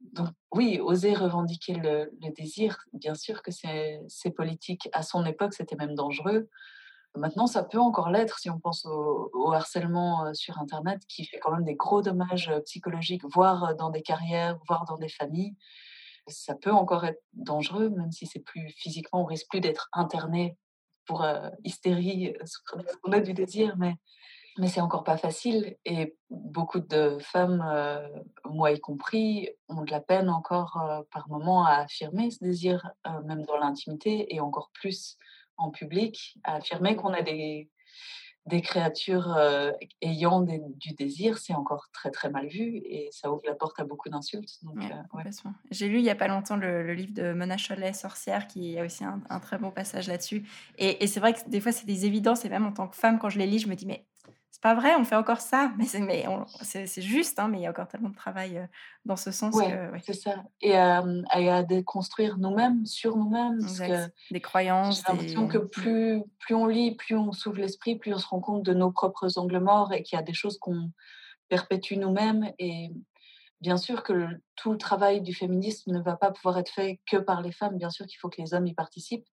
Donc 0.00 0.28
oui, 0.52 0.78
oser 0.80 1.14
revendiquer 1.14 1.74
le, 1.74 2.10
désir, 2.30 2.78
bien 2.92 3.14
sûr 3.14 3.42
que 3.42 3.50
c'est 3.50 4.30
politique. 4.36 4.88
À 4.92 5.02
son 5.02 5.24
époque, 5.26 5.54
c'était 5.54 5.74
même 5.74 5.96
dangereux. 5.96 6.48
Maintenant, 7.16 7.48
ça 7.48 7.64
peut 7.64 7.80
encore 7.80 8.10
l'être 8.10 8.38
si 8.38 8.48
on 8.48 8.60
pense 8.60 8.84
au, 8.86 9.52
harcèlement 9.52 10.32
sur 10.34 10.58
Internet 10.58 11.04
qui 11.08 11.24
fait 11.24 11.40
quand 11.40 11.50
même 11.50 11.64
des 11.64 11.74
gros 11.74 12.00
dommages 12.00 12.52
psychologiques, 12.64 13.24
voire 13.24 13.74
dans 13.74 13.90
des 13.90 14.02
carrières, 14.02 14.58
voire 14.68 14.84
dans 14.84 14.98
des 14.98 15.08
familles. 15.08 15.56
Ça 16.28 16.54
peut 16.54 16.70
encore 16.70 17.04
être 17.04 17.22
dangereux, 17.32 17.88
même 17.88 18.12
si 18.12 18.26
c'est 18.26 18.40
plus 18.40 18.68
physiquement, 18.76 19.22
on 19.22 19.24
risque 19.24 19.48
plus 19.48 19.60
d'être 19.60 19.88
interné 19.92 20.56
pour 21.08 21.26
hystérie 21.64 22.34
on 23.02 23.12
a 23.12 23.20
du 23.20 23.32
désir, 23.32 23.74
mais, 23.78 23.94
mais 24.58 24.68
c'est 24.68 24.80
encore 24.80 25.02
pas 25.02 25.16
facile. 25.16 25.76
Et 25.84 26.14
beaucoup 26.30 26.78
de 26.78 27.18
femmes, 27.20 27.64
moi 28.44 28.70
y 28.70 28.78
compris, 28.78 29.48
ont 29.68 29.82
de 29.82 29.90
la 29.90 30.00
peine 30.00 30.28
encore 30.28 30.78
par 31.10 31.28
moment 31.28 31.64
à 31.64 31.78
affirmer 31.78 32.30
ce 32.30 32.44
désir, 32.44 32.92
même 33.24 33.42
dans 33.46 33.56
l'intimité, 33.56 34.32
et 34.34 34.40
encore 34.40 34.70
plus 34.74 35.16
en 35.56 35.70
public, 35.70 36.38
à 36.44 36.56
affirmer 36.56 36.94
qu'on 36.94 37.12
a 37.12 37.22
des, 37.22 37.68
des 38.48 38.60
créatures 38.60 39.36
euh, 39.36 39.70
ayant 40.02 40.40
du 40.40 40.94
désir, 40.94 41.38
c'est 41.38 41.54
encore 41.54 41.88
très 41.92 42.10
très 42.10 42.30
mal 42.30 42.48
vu 42.48 42.82
et 42.84 43.08
ça 43.12 43.30
ouvre 43.30 43.42
la 43.46 43.54
porte 43.54 43.78
à 43.78 43.84
beaucoup 43.84 44.08
d'insultes. 44.08 44.60
Euh, 44.64 44.80
J'ai 45.70 45.88
lu 45.88 45.98
il 45.98 46.02
n'y 46.02 46.10
a 46.10 46.14
pas 46.14 46.28
longtemps 46.28 46.56
le, 46.56 46.92
livre 46.94 47.12
de 47.14 47.32
Mona 47.32 47.56
Chollet, 47.56 47.92
Sorcière, 47.92 48.46
qui 48.46 48.78
a 48.78 48.84
aussi 48.84 49.04
un, 49.04 49.40
très 49.40 49.58
bon 49.58 49.70
passage 49.70 50.08
là-dessus. 50.08 50.48
Et, 50.76 51.04
et 51.04 51.06
c'est 51.06 51.20
vrai 51.20 51.34
que 51.34 51.48
des 51.48 51.60
fois 51.60 51.72
c'est 51.72 51.86
des 51.86 52.06
évidences 52.06 52.44
et 52.44 52.48
même 52.48 52.66
en 52.66 52.72
tant 52.72 52.88
que 52.88 52.96
femme, 52.96 53.18
quand 53.18 53.28
je 53.28 53.38
les 53.38 53.46
lis, 53.46 53.60
je 53.60 53.68
me 53.68 53.74
dis 53.74 53.86
mais 53.86 54.04
c'est 54.58 54.62
pas 54.62 54.74
vrai, 54.74 54.96
on 54.96 55.04
fait 55.04 55.14
encore 55.14 55.40
ça, 55.40 55.70
mais 55.78 55.84
c'est, 55.84 56.00
mais 56.00 56.26
c'est, 56.62 57.00
juste, 57.00 57.38
hein, 57.38 57.46
mais 57.46 57.58
il 57.58 57.62
y 57.62 57.66
a 57.66 57.70
encore 57.70 57.86
tellement 57.86 58.08
de 58.08 58.16
travail 58.16 58.68
dans 59.04 59.14
ce 59.14 59.30
sens. 59.30 59.54
Ouais, 59.54 59.88
c'est 60.04 60.14
ça. 60.14 60.42
Et 60.60 60.76
à 60.76 61.62
déconstruire 61.62 62.38
nous-mêmes, 62.38 62.84
sur 62.84 63.16
nous-mêmes. 63.16 63.60
des 64.32 64.40
croyances. 64.40 64.96
J'ai 64.96 65.12
l'impression 65.12 65.46
que 65.46 65.58
plus, 65.58 66.22
plus 66.40 66.56
on 66.56 66.66
lit, 66.66 66.96
plus 66.96 67.14
on 67.14 67.30
s'ouvre 67.30 67.58
l'esprit, 67.58 67.96
plus 67.96 68.12
on 68.12 68.18
se 68.18 68.26
rend 68.26 68.40
compte 68.40 68.64
de 68.64 68.74
nos 68.74 68.90
propres 68.90 69.38
angles 69.38 69.60
morts 69.60 69.92
et 69.92 70.02
qu'il 70.02 70.16
y 70.16 70.20
a 70.20 70.24
des 70.24 70.34
choses 70.34 70.58
qu'on 70.58 70.90
perpétue 71.48 71.94
nous-mêmes. 71.94 72.52
Et 72.58 72.90
bien 73.60 73.76
sûr 73.76 74.02
que 74.02 74.26
tout 74.56 74.72
le 74.72 74.78
travail 74.78 75.20
du 75.20 75.34
féminisme 75.34 75.92
ne 75.92 76.00
va 76.00 76.16
pas 76.16 76.32
pouvoir 76.32 76.58
être 76.58 76.72
fait 76.72 76.98
que 77.08 77.16
par 77.16 77.42
les 77.42 77.52
femmes. 77.52 77.78
Bien 77.78 77.90
sûr 77.90 78.06
qu'il 78.06 78.18
faut 78.18 78.28
que 78.28 78.42
les 78.42 78.54
hommes 78.54 78.66
y 78.66 78.74
participent 78.74 79.28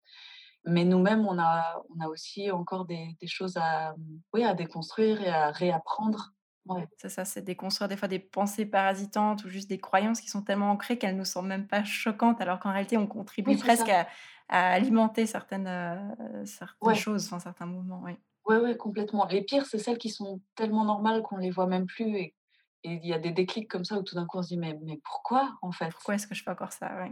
mais 0.65 0.85
nous-mêmes, 0.85 1.25
on 1.27 1.37
a, 1.39 1.83
on 1.95 2.03
a 2.03 2.07
aussi 2.07 2.51
encore 2.51 2.85
des, 2.85 3.15
des, 3.19 3.27
choses 3.27 3.57
à, 3.57 3.95
oui, 4.33 4.43
à 4.43 4.53
déconstruire 4.53 5.21
et 5.21 5.29
à 5.29 5.51
réapprendre. 5.51 6.33
Ouais. 6.65 6.87
C'est 6.97 7.09
ça, 7.09 7.25
c'est 7.25 7.43
déconstruire 7.43 7.87
des 7.87 7.97
fois 7.97 8.07
des 8.07 8.19
pensées 8.19 8.65
parasitantes 8.65 9.45
ou 9.45 9.49
juste 9.49 9.69
des 9.69 9.77
croyances 9.77 10.19
qui 10.19 10.29
sont 10.29 10.41
tellement 10.41 10.71
ancrées 10.71 10.97
qu'elles 10.97 11.13
ne 11.13 11.19
nous 11.19 11.25
semblent 11.25 11.47
même 11.47 11.67
pas 11.67 11.83
choquantes, 11.83 12.41
alors 12.41 12.59
qu'en 12.59 12.71
réalité, 12.71 12.97
on 12.97 13.05
contribue 13.05 13.55
presque 13.57 13.89
à, 13.89 14.07
alimenter 14.49 15.25
certaines, 15.25 15.67
euh, 15.67 16.45
certaines 16.45 16.95
choses, 16.95 17.25
enfin, 17.25 17.39
certains 17.39 17.67
mouvements. 17.67 18.01
Oui, 18.03 18.13
ouais, 18.47 18.57
ouais, 18.57 18.77
complètement. 18.77 19.25
Les 19.25 19.43
pires, 19.43 19.65
c'est 19.65 19.77
celles 19.77 19.97
qui 19.99 20.09
sont 20.09 20.41
tellement 20.55 20.85
normales 20.85 21.21
qu'on 21.21 21.37
ne 21.37 21.41
les 21.41 21.51
voit 21.51 21.67
même 21.67 21.85
plus. 21.85 22.17
Et 22.17 22.35
il 22.83 23.05
y 23.05 23.13
a 23.13 23.19
des 23.19 23.31
déclics 23.31 23.69
comme 23.69 23.83
ça 23.83 23.97
où 23.97 24.03
tout 24.03 24.15
d'un 24.15 24.25
coup 24.25 24.37
on 24.37 24.43
se 24.43 24.49
dit 24.49 24.57
mais, 24.57 24.77
mais 24.83 24.99
pourquoi 25.03 25.57
en 25.63 25.71
fait? 25.71 25.89
Pourquoi 25.89 26.15
est-ce 26.15 26.27
que 26.27 26.35
je 26.35 26.43
fais 26.43 26.51
encore 26.51 26.71
ça 26.71 26.95
ouais. 26.97 27.11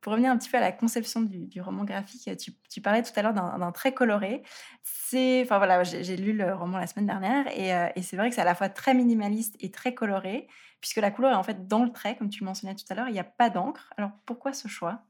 Pour 0.00 0.12
revenir 0.12 0.30
un 0.30 0.38
petit 0.38 0.48
peu 0.48 0.56
à 0.56 0.60
la 0.60 0.70
conception 0.70 1.22
du, 1.22 1.60
roman 1.60 1.84
graphique, 1.84 2.30
tu, 2.70 2.80
parlais 2.80 3.02
tout 3.02 3.10
à 3.16 3.22
l'heure 3.22 3.34
d'un 3.34 3.72
trait 3.72 3.92
coloré. 3.92 4.42
C'est, 4.84 5.42
enfin 5.42 5.58
voilà, 5.58 5.82
j'ai 5.82 6.16
lu 6.16 6.32
le 6.32 6.54
roman 6.54 6.78
la 6.78 6.86
semaine 6.86 7.06
dernière 7.06 7.46
euh, 7.48 7.90
et, 7.96 8.02
c'est 8.02 8.16
vrai 8.16 8.28
que 8.28 8.34
c'est 8.36 8.40
à 8.40 8.44
la 8.44 8.54
fois 8.54 8.68
très 8.68 8.94
minimaliste 8.94 9.56
et 9.58 9.72
très 9.72 9.94
coloré, 9.94 10.46
puisque 10.80 10.98
la 10.98 11.10
couleur 11.10 11.32
est 11.32 11.36
en 11.36 11.42
fait 11.42 11.66
dans 11.66 11.84
le 11.84 11.90
trait, 11.90 12.16
comme 12.16 12.30
tu 12.30 12.44
mentionnais 12.44 12.76
tout 12.76 12.84
à 12.90 12.94
l'heure. 12.94 13.08
Il 13.08 13.12
n'y 13.12 13.18
a 13.18 13.24
pas 13.24 13.50
d'encre. 13.50 13.92
Alors 13.96 14.10
pourquoi 14.24 14.52
ce 14.52 14.68
choix? 14.68 15.02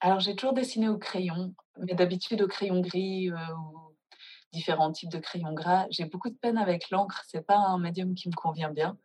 Alors 0.00 0.20
j'ai 0.20 0.36
toujours 0.36 0.52
dessiné 0.52 0.88
au 0.88 0.98
crayon, 0.98 1.54
mais 1.78 1.94
d'habitude 1.94 2.42
au 2.42 2.46
crayon 2.46 2.80
gris 2.80 3.30
euh, 3.30 3.36
ou 3.56 3.96
différents 4.52 4.92
types 4.92 5.10
de 5.10 5.18
crayons 5.18 5.54
gras. 5.54 5.86
J'ai 5.90 6.04
beaucoup 6.04 6.28
de 6.28 6.36
peine 6.36 6.58
avec 6.58 6.90
l'encre. 6.90 7.24
C'est 7.26 7.46
pas 7.46 7.56
un 7.56 7.78
médium 7.78 8.14
qui 8.14 8.28
me 8.28 8.34
convient 8.34 8.70
bien. 8.70 8.98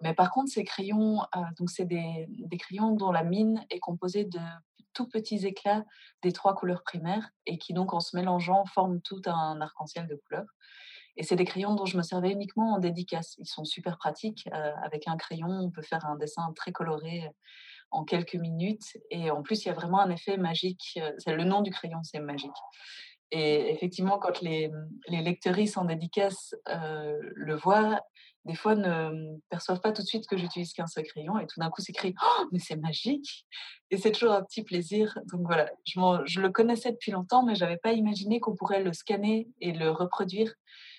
Mais 0.00 0.14
par 0.14 0.30
contre, 0.30 0.50
ces 0.50 0.64
crayons, 0.64 1.22
euh, 1.36 1.40
donc 1.58 1.70
c'est 1.70 1.84
des, 1.84 2.26
crayons 2.58 2.92
dont 2.92 3.12
la 3.12 3.24
mine 3.24 3.64
est 3.70 3.80
composée 3.80 4.24
de 4.24 4.40
tout 4.92 5.08
petits 5.08 5.46
éclats 5.46 5.84
des 6.22 6.32
trois 6.32 6.54
couleurs 6.54 6.82
primaires 6.82 7.28
et 7.46 7.58
qui 7.58 7.72
donc 7.72 7.94
en 7.94 8.00
se 8.00 8.16
mélangeant 8.16 8.64
forment 8.66 9.00
tout 9.00 9.22
un 9.26 9.60
arc-en-ciel 9.60 10.06
de 10.06 10.14
couleurs. 10.14 10.46
Et 11.16 11.22
c'est 11.22 11.36
des 11.36 11.44
crayons 11.44 11.74
dont 11.74 11.86
je 11.86 11.96
me 11.96 12.02
servais 12.02 12.30
uniquement 12.30 12.74
en 12.74 12.78
dédicace. 12.78 13.36
Ils 13.38 13.46
sont 13.46 13.64
super 13.64 13.98
pratiques. 13.98 14.48
Euh, 14.52 14.72
avec 14.82 15.06
un 15.06 15.16
crayon, 15.16 15.48
on 15.48 15.70
peut 15.70 15.82
faire 15.82 16.04
un 16.06 16.16
dessin 16.16 16.52
très 16.56 16.72
coloré 16.72 17.30
en 17.90 18.04
quelques 18.04 18.34
minutes. 18.34 18.98
Et 19.10 19.30
en 19.30 19.42
plus, 19.42 19.64
il 19.64 19.68
y 19.68 19.70
a 19.70 19.74
vraiment 19.74 20.00
un 20.00 20.10
effet 20.10 20.36
magique. 20.36 20.98
Le 21.26 21.44
nom 21.44 21.62
du 21.62 21.70
crayon, 21.70 22.02
c'est 22.02 22.18
magique. 22.18 22.50
Et 23.30 23.72
effectivement, 23.72 24.18
quand 24.18 24.40
les, 24.42 24.70
les 25.08 25.22
lectrices 25.22 25.76
en 25.76 25.84
dédicace 25.84 26.54
euh, 26.68 27.16
le 27.34 27.54
voient, 27.54 28.00
des 28.44 28.54
fois 28.54 28.74
ne 28.74 29.38
perçoivent 29.48 29.80
pas 29.80 29.92
tout 29.92 30.02
de 30.02 30.06
suite 30.06 30.26
que 30.26 30.36
j'utilise 30.36 30.72
qu'un 30.72 30.86
seul 30.86 31.04
crayon 31.04 31.38
et 31.38 31.46
tout 31.46 31.60
d'un 31.60 31.70
coup 31.70 31.80
s'écrit 31.80 32.14
oh, 32.22 32.44
mais 32.52 32.58
c'est 32.58 32.76
magique! 32.76 33.46
Et 33.90 33.96
c'est 33.96 34.12
toujours 34.12 34.32
un 34.32 34.42
petit 34.42 34.62
plaisir. 34.62 35.18
Donc 35.32 35.42
voilà 35.44 35.70
je, 35.84 35.98
je 36.26 36.40
le 36.40 36.50
connaissais 36.50 36.92
depuis 36.92 37.12
longtemps 37.12 37.44
mais 37.44 37.54
j'avais 37.54 37.78
pas 37.78 37.92
imaginé 37.92 38.40
qu'on 38.40 38.54
pourrait 38.54 38.82
le 38.82 38.92
scanner 38.92 39.48
et 39.60 39.72
le 39.72 39.90
reproduire. 39.90 40.52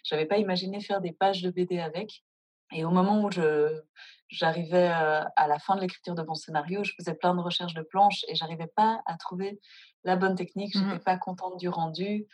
J'avais 0.03 0.25
pas 0.25 0.38
imaginé 0.38 0.79
faire 0.79 1.01
des 1.01 1.12
pages 1.12 1.41
de 1.41 1.51
BD 1.51 1.79
avec. 1.79 2.23
Et 2.71 2.84
au 2.84 2.89
moment 2.89 3.23
où 3.23 3.31
je 3.31 3.81
j'arrivais 4.27 4.88
à 4.88 5.47
la 5.47 5.60
fin 5.60 5.75
de 5.75 5.81
l'écriture 5.81 6.15
de 6.15 6.23
mon 6.23 6.34
scénario 6.34 6.84
je 6.84 6.93
faisais 6.97 7.13
plein 7.13 7.36
de 7.36 7.41
recherches 7.41 7.75
de 7.75 7.84
planches 7.84 8.25
et 8.27 8.34
j'arrivais 8.34 8.71
pas 8.75 9.03
à 9.05 9.17
trouver 9.17 9.60
la 10.03 10.15
bonne 10.15 10.36
technique. 10.36 10.73
Mmh 10.75 10.89
j'étais 10.89 11.04
pas 11.04 11.17
contente 11.17 11.60
du 11.60 11.69
rendu 11.69 12.25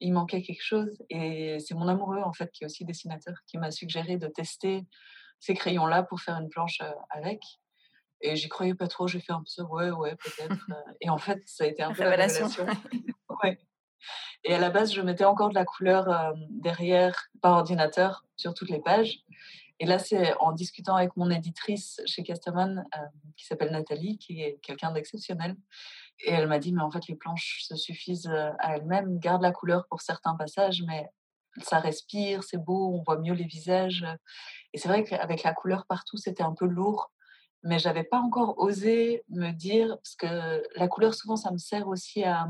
il 0.00 0.12
manquait 0.12 0.42
quelque 0.42 0.62
chose. 0.62 1.02
Et 1.10 1.58
c'est 1.60 1.74
mon 1.74 1.88
amoureux, 1.88 2.22
en 2.22 2.32
fait, 2.32 2.50
qui 2.50 2.64
est 2.64 2.66
aussi 2.66 2.84
dessinateur, 2.84 3.34
qui 3.46 3.58
m'a 3.58 3.70
suggéré 3.70 4.16
de 4.16 4.28
tester 4.28 4.86
ces 5.40 5.54
crayons-là 5.54 6.02
pour 6.02 6.20
faire 6.20 6.36
une 6.38 6.48
planche 6.48 6.80
avec. 7.10 7.42
Et 8.20 8.36
j'y 8.36 8.48
croyais 8.48 8.74
pas 8.74 8.88
trop, 8.88 9.06
j'ai 9.06 9.20
fait 9.20 9.32
un 9.32 9.40
peu 9.40 9.46
ça, 9.46 9.64
ouais, 9.64 9.90
ouais, 9.90 10.16
peut-être. 10.16 10.56
et 11.00 11.10
en 11.10 11.18
fait, 11.18 11.42
ça 11.46 11.64
a 11.64 11.66
été 11.66 11.82
un 11.82 11.92
peu 11.92 12.02
la 12.02 12.10
révélation. 12.10 12.48
ouais. 13.42 13.58
Et 14.44 14.54
à 14.54 14.58
la 14.58 14.70
base, 14.70 14.92
je 14.92 15.00
mettais 15.00 15.24
encore 15.24 15.48
de 15.48 15.54
la 15.54 15.64
couleur 15.64 16.34
derrière 16.50 17.28
par 17.40 17.52
ordinateur 17.54 18.24
sur 18.36 18.54
toutes 18.54 18.70
les 18.70 18.80
pages. 18.80 19.20
Et 19.80 19.86
là, 19.86 19.98
c'est 19.98 20.34
en 20.38 20.52
discutant 20.52 20.94
avec 20.94 21.16
mon 21.16 21.30
éditrice 21.30 22.00
chez 22.06 22.22
Casterman, 22.22 22.86
qui 23.36 23.46
s'appelle 23.46 23.72
Nathalie, 23.72 24.18
qui 24.18 24.42
est 24.42 24.58
quelqu'un 24.62 24.92
d'exceptionnel. 24.92 25.56
Et 26.20 26.32
elle 26.32 26.46
m'a 26.46 26.58
dit, 26.58 26.72
mais 26.72 26.82
en 26.82 26.90
fait, 26.90 27.06
les 27.08 27.16
planches 27.16 27.64
se 27.66 27.76
suffisent 27.76 28.30
à 28.60 28.76
elles-mêmes. 28.76 29.18
Garde 29.18 29.42
la 29.42 29.52
couleur 29.52 29.86
pour 29.88 30.00
certains 30.00 30.34
passages, 30.36 30.82
mais 30.86 31.08
ça 31.62 31.78
respire, 31.78 32.42
c'est 32.42 32.58
beau, 32.58 32.94
on 32.94 33.02
voit 33.02 33.18
mieux 33.18 33.34
les 33.34 33.44
visages. 33.44 34.04
Et 34.72 34.78
c'est 34.78 34.88
vrai 34.88 35.04
qu'avec 35.04 35.42
la 35.42 35.52
couleur 35.52 35.86
partout, 35.86 36.16
c'était 36.16 36.42
un 36.42 36.54
peu 36.54 36.66
lourd, 36.66 37.10
mais 37.62 37.78
j'avais 37.78 38.04
pas 38.04 38.18
encore 38.18 38.58
osé 38.58 39.24
me 39.28 39.50
dire, 39.50 39.88
parce 39.88 40.16
que 40.16 40.62
la 40.76 40.88
couleur, 40.88 41.14
souvent, 41.14 41.36
ça 41.36 41.50
me 41.50 41.58
sert 41.58 41.88
aussi 41.88 42.24
à, 42.24 42.48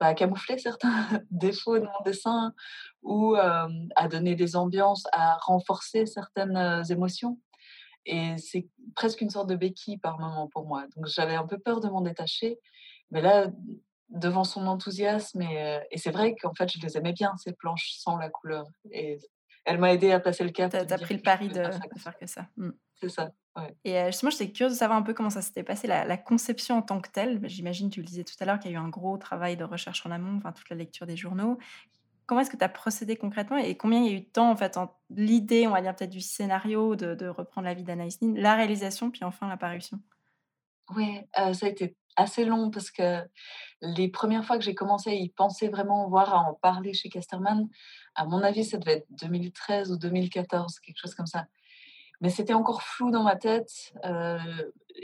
bah, 0.00 0.14
camoufler 0.14 0.58
certains 0.58 1.06
défauts 1.30 1.78
de 1.78 1.84
mon 1.84 2.02
dessin 2.04 2.52
ou 3.02 3.34
à 3.36 4.08
donner 4.08 4.34
des 4.34 4.56
ambiances, 4.56 5.04
à 5.12 5.36
renforcer 5.42 6.06
certaines 6.06 6.82
émotions. 6.90 7.38
Et 8.06 8.36
c'est 8.38 8.66
presque 8.94 9.20
une 9.20 9.30
sorte 9.30 9.48
de 9.48 9.56
béquille 9.56 9.98
par 9.98 10.18
moment 10.18 10.48
pour 10.48 10.66
moi. 10.66 10.86
Donc 10.96 11.06
j'avais 11.06 11.34
un 11.34 11.46
peu 11.46 11.58
peur 11.58 11.80
de 11.80 11.88
m'en 11.88 12.00
détacher. 12.00 12.58
Mais 13.10 13.20
là, 13.20 13.48
devant 14.08 14.44
son 14.44 14.66
enthousiasme. 14.66 15.42
Et, 15.42 15.80
et 15.90 15.98
c'est 15.98 16.10
vrai 16.10 16.34
qu'en 16.34 16.54
fait, 16.54 16.70
je 16.70 16.80
les 16.80 16.96
aimais 16.96 17.12
bien, 17.12 17.34
ces 17.36 17.52
planches 17.52 17.92
sans 17.98 18.16
la 18.16 18.28
couleur. 18.30 18.66
Et 18.90 19.18
elle 19.64 19.78
m'a 19.78 19.92
aidé 19.92 20.12
à 20.12 20.20
passer 20.20 20.44
le 20.44 20.50
cap. 20.50 20.70
Tu 20.70 20.76
as, 20.76 20.98
pris 20.98 21.14
le 21.14 21.22
pari 21.22 21.48
de, 21.48 21.62
faire 21.96 22.18
que 22.18 22.26
ça. 22.26 22.46
Mmh. 22.56 22.70
C'est 23.00 23.08
ça. 23.08 23.32
Ouais. 23.56 23.74
Et 23.84 24.06
justement, 24.06 24.30
j'étais 24.30 24.50
curieuse 24.50 24.74
de 24.74 24.78
savoir 24.78 24.98
un 24.98 25.02
peu 25.02 25.12
comment 25.12 25.30
ça 25.30 25.42
s'était 25.42 25.62
passé, 25.62 25.86
la, 25.86 26.16
conception 26.16 26.78
en 26.78 26.82
tant 26.82 27.00
que 27.00 27.10
telle. 27.10 27.40
J'imagine, 27.48 27.90
tu 27.90 28.00
le 28.00 28.06
disais 28.06 28.24
tout 28.24 28.34
à 28.40 28.44
l'heure, 28.44 28.58
qu'il 28.58 28.70
y 28.70 28.74
a 28.74 28.78
eu 28.78 28.80
un 28.80 28.88
gros 28.88 29.16
travail 29.18 29.56
de 29.56 29.64
recherche 29.64 30.04
en 30.06 30.10
amont, 30.10 30.36
enfin, 30.38 30.52
toute 30.52 30.68
la 30.70 30.76
lecture 30.76 31.06
des 31.06 31.16
journaux. 31.16 31.58
Comment 32.32 32.40
est-ce 32.40 32.50
que 32.50 32.56
tu 32.56 32.64
as 32.64 32.70
procédé 32.70 33.16
concrètement 33.16 33.58
et 33.58 33.76
combien 33.76 34.00
il 34.00 34.06
y 34.06 34.08
a 34.08 34.16
eu 34.16 34.20
de 34.20 34.24
temps, 34.24 34.50
en 34.50 34.56
fait, 34.56 34.78
entre 34.78 34.94
l'idée, 35.10 35.66
on 35.66 35.72
va 35.72 35.82
dire 35.82 35.94
peut-être 35.94 36.08
du 36.08 36.22
scénario, 36.22 36.96
de, 36.96 37.28
reprendre 37.28 37.66
la 37.66 37.74
vie 37.74 37.82
d'Anaïs 37.82 38.22
Nin, 38.22 38.32
la 38.40 38.54
réalisation, 38.54 39.10
puis 39.10 39.22
enfin 39.22 39.50
la 39.50 39.58
parution? 39.58 40.00
Oui, 40.96 41.20
ça 41.34 41.66
a 41.66 41.68
été 41.68 41.94
assez 42.16 42.46
long 42.46 42.70
parce 42.70 42.90
que 42.90 43.22
les 43.82 44.08
premières 44.08 44.46
fois 44.46 44.56
que 44.56 44.64
j'ai 44.64 44.74
commencé 44.74 45.10
à 45.10 45.12
y 45.12 45.28
penser 45.28 45.68
vraiment, 45.68 46.08
voire 46.08 46.32
à 46.32 46.38
en 46.48 46.54
parler 46.54 46.94
chez 46.94 47.10
Casterman, 47.10 47.68
à 48.14 48.24
mon 48.24 48.42
avis, 48.42 48.64
ça 48.64 48.78
devait 48.78 49.00
être 49.00 49.06
2013 49.10 49.92
ou 49.92 49.98
2014, 49.98 50.80
quelque 50.80 50.96
chose 50.96 51.14
comme 51.14 51.26
ça. 51.26 51.44
Mais 52.22 52.30
c'était 52.30 52.54
encore 52.54 52.82
flou 52.82 53.10
dans 53.10 53.24
ma 53.24 53.36
tête. 53.36 53.92
Euh, 54.06 54.38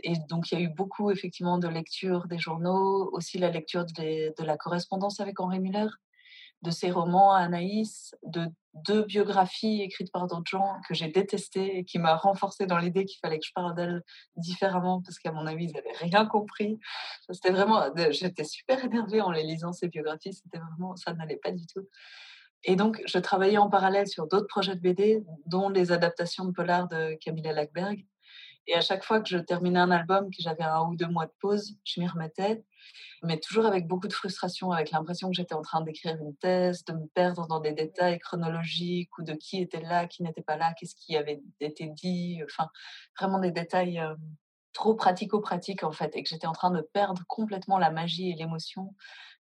et 0.03 0.15
donc, 0.31 0.51
il 0.51 0.59
y 0.59 0.63
a 0.63 0.65
eu 0.65 0.71
beaucoup, 0.71 1.11
effectivement, 1.11 1.59
de 1.59 1.69
lecture 1.69 2.27
des 2.27 2.39
journaux, 2.39 3.11
aussi 3.13 3.37
la 3.37 3.51
lecture 3.51 3.85
de, 3.85 4.43
la 4.43 4.57
correspondance 4.57 5.21
avec 5.21 5.41
Henri 5.41 5.61
Miller 5.61 5.99
de 6.63 6.71
ses 6.71 6.91
romans 6.91 7.33
à 7.33 7.41
Anaïs, 7.41 8.15
de 8.23 8.49
deux 8.75 9.05
biographies 9.05 9.83
écrites 9.83 10.13
par 10.13 10.27
d'autres 10.27 10.51
gens 10.51 10.77
que 10.89 10.95
j'ai 10.95 11.09
détestées 11.09 11.79
et 11.79 11.85
qui 11.85 11.99
m'a 11.99 12.17
renforcé 12.17 12.67
dans 12.67 12.79
l'idée 12.79 13.05
qu'il 13.05 13.19
fallait 13.21 13.39
que 13.39 13.47
je 13.47 13.53
parle 13.53 13.75
d'elles 13.75 14.03
différemment 14.37 15.03
parce 15.03 15.19
qu'à 15.19 15.33
mon 15.33 15.47
avis, 15.47 15.67
ils 15.67 15.73
n'avaient 15.73 15.97
rien 15.99 16.27
compris. 16.27 16.79
C'était 17.31 17.51
vraiment, 17.51 17.91
j'étais 18.11 18.45
super 18.45 18.85
énervée 18.85 19.21
en 19.21 19.31
les 19.31 19.43
lisant 19.43 19.73
ces 19.73 19.89
biographies. 19.89 20.33
C'était 20.33 20.59
vraiment, 20.59 20.97
ça 20.97 21.13
n'allait 21.13 21.37
pas 21.37 21.53
du 21.53 21.67
tout. 21.67 21.89
Et 22.65 22.77
donc, 22.77 23.01
je 23.07 23.19
travaillais 23.19 23.59
en 23.59 23.71
parallèle 23.71 24.09
sur 24.09 24.27
d'autres 24.27 24.49
projets 24.49 24.75
de 24.75 24.81
BD, 24.81 25.25
dont 25.47 25.69
les 25.69 25.93
adaptations 25.93 26.45
de 26.45 26.51
Polar 26.51 26.89
de 26.89 27.17
Camilla 27.21 27.53
Lackberg. 27.53 28.05
Et 28.67 28.75
à 28.75 28.81
chaque 28.81 29.05
fois 29.05 29.21
que 29.21 29.29
je 29.29 29.39
terminais 29.39 29.79
un 29.79 29.91
album, 29.91 30.31
que 30.31 30.43
j'avais 30.43 30.63
un 30.65 30.83
ou 30.83 30.97
deux 30.97 31.07
mois 31.07 31.27
de 31.27 31.33
pause, 31.41 31.77
je 31.85 32.01
m'y 32.01 32.07
remettais, 32.07 32.65
mais 33.23 33.41
toujours 33.41 33.65
avec 33.65 33.87
beaucoup 33.87 34.09
de 34.09 34.13
frustration, 34.13 34.73
avec 34.73 34.91
l'impression 34.91 35.31
que 35.31 35.37
j'étais 35.37 35.55
en 35.55 35.63
train 35.63 35.81
d'écrire 35.81 36.17
une 36.21 36.37
thèse, 36.37 36.85
de 36.85 36.93
me 36.93 37.07
perdre 37.07 37.47
dans 37.47 37.61
des 37.61 37.73
détails 37.73 38.19
chronologiques 38.19 39.17
ou 39.19 39.23
de 39.23 39.33
qui 39.33 39.63
était 39.63 39.81
là, 39.81 40.07
qui 40.07 40.23
n'était 40.23 40.43
pas 40.43 40.57
là, 40.57 40.75
qu'est-ce 40.79 40.95
qui 40.95 41.17
avait 41.17 41.41
été 41.61 41.87
dit, 41.87 42.41
enfin, 42.45 42.69
vraiment 43.19 43.39
des 43.39 43.53
détails 43.53 44.01
euh, 44.01 44.15
trop 44.75 44.95
pratico-pratiques 44.95 45.85
en 45.85 45.93
fait, 45.93 46.15
et 46.15 46.23
que 46.23 46.29
j'étais 46.29 46.47
en 46.47 46.53
train 46.53 46.71
de 46.71 46.83
perdre 46.83 47.23
complètement 47.27 47.79
la 47.79 47.91
magie 47.91 48.31
et 48.31 48.35
l'émotion 48.35 48.95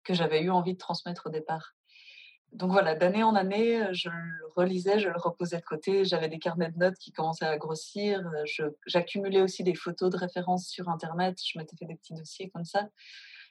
que 0.03 0.13
j'avais 0.13 0.41
eu 0.41 0.49
envie 0.49 0.73
de 0.73 0.79
transmettre 0.79 1.27
au 1.27 1.29
départ 1.29 1.75
donc 2.53 2.71
voilà, 2.71 2.95
d'année 2.95 3.23
en 3.23 3.35
année, 3.35 3.81
je 3.93 4.09
le 4.09 4.47
relisais, 4.55 4.99
je 4.99 5.07
le 5.07 5.17
reposais 5.17 5.57
de 5.57 5.63
côté. 5.63 6.03
J'avais 6.03 6.27
des 6.27 6.39
carnets 6.39 6.69
de 6.69 6.77
notes 6.77 6.97
qui 6.97 7.11
commençaient 7.11 7.45
à 7.45 7.57
grossir. 7.57 8.21
J'accumulais 8.85 9.41
aussi 9.41 9.63
des 9.63 9.75
photos 9.75 10.09
de 10.09 10.17
références 10.17 10.67
sur 10.67 10.89
Internet. 10.89 11.37
Je 11.43 11.57
m'étais 11.57 11.77
fait 11.77 11.85
des 11.85 11.95
petits 11.95 12.13
dossiers 12.13 12.49
comme 12.49 12.65
ça. 12.65 12.89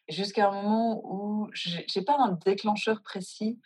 Jusqu'à 0.09 0.49
un 0.49 0.63
moment 0.63 1.01
où 1.05 1.49
j'ai 1.55 2.03
pas 2.03 2.17
un 2.19 2.33
déclencheur 2.45 3.01
précis, 3.03 3.59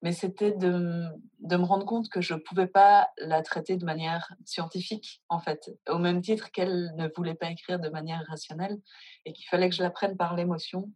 mais 0.00 0.12
c'était 0.12 0.52
de, 0.52 1.04
de, 1.40 1.56
me 1.56 1.64
rendre 1.64 1.86
compte 1.86 2.08
que 2.08 2.20
je 2.20 2.34
ne 2.34 2.38
pouvais 2.38 2.66
pas 2.66 3.10
la 3.18 3.42
traiter 3.42 3.76
de 3.76 3.84
manière 3.84 4.32
scientifique, 4.44 5.22
en 5.28 5.38
fait, 5.38 5.70
au 5.88 5.98
même 5.98 6.20
titre 6.22 6.50
qu'elle 6.50 6.92
ne 6.96 7.08
voulait 7.14 7.34
pas 7.34 7.50
écrire 7.50 7.78
de 7.78 7.88
manière 7.88 8.24
rationnelle, 8.28 8.80
et 9.26 9.32
qu'il 9.32 9.46
fallait 9.46 9.68
que 9.68 9.76
je 9.76 9.82
la 9.82 9.90
prenne 9.90 10.16
par 10.16 10.34
l'émotion, 10.34 10.90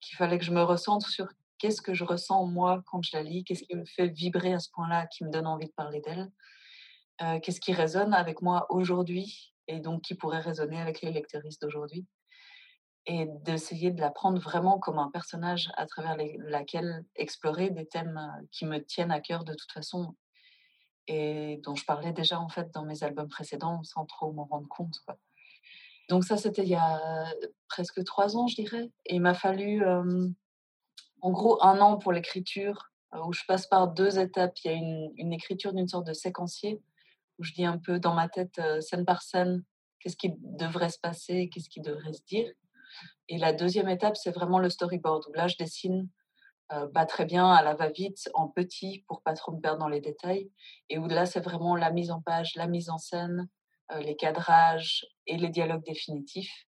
qu'il 0.00 0.16
fallait 0.16 0.38
que 0.38 0.44
je 0.44 0.52
me 0.52 0.62
recentre 0.62 1.08
sur 1.08 1.28
qu'est-ce 1.58 1.82
que 1.82 1.94
je 1.94 2.04
ressens 2.04 2.46
moi 2.46 2.82
quand 2.86 3.02
je 3.02 3.16
la 3.16 3.22
lis, 3.22 3.44
qu'est-ce 3.44 3.64
qui 3.64 3.74
me 3.74 3.84
fait 3.84 4.08
vibrer 4.08 4.52
à 4.52 4.58
ce 4.58 4.70
point-là, 4.70 5.06
qui 5.06 5.24
me 5.24 5.30
donne 5.30 5.46
envie 5.46 5.66
de 5.66 5.72
parler 5.72 6.00
d'elle, 6.00 6.30
euh, 7.22 7.40
qu'est-ce 7.40 7.60
qui 7.60 7.72
résonne 7.72 8.14
avec 8.14 8.42
moi 8.42 8.66
aujourd'hui 8.70 9.54
et 9.68 9.80
donc 9.80 10.02
qui 10.02 10.14
pourrait 10.14 10.40
résonner 10.40 10.80
avec 10.80 11.02
les 11.02 11.10
lectrices 11.10 11.58
d'aujourd'hui, 11.58 12.06
et 13.06 13.26
d'essayer 13.44 13.90
de 13.90 14.00
la 14.00 14.10
prendre 14.10 14.40
vraiment 14.40 14.78
comme 14.78 14.98
un 14.98 15.10
personnage 15.10 15.70
à 15.76 15.86
travers 15.86 16.16
lequel 16.16 17.04
explorer 17.14 17.70
des 17.70 17.86
thèmes 17.86 18.18
euh, 18.18 18.46
qui 18.50 18.66
me 18.66 18.78
tiennent 18.78 19.12
à 19.12 19.20
cœur 19.20 19.44
de 19.44 19.54
toute 19.54 19.72
façon 19.72 20.14
et 21.08 21.60
dont 21.62 21.76
je 21.76 21.84
parlais 21.84 22.12
déjà 22.12 22.40
en 22.40 22.48
fait 22.48 22.72
dans 22.74 22.84
mes 22.84 23.04
albums 23.04 23.28
précédents 23.28 23.82
sans 23.84 24.06
trop 24.06 24.32
m'en 24.32 24.44
rendre 24.44 24.68
compte. 24.68 24.96
Donc 26.08 26.24
ça, 26.24 26.36
c'était 26.36 26.62
il 26.62 26.68
y 26.68 26.74
a 26.74 27.32
presque 27.68 28.02
trois 28.04 28.36
ans, 28.36 28.46
je 28.46 28.56
dirais. 28.56 28.90
Et 29.06 29.16
il 29.16 29.20
m'a 29.20 29.34
fallu 29.34 29.84
en 31.26 31.32
gros 31.32 31.58
un 31.60 31.80
an 31.80 31.98
pour 31.98 32.12
l'écriture, 32.12 32.92
euh, 33.12 33.18
où 33.26 33.32
je 33.32 33.42
passe 33.48 33.66
par 33.66 33.88
deux 33.88 34.20
étapes. 34.20 34.56
Il 34.62 34.70
y 34.70 34.74
a 34.74 34.76
une, 34.76 35.32
écriture 35.32 35.72
d'une 35.72 35.88
sorte 35.88 36.06
de 36.06 36.12
séquencier, 36.12 36.80
où 37.38 37.42
je 37.42 37.52
dis 37.52 37.64
un 37.64 37.78
peu 37.78 37.98
dans 37.98 38.14
ma 38.14 38.28
tête, 38.28 38.60
euh, 38.60 38.80
scène 38.80 39.04
par 39.04 39.22
scène, 39.22 39.64
qu'est-ce 39.98 40.16
qui 40.16 40.32
devrait 40.38 40.88
se 40.88 41.00
passer, 41.00 41.48
qu'est-ce 41.48 41.68
qui 41.68 41.80
devrait 41.80 42.12
se 42.12 42.22
dire. 42.26 42.48
Et 43.28 43.38
la 43.38 43.52
deuxième 43.52 43.88
étape, 43.88 44.16
c'est 44.16 44.30
vraiment 44.30 44.60
le 44.60 44.70
storyboard, 44.70 45.24
où 45.28 45.32
là, 45.32 45.48
je 45.48 45.56
dessine 45.56 46.08
euh, 46.70 46.86
pas 46.86 47.06
très 47.06 47.24
bien 47.24 47.50
à 47.50 47.60
la 47.60 47.74
va-vite, 47.74 48.30
en 48.34 48.46
petit, 48.46 49.04
pour 49.08 49.20
pas 49.22 49.34
trop 49.34 49.50
me 49.50 49.60
perdre 49.60 49.80
dans 49.80 49.88
les 49.88 50.00
détails. 50.00 50.52
Et 50.90 50.96
où 50.96 51.08
là, 51.08 51.26
c'est 51.26 51.40
vraiment 51.40 51.74
la 51.74 51.90
mise 51.90 52.12
en 52.12 52.22
page, 52.22 52.54
la 52.54 52.68
mise 52.68 52.88
en 52.88 52.98
scène, 52.98 53.48
les 54.00 54.16
cadrages 54.16 55.06
et 55.26 55.36
les 55.36 55.48
dialogues 55.48 55.84
définitifs. 55.84 56.66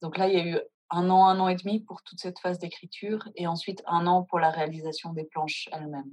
Donc 0.00 0.16
là, 0.16 0.28
il 0.28 0.34
y 0.34 0.40
a 0.40 0.46
eu 0.46 0.60
un 0.90 1.10
an, 1.10 1.26
un 1.26 1.38
an 1.40 1.48
et 1.48 1.56
demi 1.56 1.80
pour 1.80 2.02
toute 2.02 2.20
cette 2.20 2.38
phase 2.38 2.58
d'écriture 2.58 3.28
et 3.36 3.46
ensuite 3.46 3.82
un 3.86 4.06
an 4.06 4.22
pour 4.22 4.38
la 4.38 4.50
réalisation 4.50 5.12
des 5.12 5.24
planches 5.24 5.68
elles-mêmes. 5.72 6.12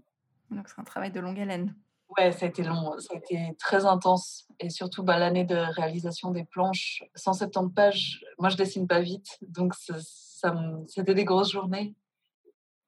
Donc 0.51 0.67
c'est 0.69 0.79
un 0.79 0.83
travail 0.83 1.11
de 1.11 1.19
longue 1.19 1.39
haleine. 1.39 1.75
Ouais, 2.17 2.31
ça 2.31 2.45
a 2.45 2.49
été 2.49 2.63
long, 2.63 2.97
ça 2.99 3.15
a 3.15 3.17
été 3.17 3.55
très 3.59 3.85
intense 3.85 4.47
et 4.59 4.69
surtout 4.69 5.03
bah, 5.03 5.17
l'année 5.17 5.43
de 5.43 5.55
réalisation 5.55 6.31
des 6.31 6.45
planches, 6.45 7.03
170 7.15 7.73
pages. 7.73 8.23
Moi, 8.39 8.49
je 8.49 8.55
dessine 8.55 8.87
pas 8.87 9.01
vite, 9.01 9.37
donc 9.41 9.73
ça, 9.75 10.55
c'était 10.87 11.13
des 11.13 11.25
grosses 11.25 11.51
journées. 11.51 11.95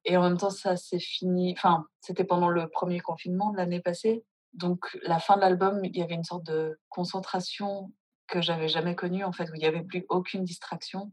Et 0.06 0.16
en 0.16 0.22
même 0.22 0.38
temps, 0.38 0.50
ça 0.50 0.76
s'est 0.76 0.98
fini. 0.98 1.52
Enfin, 1.56 1.86
c'était 2.00 2.24
pendant 2.24 2.48
le 2.48 2.68
premier 2.68 3.00
confinement 3.00 3.50
de 3.50 3.58
l'année 3.58 3.80
passée. 3.80 4.24
Donc, 4.54 4.98
la 5.02 5.18
fin 5.18 5.36
de 5.36 5.42
l'album, 5.42 5.84
il 5.84 5.96
y 5.96 6.02
avait 6.02 6.14
une 6.14 6.24
sorte 6.24 6.44
de 6.44 6.80
concentration 6.88 7.92
que 8.26 8.40
j'avais 8.40 8.68
jamais 8.68 8.94
connue, 8.94 9.24
en 9.24 9.32
fait, 9.32 9.50
où 9.50 9.54
il 9.54 9.60
n'y 9.60 9.66
avait 9.66 9.82
plus 9.82 10.06
aucune 10.08 10.44
distraction. 10.44 11.12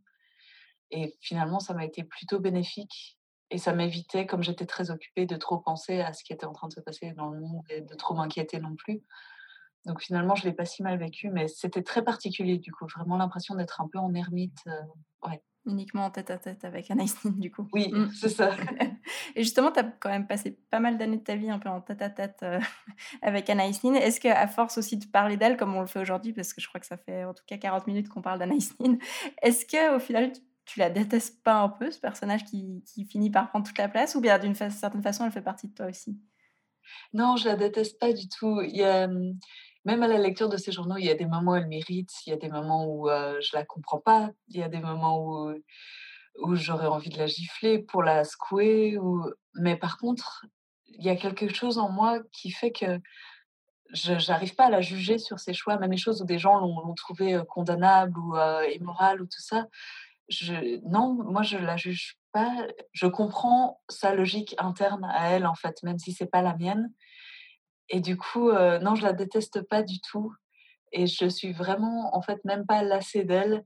Et 0.92 1.16
finalement, 1.22 1.60
ça 1.60 1.74
m'a 1.74 1.86
été 1.86 2.04
plutôt 2.04 2.40
bénéfique. 2.40 3.18
Et 3.50 3.58
ça 3.58 3.74
m'évitait, 3.74 4.26
comme 4.26 4.44
j'étais 4.44 4.66
très 4.66 4.92
occupée, 4.92 5.26
de 5.26 5.38
trop 5.38 5.58
penser 5.58 6.02
à 6.02 6.12
ce 6.14 6.24
qui 6.24 6.34
était 6.34 6.46
en 6.46 6.52
train 6.52 6.68
de 6.68 6.74
se 6.74 6.82
passer 6.82 7.14
dans 7.14 7.30
le 7.30 7.40
monde 7.40 7.64
et 7.70 7.82
de 7.82 7.96
trop 7.96 8.14
m'inquiéter 8.14 8.60
non 8.60 8.76
plus. 8.76 9.02
Donc 9.86 10.02
finalement, 10.02 10.36
je 10.36 10.46
ne 10.46 10.50
l'ai 10.50 10.56
pas 10.56 10.66
si 10.66 10.84
mal 10.84 11.00
vécu, 11.00 11.30
mais 11.30 11.48
c'était 11.48 11.82
très 11.82 12.04
particulier 12.04 12.58
du 12.58 12.74
coup. 12.74 12.86
Vraiment 12.94 13.16
l'impression 13.16 13.56
d'être 13.56 13.80
un 13.80 13.88
peu 13.88 14.00
en 14.00 14.14
ermite. 14.14 14.60
Euh, 14.68 15.30
ouais. 15.30 15.42
Uniquement 15.66 16.06
en 16.06 16.12
tête 16.12 16.30
à 16.30 16.38
tête 16.38 16.66
avec 16.66 16.92
Anaïs 16.92 17.16
du 17.26 17.52
coup. 17.52 17.68
Oui, 17.72 17.90
mmh. 17.92 18.12
c'est 18.14 18.30
ça. 18.30 18.52
Et 19.36 19.44
justement, 19.44 19.72
tu 19.72 19.80
as 19.80 19.84
quand 19.84 20.10
même 20.10 20.28
passé 20.28 20.60
pas 20.70 20.80
mal 20.80 20.98
d'années 20.98 21.18
de 21.18 21.24
ta 21.24 21.36
vie 21.36 21.50
un 21.50 21.60
peu 21.60 21.70
en 21.70 21.80
tête 21.80 22.02
à 22.02 22.10
tête 22.10 22.40
euh, 22.44 22.60
avec 23.22 23.50
Anaïs 23.50 23.82
Est-ce 23.84 24.20
qu'à 24.20 24.48
force 24.48 24.78
aussi 24.78 24.98
de 24.98 25.06
parler 25.06 25.38
d'elle, 25.38 25.56
comme 25.56 25.74
on 25.76 25.82
le 25.82 25.88
fait 25.88 26.00
aujourd'hui, 26.00 26.34
parce 26.34 26.54
que 26.54 26.60
je 26.60 26.68
crois 26.68 26.82
que 26.82 26.88
ça 26.88 26.98
fait 26.98 27.24
en 27.24 27.34
tout 27.34 27.44
cas 27.48 27.58
40 27.58 27.88
minutes 27.88 28.10
qu'on 28.10 28.22
parle 28.22 28.40
d'Anaïs 28.40 28.76
est-ce 29.42 29.66
qu'au 29.66 30.00
final, 30.00 30.32
tu 30.32 30.42
la 30.76 30.90
détestes 30.90 31.42
pas 31.44 31.62
un 31.62 31.70
peu, 31.70 31.90
ce 31.92 32.00
personnage 32.00 32.44
qui, 32.44 32.84
qui 32.86 33.06
finit 33.06 33.30
par 33.30 33.50
prendre 33.50 33.66
toute 33.66 33.78
la 33.78 33.88
place, 33.88 34.16
ou 34.16 34.22
bien 34.22 34.38
d'une 34.38 34.56
certaine 34.56 35.02
façon, 35.02 35.26
elle 35.26 35.32
fait 35.32 35.42
partie 35.42 35.70
de 35.70 35.74
toi 35.74 35.86
aussi? 35.86 36.20
Non, 37.14 37.38
je 37.38 37.46
la 37.46 37.56
déteste 37.56 38.00
pas 38.00 38.12
du 38.12 38.28
tout. 38.28 38.62
Il 38.62 38.76
y 38.76 38.84
a, 38.84 39.08
même 39.08 40.04
à 40.04 40.08
la 40.08 40.18
lecture 40.18 40.50
de 40.50 40.58
ces 40.58 40.72
journaux, 40.72 40.98
il 40.98 41.06
y 41.06 41.10
a 41.10 41.16
des 41.16 41.26
moments 41.26 41.54
où 41.54 41.56
elle 41.56 41.68
mérite, 41.68 42.12
il 42.26 42.32
y 42.32 42.34
a 42.34 42.38
des 42.38 42.50
moments 42.50 42.86
où 42.86 43.08
je 43.08 43.40
je 43.42 43.56
la 43.56 43.64
comprends 43.66 44.00
pas, 44.00 44.32
il 44.50 44.58
y 44.58 44.64
a 44.64 44.70
des 44.70 44.80
moments 44.80 45.24
où, 45.24 45.54
où 46.44 46.56
j'aurais 46.56 46.88
envie 46.88 47.10
de 47.10 47.18
la 47.18 47.28
gifler 47.28 47.80
pour 47.80 48.04
la 48.04 48.24
secouer. 48.24 48.98
Ou... 48.98 49.24
Mais 49.56 49.78
par 49.78 49.98
contre, 49.98 50.46
il 50.88 51.06
y 51.06 51.10
a 51.10 51.16
quelque 51.16 51.54
chose 51.54 51.78
en 51.78 51.90
moi 51.90 52.20
qui 52.32 52.52
fait 52.52 52.72
que 52.72 53.00
je 53.94 54.14
n'arrive 54.30 54.56
pas 54.56 54.66
à 54.66 54.70
la 54.70 54.82
juger 54.82 55.18
sur 55.18 55.40
ses 55.40 55.54
choix, 55.54 55.78
même 55.78 55.92
les 55.92 55.98
choses 55.98 56.22
où 56.22 56.26
des 56.26 56.40
gens 56.40 56.60
l'ont 56.60 56.94
trouvé 56.94 57.42
condamnable 57.48 58.18
ou 58.20 58.36
immoral 58.76 59.22
ou 59.22 59.26
tout 59.26 59.42
ça. 59.42 59.68
Je, 60.30 60.80
non, 60.88 61.14
moi 61.14 61.42
je 61.42 61.58
la 61.58 61.78
juge 61.78 62.18
pas. 62.32 62.68
Je 62.92 63.08
comprends 63.08 63.82
sa 63.90 64.14
logique 64.14 64.56
interne 64.58 65.06
à 65.06 65.30
elle 65.32 65.46
en 65.46 65.56
fait, 65.56 65.82
même 65.84 66.00
si 66.00 66.12
c'est 66.12 66.26
pas 66.26 66.42
la 66.42 66.56
mienne. 66.56 66.92
Et 67.90 68.02
du 68.02 68.18
coup, 68.18 68.52
non, 68.52 68.96
je 68.96 69.04
la 69.04 69.14
déteste 69.14 69.62
pas 69.62 69.82
du 69.84 70.00
tout. 70.02 70.34
Et 70.92 71.08
je 71.08 71.28
suis 71.28 71.54
vraiment, 71.54 72.16
en 72.16 72.22
fait, 72.22 72.44
même 72.46 72.66
pas 72.66 72.82
lassée 72.84 73.24
d'elle. 73.24 73.66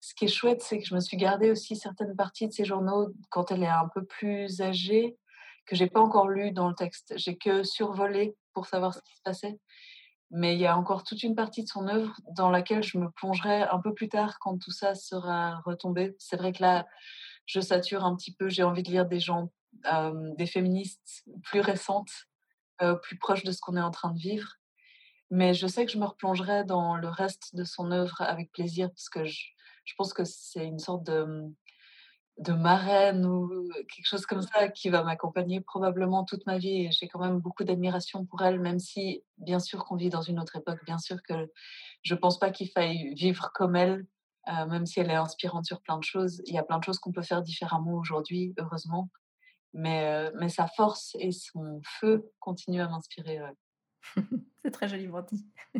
Ce 0.00 0.14
qui 0.14 0.24
est 0.26 0.28
chouette, 0.28 0.62
c'est 0.62 0.78
que 0.78 0.86
je 0.86 0.94
me 0.94 1.00
suis 1.00 1.16
gardée 1.16 1.50
aussi 1.50 1.76
certaines 1.76 2.16
parties 2.16 2.48
de 2.48 2.52
ses 2.52 2.64
journaux 2.64 3.08
quand 3.28 3.50
elle 3.50 3.62
est 3.62 3.68
un 3.68 3.88
peu 3.94 4.04
plus 4.04 4.60
âgée, 4.60 5.16
que 5.66 5.76
j'ai 5.76 5.88
pas 5.88 6.00
encore 6.00 6.28
lu 6.28 6.52
dans 6.52 6.68
le 6.68 6.74
texte. 6.74 7.14
J'ai 7.16 7.36
que 7.36 7.62
survolé 7.62 8.34
pour 8.54 8.66
savoir 8.66 8.94
ce 8.94 9.00
qui 9.02 9.14
se 9.16 9.22
passait. 9.22 9.58
Mais 10.30 10.54
il 10.54 10.60
y 10.60 10.66
a 10.66 10.76
encore 10.76 11.02
toute 11.02 11.22
une 11.22 11.34
partie 11.34 11.64
de 11.64 11.68
son 11.68 11.88
œuvre 11.88 12.14
dans 12.36 12.50
laquelle 12.50 12.82
je 12.82 12.98
me 12.98 13.10
plongerai 13.10 13.62
un 13.62 13.80
peu 13.80 13.92
plus 13.94 14.08
tard 14.08 14.38
quand 14.38 14.58
tout 14.58 14.70
ça 14.70 14.94
sera 14.94 15.60
retombé. 15.66 16.14
C'est 16.18 16.36
vrai 16.36 16.52
que 16.52 16.62
là, 16.62 16.86
je 17.46 17.60
sature 17.60 18.04
un 18.04 18.14
petit 18.14 18.32
peu. 18.32 18.48
J'ai 18.48 18.62
envie 18.62 18.84
de 18.84 18.90
lire 18.90 19.06
des 19.06 19.18
gens, 19.18 19.50
des 20.36 20.46
féministes 20.46 21.24
plus 21.42 21.60
récentes, 21.60 22.28
plus 23.02 23.18
proches 23.18 23.42
de 23.42 23.50
ce 23.50 23.60
qu'on 23.60 23.76
est 23.76 23.82
en 23.82 23.90
train 23.90 24.12
de 24.12 24.18
vivre. 24.18 24.52
Mais 25.30 25.52
je 25.52 25.66
sais 25.66 25.84
que 25.84 25.92
je 25.92 25.98
me 25.98 26.06
replongerai 26.06 26.64
dans 26.64 26.96
le 26.96 27.08
reste 27.08 27.56
de 27.56 27.64
son 27.64 27.90
œuvre 27.90 28.20
avec 28.20 28.52
plaisir 28.52 28.88
parce 28.90 29.08
que 29.08 29.24
je, 29.24 29.46
je 29.84 29.94
pense 29.96 30.12
que 30.12 30.24
c'est 30.24 30.64
une 30.64 30.78
sorte 30.78 31.04
de, 31.04 31.52
de 32.40 32.54
marraine 32.54 33.26
ou 33.26 33.68
quelque 33.94 34.06
chose 34.06 34.24
comme 34.24 34.40
ça 34.40 34.68
qui 34.68 34.88
va 34.88 35.04
m'accompagner 35.04 35.60
probablement 35.60 36.24
toute 36.24 36.46
ma 36.46 36.56
vie. 36.56 36.90
J'ai 36.90 37.06
quand 37.06 37.20
même 37.20 37.38
beaucoup 37.38 37.64
d'admiration 37.64 38.24
pour 38.24 38.40
elle, 38.42 38.58
même 38.58 38.78
si, 38.78 39.22
bien 39.36 39.60
sûr, 39.60 39.84
qu'on 39.84 39.96
vit 39.96 40.08
dans 40.08 40.22
une 40.22 40.40
autre 40.40 40.56
époque. 40.56 40.80
Bien 40.86 40.96
sûr 40.96 41.18
que 41.22 41.34
je 42.02 42.14
ne 42.14 42.18
pense 42.18 42.38
pas 42.38 42.50
qu'il 42.50 42.70
faille 42.70 43.12
vivre 43.14 43.50
comme 43.54 43.76
elle, 43.76 44.06
euh, 44.48 44.66
même 44.66 44.86
si 44.86 45.00
elle 45.00 45.10
est 45.10 45.14
inspirante 45.14 45.66
sur 45.66 45.82
plein 45.82 45.98
de 45.98 46.04
choses. 46.04 46.40
Il 46.46 46.54
y 46.54 46.58
a 46.58 46.62
plein 46.62 46.78
de 46.78 46.84
choses 46.84 46.98
qu'on 46.98 47.12
peut 47.12 47.22
faire 47.22 47.42
différemment 47.42 47.94
aujourd'hui, 47.94 48.54
heureusement. 48.58 49.10
Mais, 49.74 50.06
euh, 50.06 50.30
mais 50.40 50.48
sa 50.48 50.66
force 50.66 51.14
et 51.20 51.32
son 51.32 51.82
feu 51.84 52.32
continuent 52.40 52.82
à 52.82 52.88
m'inspirer. 52.88 53.38
C'est 54.64 54.70
très 54.70 54.88
joliment 54.88 55.22
dit. 55.22 55.46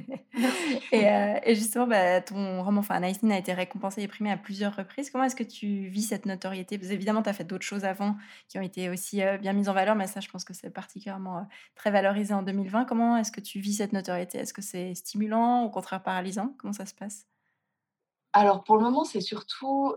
et, 0.93 1.09
euh, 1.09 1.39
et, 1.45 1.55
justement, 1.55 1.87
bah, 1.87 2.21
ton 2.21 2.63
roman, 2.63 2.81
enfin, 2.81 3.01
Nice 3.01 3.19
a 3.23 3.39
été 3.39 3.53
récompensé 3.53 4.03
et 4.03 4.09
primé 4.09 4.31
à 4.31 4.37
plusieurs 4.37 4.75
reprises. 4.75 5.11
Comment 5.11 5.25
est-ce 5.25 5.37
que 5.37 5.45
tu 5.45 5.89
vis 5.89 6.03
cette 6.03 6.25
notoriété? 6.25 6.79
Parce 6.79 6.91
évidemment, 6.91 7.23
tu 7.23 7.29
as 7.29 7.35
fait 7.35 7.45
d'autres 7.45 7.65
choses 7.65 7.85
avant 7.85 8.17
qui 8.49 8.59
ont 8.59 8.63
été 8.63 8.89
aussi 8.89 9.23
euh, 9.23 9.37
bien 9.37 9.53
mises 9.53 9.69
en 9.69 9.75
valeur, 9.75 9.97
mais 9.97 10.07
ça, 10.07 10.21
je 10.21 10.29
pense 10.29 10.45
que 10.45 10.55
c'est 10.55 10.71
particulièrement 10.71 11.39
euh, 11.39 11.43
très 11.75 11.91
valorisé 11.91 12.33
en 12.33 12.43
2020. 12.43 12.87
Comment 12.87 13.17
est-ce 13.17 13.33
que 13.33 13.41
tu 13.41 13.61
vis 13.61 13.75
cette 13.75 13.93
notoriété? 13.93 14.39
Est-ce 14.39 14.55
que 14.55 14.63
c'est 14.63 14.95
stimulant, 14.95 15.63
au 15.65 15.71
contraire 15.71 16.03
paralysant? 16.03 16.55
Comment 16.59 16.73
ça 16.73 16.87
se 16.87 16.95
passe? 16.95 17.30
Alors 18.33 18.63
pour 18.63 18.77
le 18.77 18.85
moment, 18.85 19.05
c'est 19.05 19.21
surtout 19.21 19.95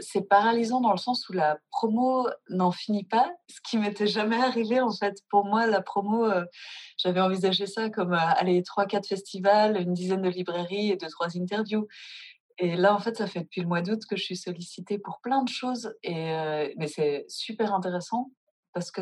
c'est 0.00 0.28
paralysant 0.28 0.80
dans 0.80 0.92
le 0.92 0.98
sens 0.98 1.28
où 1.28 1.32
la 1.32 1.58
promo 1.70 2.28
n'en 2.48 2.72
finit 2.72 3.04
pas, 3.04 3.30
ce 3.48 3.60
qui 3.68 3.78
m'était 3.78 4.06
jamais 4.06 4.40
arrivé 4.40 4.80
en 4.80 4.92
fait. 4.92 5.18
Pour 5.30 5.44
moi, 5.44 5.66
la 5.66 5.80
promo, 5.80 6.28
j'avais 6.96 7.20
envisagé 7.20 7.66
ça 7.66 7.88
comme 7.90 8.12
aller 8.12 8.62
trois, 8.62 8.86
quatre 8.86 9.06
festivals, 9.06 9.76
une 9.80 9.94
dizaine 9.94 10.22
de 10.22 10.28
librairies 10.28 10.90
et 10.90 10.96
deux, 10.96 11.08
trois 11.08 11.36
interviews. 11.36 11.86
Et 12.58 12.76
là, 12.76 12.94
en 12.94 12.98
fait, 12.98 13.16
ça 13.16 13.26
fait 13.26 13.40
depuis 13.40 13.62
le 13.62 13.68
mois 13.68 13.80
d'août 13.80 14.02
que 14.08 14.16
je 14.16 14.22
suis 14.22 14.36
sollicitée 14.36 14.98
pour 14.98 15.20
plein 15.22 15.42
de 15.42 15.48
choses. 15.48 15.94
Et, 16.02 16.32
mais 16.76 16.88
c'est 16.88 17.24
super 17.28 17.72
intéressant 17.72 18.30
parce 18.74 18.90
que 18.90 19.00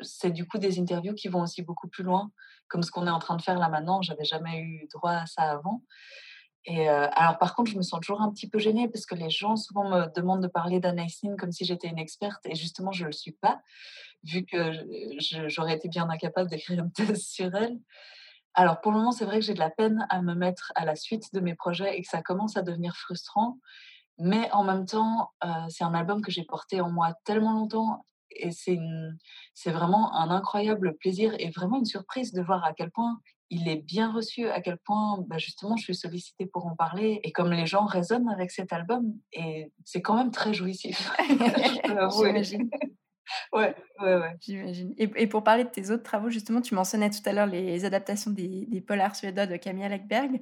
c'est 0.00 0.30
du 0.30 0.46
coup 0.46 0.58
des 0.58 0.80
interviews 0.80 1.14
qui 1.14 1.28
vont 1.28 1.42
aussi 1.42 1.62
beaucoup 1.62 1.88
plus 1.88 2.04
loin, 2.04 2.30
comme 2.68 2.82
ce 2.82 2.90
qu'on 2.90 3.06
est 3.06 3.10
en 3.10 3.18
train 3.18 3.36
de 3.36 3.42
faire 3.42 3.58
là 3.58 3.68
maintenant. 3.68 4.00
J'avais 4.00 4.24
jamais 4.24 4.60
eu 4.60 4.88
droit 4.94 5.12
à 5.12 5.26
ça 5.26 5.42
avant. 5.42 5.82
Et 6.66 6.88
alors, 6.88 7.38
par 7.38 7.54
contre, 7.54 7.70
je 7.70 7.76
me 7.76 7.82
sens 7.82 8.00
toujours 8.00 8.20
un 8.20 8.30
petit 8.30 8.48
peu 8.48 8.58
gênée 8.58 8.88
parce 8.88 9.06
que 9.06 9.14
les 9.14 9.30
gens 9.30 9.56
souvent 9.56 9.88
me 9.88 10.12
demandent 10.14 10.42
de 10.42 10.48
parler 10.48 10.78
d'Anaïs 10.78 11.22
comme 11.38 11.52
si 11.52 11.64
j'étais 11.64 11.88
une 11.88 11.98
experte 11.98 12.44
et 12.44 12.54
justement, 12.54 12.92
je 12.92 13.04
ne 13.04 13.06
le 13.06 13.12
suis 13.12 13.32
pas, 13.32 13.62
vu 14.24 14.44
que 14.44 14.72
j'aurais 15.48 15.74
été 15.74 15.88
bien 15.88 16.08
incapable 16.08 16.50
d'écrire 16.50 16.80
une 16.80 16.92
thèse 16.92 17.24
sur 17.26 17.54
elle. 17.54 17.78
Alors, 18.54 18.80
pour 18.80 18.92
le 18.92 18.98
moment, 18.98 19.12
c'est 19.12 19.24
vrai 19.24 19.38
que 19.38 19.44
j'ai 19.44 19.54
de 19.54 19.58
la 19.60 19.70
peine 19.70 20.06
à 20.10 20.20
me 20.22 20.34
mettre 20.34 20.72
à 20.74 20.84
la 20.84 20.96
suite 20.96 21.32
de 21.32 21.40
mes 21.40 21.54
projets 21.54 21.96
et 21.96 22.02
que 22.02 22.08
ça 22.08 22.20
commence 22.20 22.56
à 22.56 22.62
devenir 22.62 22.94
frustrant. 22.96 23.58
Mais 24.18 24.50
en 24.52 24.64
même 24.64 24.84
temps, 24.84 25.30
c'est 25.70 25.84
un 25.84 25.94
album 25.94 26.20
que 26.20 26.30
j'ai 26.30 26.44
porté 26.44 26.80
en 26.82 26.90
moi 26.90 27.14
tellement 27.24 27.52
longtemps 27.52 28.04
et 28.30 28.50
c'est 28.52 29.70
vraiment 29.70 30.14
un 30.14 30.30
incroyable 30.30 30.96
plaisir 30.98 31.34
et 31.38 31.50
vraiment 31.50 31.78
une 31.78 31.86
surprise 31.86 32.32
de 32.32 32.42
voir 32.42 32.64
à 32.64 32.72
quel 32.74 32.90
point 32.90 33.18
il 33.50 33.68
est 33.68 33.76
bien 33.76 34.12
reçu, 34.12 34.48
à 34.48 34.60
quel 34.60 34.78
point 34.78 35.24
bah, 35.26 35.38
justement 35.38 35.76
je 35.76 35.82
suis 35.82 35.94
sollicitée 35.94 36.46
pour 36.46 36.66
en 36.66 36.76
parler 36.76 37.20
et 37.24 37.32
comme 37.32 37.50
les 37.50 37.66
gens 37.66 37.84
résonnent 37.84 38.28
avec 38.28 38.50
cet 38.52 38.72
album 38.72 39.12
et 39.32 39.72
c'est 39.84 40.00
quand 40.00 40.16
même 40.16 40.30
très 40.30 40.54
jouissif. 40.54 41.10
J'imagine. 42.16 42.70
ouais, 43.52 43.74
ouais, 44.00 44.16
ouais. 44.16 44.36
J'imagine. 44.40 44.94
Et, 44.96 45.26
pour 45.26 45.42
parler 45.42 45.64
de 45.64 45.68
tes 45.68 45.90
autres 45.90 46.04
travaux, 46.04 46.30
justement, 46.30 46.60
tu 46.60 46.74
mentionnais 46.74 47.10
tout 47.10 47.22
à 47.24 47.32
l'heure 47.32 47.46
les 47.46 47.84
adaptations 47.84 48.30
des, 48.30 48.66
des 48.66 48.80
polars 48.80 49.16
suédois 49.16 49.46
de 49.46 49.56
Camilla 49.56 49.88
Läckberg. 49.88 50.40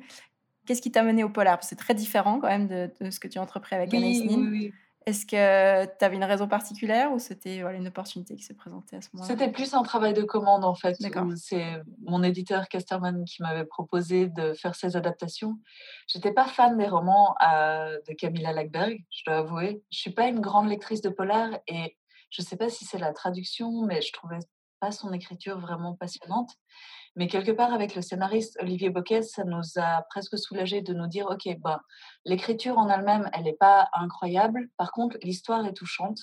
Qu'est-ce 0.66 0.82
qui 0.82 0.92
t'a 0.92 1.02
mené 1.02 1.24
au 1.24 1.30
polar? 1.30 1.64
C'est 1.64 1.76
très 1.76 1.94
différent 1.94 2.40
quand 2.40 2.48
même 2.48 2.68
de, 2.68 3.10
ce 3.10 3.18
que 3.18 3.28
tu 3.28 3.38
entrepris 3.38 3.74
avec 3.74 3.90
oui, 3.90 3.96
Anaïs 3.96 4.24
Nin. 4.24 4.36
Oui, 4.36 4.48
oui. 4.50 4.72
Est-ce 5.08 5.24
que 5.24 5.86
tu 5.86 6.04
avais 6.04 6.16
une 6.16 6.24
raison 6.24 6.48
particulière 6.48 7.10
ou 7.12 7.18
c'était 7.18 7.62
voilà, 7.62 7.78
une 7.78 7.88
opportunité 7.88 8.36
qui 8.36 8.42
s'est 8.42 8.52
présentée 8.52 8.96
à 8.96 9.00
ce 9.00 9.08
moment-là? 9.14 9.30
C'était 9.30 9.50
plus 9.50 9.72
un 9.72 9.82
travail 9.82 10.12
de 10.12 10.20
commande 10.22 10.66
en 10.66 10.74
fait. 10.74 10.96
C'est 11.36 11.82
mon 12.04 12.22
éditeur 12.22 12.68
Casterman 12.68 13.24
qui 13.24 13.40
m'avait 13.40 13.64
proposé 13.64 14.26
de 14.26 14.52
faire 14.52 14.74
ces 14.74 14.96
adaptations. 14.96 15.58
J'étais 16.08 16.32
pas 16.32 16.44
fan 16.44 16.76
des 16.76 16.86
romans 16.86 17.34
euh, 17.50 17.98
de 18.06 18.12
Camilla 18.12 18.52
Lackberg, 18.52 19.02
je 19.08 19.22
dois 19.24 19.38
avouer. 19.38 19.82
Je 19.90 19.98
suis 19.98 20.12
pas 20.12 20.26
une 20.26 20.40
grande 20.40 20.68
lectrice 20.68 21.00
de 21.00 21.08
polar 21.08 21.52
et 21.66 21.96
je 22.28 22.42
sais 22.42 22.56
pas 22.56 22.68
si 22.68 22.84
c'est 22.84 22.98
la 22.98 23.14
traduction, 23.14 23.86
mais 23.86 24.02
je 24.02 24.12
trouvais 24.12 24.40
pas 24.80 24.92
son 24.92 25.12
écriture 25.12 25.58
vraiment 25.58 25.94
passionnante. 25.94 26.50
Mais 27.16 27.26
quelque 27.26 27.50
part, 27.50 27.72
avec 27.72 27.94
le 27.94 28.02
scénariste 28.02 28.56
Olivier 28.60 28.90
Boquet, 28.90 29.22
ça 29.22 29.44
nous 29.44 29.62
a 29.76 30.02
presque 30.10 30.38
soulagé 30.38 30.82
de 30.82 30.94
nous 30.94 31.06
dire, 31.06 31.26
OK, 31.26 31.48
bah, 31.58 31.82
l'écriture 32.24 32.78
en 32.78 32.88
elle-même, 32.88 33.28
elle 33.32 33.44
n'est 33.44 33.52
pas 33.54 33.88
incroyable. 33.92 34.68
Par 34.76 34.92
contre, 34.92 35.16
l'histoire 35.22 35.66
est 35.66 35.72
touchante, 35.72 36.18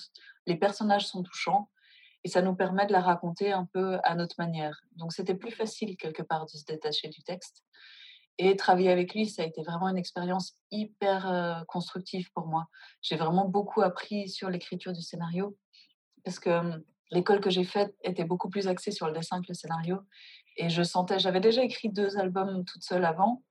les 0.46 0.56
personnages 0.56 1.06
sont 1.06 1.22
touchants, 1.22 1.70
et 2.24 2.28
ça 2.28 2.42
nous 2.42 2.54
permet 2.54 2.86
de 2.86 2.92
la 2.92 3.00
raconter 3.00 3.52
un 3.52 3.66
peu 3.66 3.98
à 4.04 4.14
notre 4.14 4.36
manière. 4.38 4.80
Donc, 4.96 5.12
c'était 5.12 5.34
plus 5.34 5.52
facile, 5.52 5.96
quelque 5.96 6.22
part, 6.22 6.46
de 6.46 6.50
se 6.50 6.64
détacher 6.64 7.08
du 7.08 7.22
texte. 7.22 7.62
Et 8.38 8.56
travailler 8.56 8.90
avec 8.90 9.14
lui, 9.14 9.26
ça 9.26 9.42
a 9.42 9.46
été 9.46 9.62
vraiment 9.62 9.88
une 9.88 9.96
expérience 9.96 10.54
hyper 10.70 11.30
euh, 11.30 11.64
constructive 11.68 12.30
pour 12.32 12.46
moi. 12.46 12.66
J'ai 13.00 13.16
vraiment 13.16 13.46
beaucoup 13.46 13.80
appris 13.80 14.28
sur 14.28 14.50
l'écriture 14.50 14.92
du 14.92 15.02
scénario, 15.02 15.56
parce 16.24 16.38
que 16.38 16.50
hum, 16.50 16.82
l'école 17.10 17.40
que 17.40 17.50
j'ai 17.50 17.64
faite 17.64 17.94
était 18.02 18.24
beaucoup 18.24 18.48
plus 18.48 18.68
axée 18.68 18.90
sur 18.90 19.06
le 19.06 19.12
dessin 19.12 19.40
que 19.40 19.46
le 19.48 19.54
scénario. 19.54 20.00
Et 20.56 20.68
je 20.68 20.82
sentais, 20.82 21.18
j'avais 21.18 21.40
déjà 21.40 21.62
écrit 21.62 21.90
deux 21.90 22.16
albums 22.18 22.64
toute 22.64 22.82
seule 22.82 23.04
avant, 23.04 23.42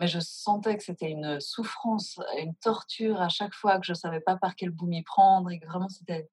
mais 0.00 0.06
je 0.06 0.18
sentais 0.20 0.76
que 0.76 0.82
c'était 0.82 1.10
une 1.10 1.40
souffrance, 1.40 2.20
une 2.38 2.54
torture 2.56 3.20
à 3.20 3.28
chaque 3.28 3.54
fois 3.54 3.78
que 3.78 3.86
je 3.86 3.94
savais 3.94 4.20
pas 4.20 4.36
par 4.36 4.56
quel 4.56 4.70
bout 4.70 4.86
m'y 4.86 5.02
prendre 5.02 5.50
et 5.50 5.58
que 5.58 5.66
vraiment 5.66 5.88
c'était, 5.88 6.28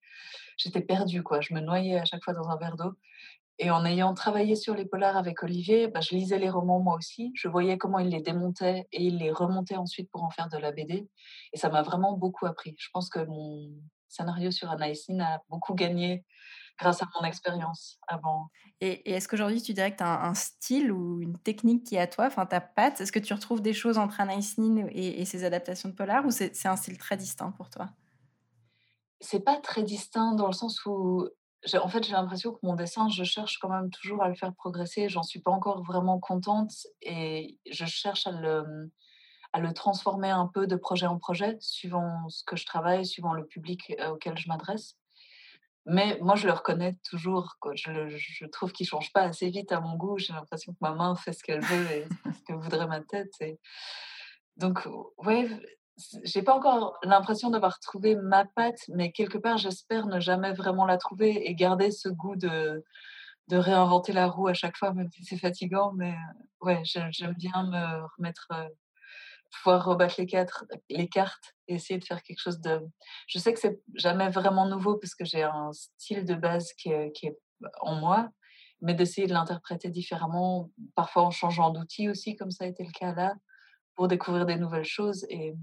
j'étais 0.58 0.82
perdue 0.82 1.24
quoi. 1.24 1.42
Je 1.42 1.54
me 1.54 1.60
noyais 1.60 2.00
à 2.00 2.06
chaque 2.06 2.24
fois 2.24 2.34
dans 2.34 2.50
un 2.50 2.58
verre 2.58 2.76
d'eau. 2.76 2.94
Et 3.60 3.70
en 3.70 3.86
ayant 3.86 4.16
travaillé 4.16 4.56
sur 4.56 4.74
les 4.74 4.86
polars 4.86 5.18
avec 5.18 5.44
Olivier, 5.44 5.88
bah, 5.88 6.02
je 6.02 6.16
lisais 6.16 6.40
les 6.40 6.50
romans 6.50 6.80
moi 6.80 6.96
aussi. 6.96 7.32
Je 7.36 7.48
voyais 7.48 7.78
comment 7.78 8.00
il 8.00 8.10
les 8.10 8.22
démontait 8.22 8.88
et 8.92 9.04
il 9.04 9.18
les 9.18 9.32
remontait 9.32 9.76
ensuite 9.76 10.10
pour 10.10 10.24
en 10.24 10.32
faire 10.32 10.50
de 10.50 10.58
la 10.58 10.72
BD. 10.72 11.08
Et 11.54 11.58
ça 11.58 11.70
m'a 11.70 11.84
vraiment 11.84 12.14
beaucoup 12.14 12.48
appris. 12.48 12.76
Je 12.80 12.90
pense 12.92 13.10
que 13.10 13.20
mon 13.20 13.70
scénario 14.08 14.50
sur 14.50 14.72
Anaïsine 14.72 15.22
a 15.22 15.42
beaucoup 15.50 15.76
gagné 15.76 16.26
grâce 16.80 17.02
à 17.02 17.08
mon 17.16 17.26
expérience 17.26 18.00
avant. 18.08 18.50
Et, 18.80 19.12
est-ce 19.14 19.28
qu'aujourd'hui, 19.28 19.62
tu 19.62 19.74
dirais 19.74 19.92
que 19.92 19.98
tu 19.98 20.04
as 20.04 20.26
un, 20.26 20.34
style 20.34 20.92
ou 20.92 21.22
une 21.22 21.38
technique 21.38 21.86
qui 21.86 21.96
est 21.96 22.00
à 22.00 22.08
toi, 22.08 22.26
enfin 22.28 22.46
ta 22.46 22.62
patte 22.62 23.02
Est-ce 23.02 23.12
que 23.12 23.20
tu 23.20 23.34
retrouves 23.34 23.62
des 23.62 23.74
choses 23.74 23.98
entre 23.98 24.20
Anaïs 24.20 24.58
Nin 24.58 24.88
et, 24.90 25.24
ses 25.26 25.44
adaptations 25.44 25.90
de 25.90 25.94
polar 25.94 26.26
ou 26.26 26.32
c'est 26.32 26.66
un 26.66 26.76
style 26.76 26.98
très 26.98 27.18
distinct 27.18 27.52
pour 27.52 27.70
toi? 27.70 27.90
C'est 29.20 29.42
pas 29.42 29.58
très 29.58 29.84
distinct 29.84 30.34
dans 30.34 30.48
le 30.48 30.54
sens 30.54 30.84
où, 30.86 31.28
en 31.74 31.88
fait, 31.88 32.04
j'ai 32.04 32.14
l'impression 32.14 32.54
que 32.54 32.60
mon 32.64 32.76
dessin, 32.76 33.08
je 33.10 33.24
cherche 33.24 33.60
quand 33.60 33.70
même 33.70 33.92
toujours 33.92 34.24
à 34.24 34.30
le 34.30 34.36
faire 34.36 34.54
progresser. 34.54 35.10
J'en 35.10 35.24
suis 35.24 35.42
pas 35.42 35.52
encore 35.52 35.84
vraiment 35.84 36.20
contente 36.20 36.72
et 37.02 37.60
je 37.70 37.86
cherche 37.86 38.26
à 38.26 38.32
le, 38.32 38.92
à 39.54 39.60
le 39.60 39.74
transformer 39.74 40.30
un 40.30 40.48
peu 40.48 40.66
de 40.66 40.76
projet 40.76 41.06
en 41.06 41.18
projet, 41.18 41.58
suivant 41.60 42.28
ce 42.30 42.44
que 42.44 42.56
je 42.56 42.66
travaille, 42.66 43.06
suivant 43.06 43.34
le 43.34 43.46
public 43.46 43.94
euh, 44.00 44.12
auquel 44.12 44.38
je 44.38 44.48
m'adresse. 44.48 44.98
Mais 45.86 46.18
moi, 46.22 46.36
je 46.36 46.48
le 46.48 46.54
reconnais 46.54 46.98
toujours. 47.10 47.56
Je, 47.74 48.46
trouve 48.48 48.72
qu'il 48.72 48.86
ne 48.86 48.90
change 48.90 49.12
pas 49.14 49.24
assez 49.24 49.50
vite 49.50 49.72
à 49.72 49.80
mon 49.80 49.96
goût. 49.96 50.18
J'ai 50.18 50.34
l'impression 50.34 50.74
que 50.74 50.78
ma 50.82 50.94
main 50.94 51.16
fait 51.16 51.34
ce 51.34 51.44
qu'elle 51.44 51.64
veut 51.64 51.92
et 51.92 52.08
ce 52.26 52.44
que 52.44 52.54
voudrait 52.54 52.88
ma 52.88 53.02
tête. 53.02 53.34
Et... 53.40 53.60
Donc, 54.58 54.88
ouais, 55.18 55.50
j'ai 56.24 56.44
pas 56.44 56.56
encore 56.56 56.98
l'impression 57.04 57.50
d'avoir 57.50 57.80
trouvé 57.80 58.16
ma 58.16 58.46
patte, 58.46 58.82
mais 58.90 59.12
quelque 59.12 59.38
part, 59.38 59.58
j'espère 59.58 60.06
ne 60.08 60.20
jamais 60.20 60.54
vraiment 60.54 60.86
la 60.86 60.98
trouver 60.98 61.50
et 61.50 61.56
garder 61.56 61.92
ce 61.92 62.10
goût 62.10 62.36
de, 62.36 62.84
de 63.48 63.58
réinventer 63.58 64.14
la 64.14 64.28
roue 64.28 64.48
à 64.48 64.54
chaque 64.54 64.78
fois, 64.78 64.94
même 64.94 65.10
si 65.12 65.24
c'est 65.26 65.38
fatigant. 65.38 65.94
Mais 65.94 66.16
ouais, 66.62 66.82
j'aime 66.84 67.34
bien 67.34 67.64
me 67.64 68.06
remettre, 68.18 68.48
pouvoir 69.52 69.86
rebattre 69.86 70.22
les, 70.90 71.08
cartes 71.08 71.56
et 71.68 71.76
essayer 71.76 72.00
de 72.00 72.06
faire 72.06 72.24
quelque 72.24 72.40
chose 72.40 72.60
de. 72.62 72.80
Je 73.28 73.40
sais 73.40 73.54
que 73.54 73.60
c'est 73.60 73.82
jamais 73.96 74.30
vraiment 74.30 74.66
nouveau 74.66 74.98
parce 74.98 75.16
que 75.16 75.26
j'ai 75.26 75.44
un 75.44 75.72
style 75.74 76.26
de 76.26 76.36
base 76.36 76.74
qui 76.74 76.90
est, 76.90 77.12
qui 77.12 77.28
est 77.28 77.38
en 77.82 77.96
moi, 77.96 78.30
mais 78.82 78.94
d'essayer 78.94 79.28
de 79.28 79.34
l'interpréter 79.34 79.90
différemment, 79.90 80.70
parfois 80.96 81.24
en 81.24 81.32
changeant 81.32 81.70
d'outil 81.70 82.10
aussi, 82.10 82.36
comme 82.36 82.52
ça 82.52 82.64
a 82.64 82.68
été 82.68 82.84
le 82.84 82.92
cas 82.92 83.14
là, 83.14 83.36
pour 83.96 84.08
découvrir 84.08 84.46
des 84.46 84.56
nouvelles 84.56 84.86
choses. 84.86 85.26
Et, 85.30 85.54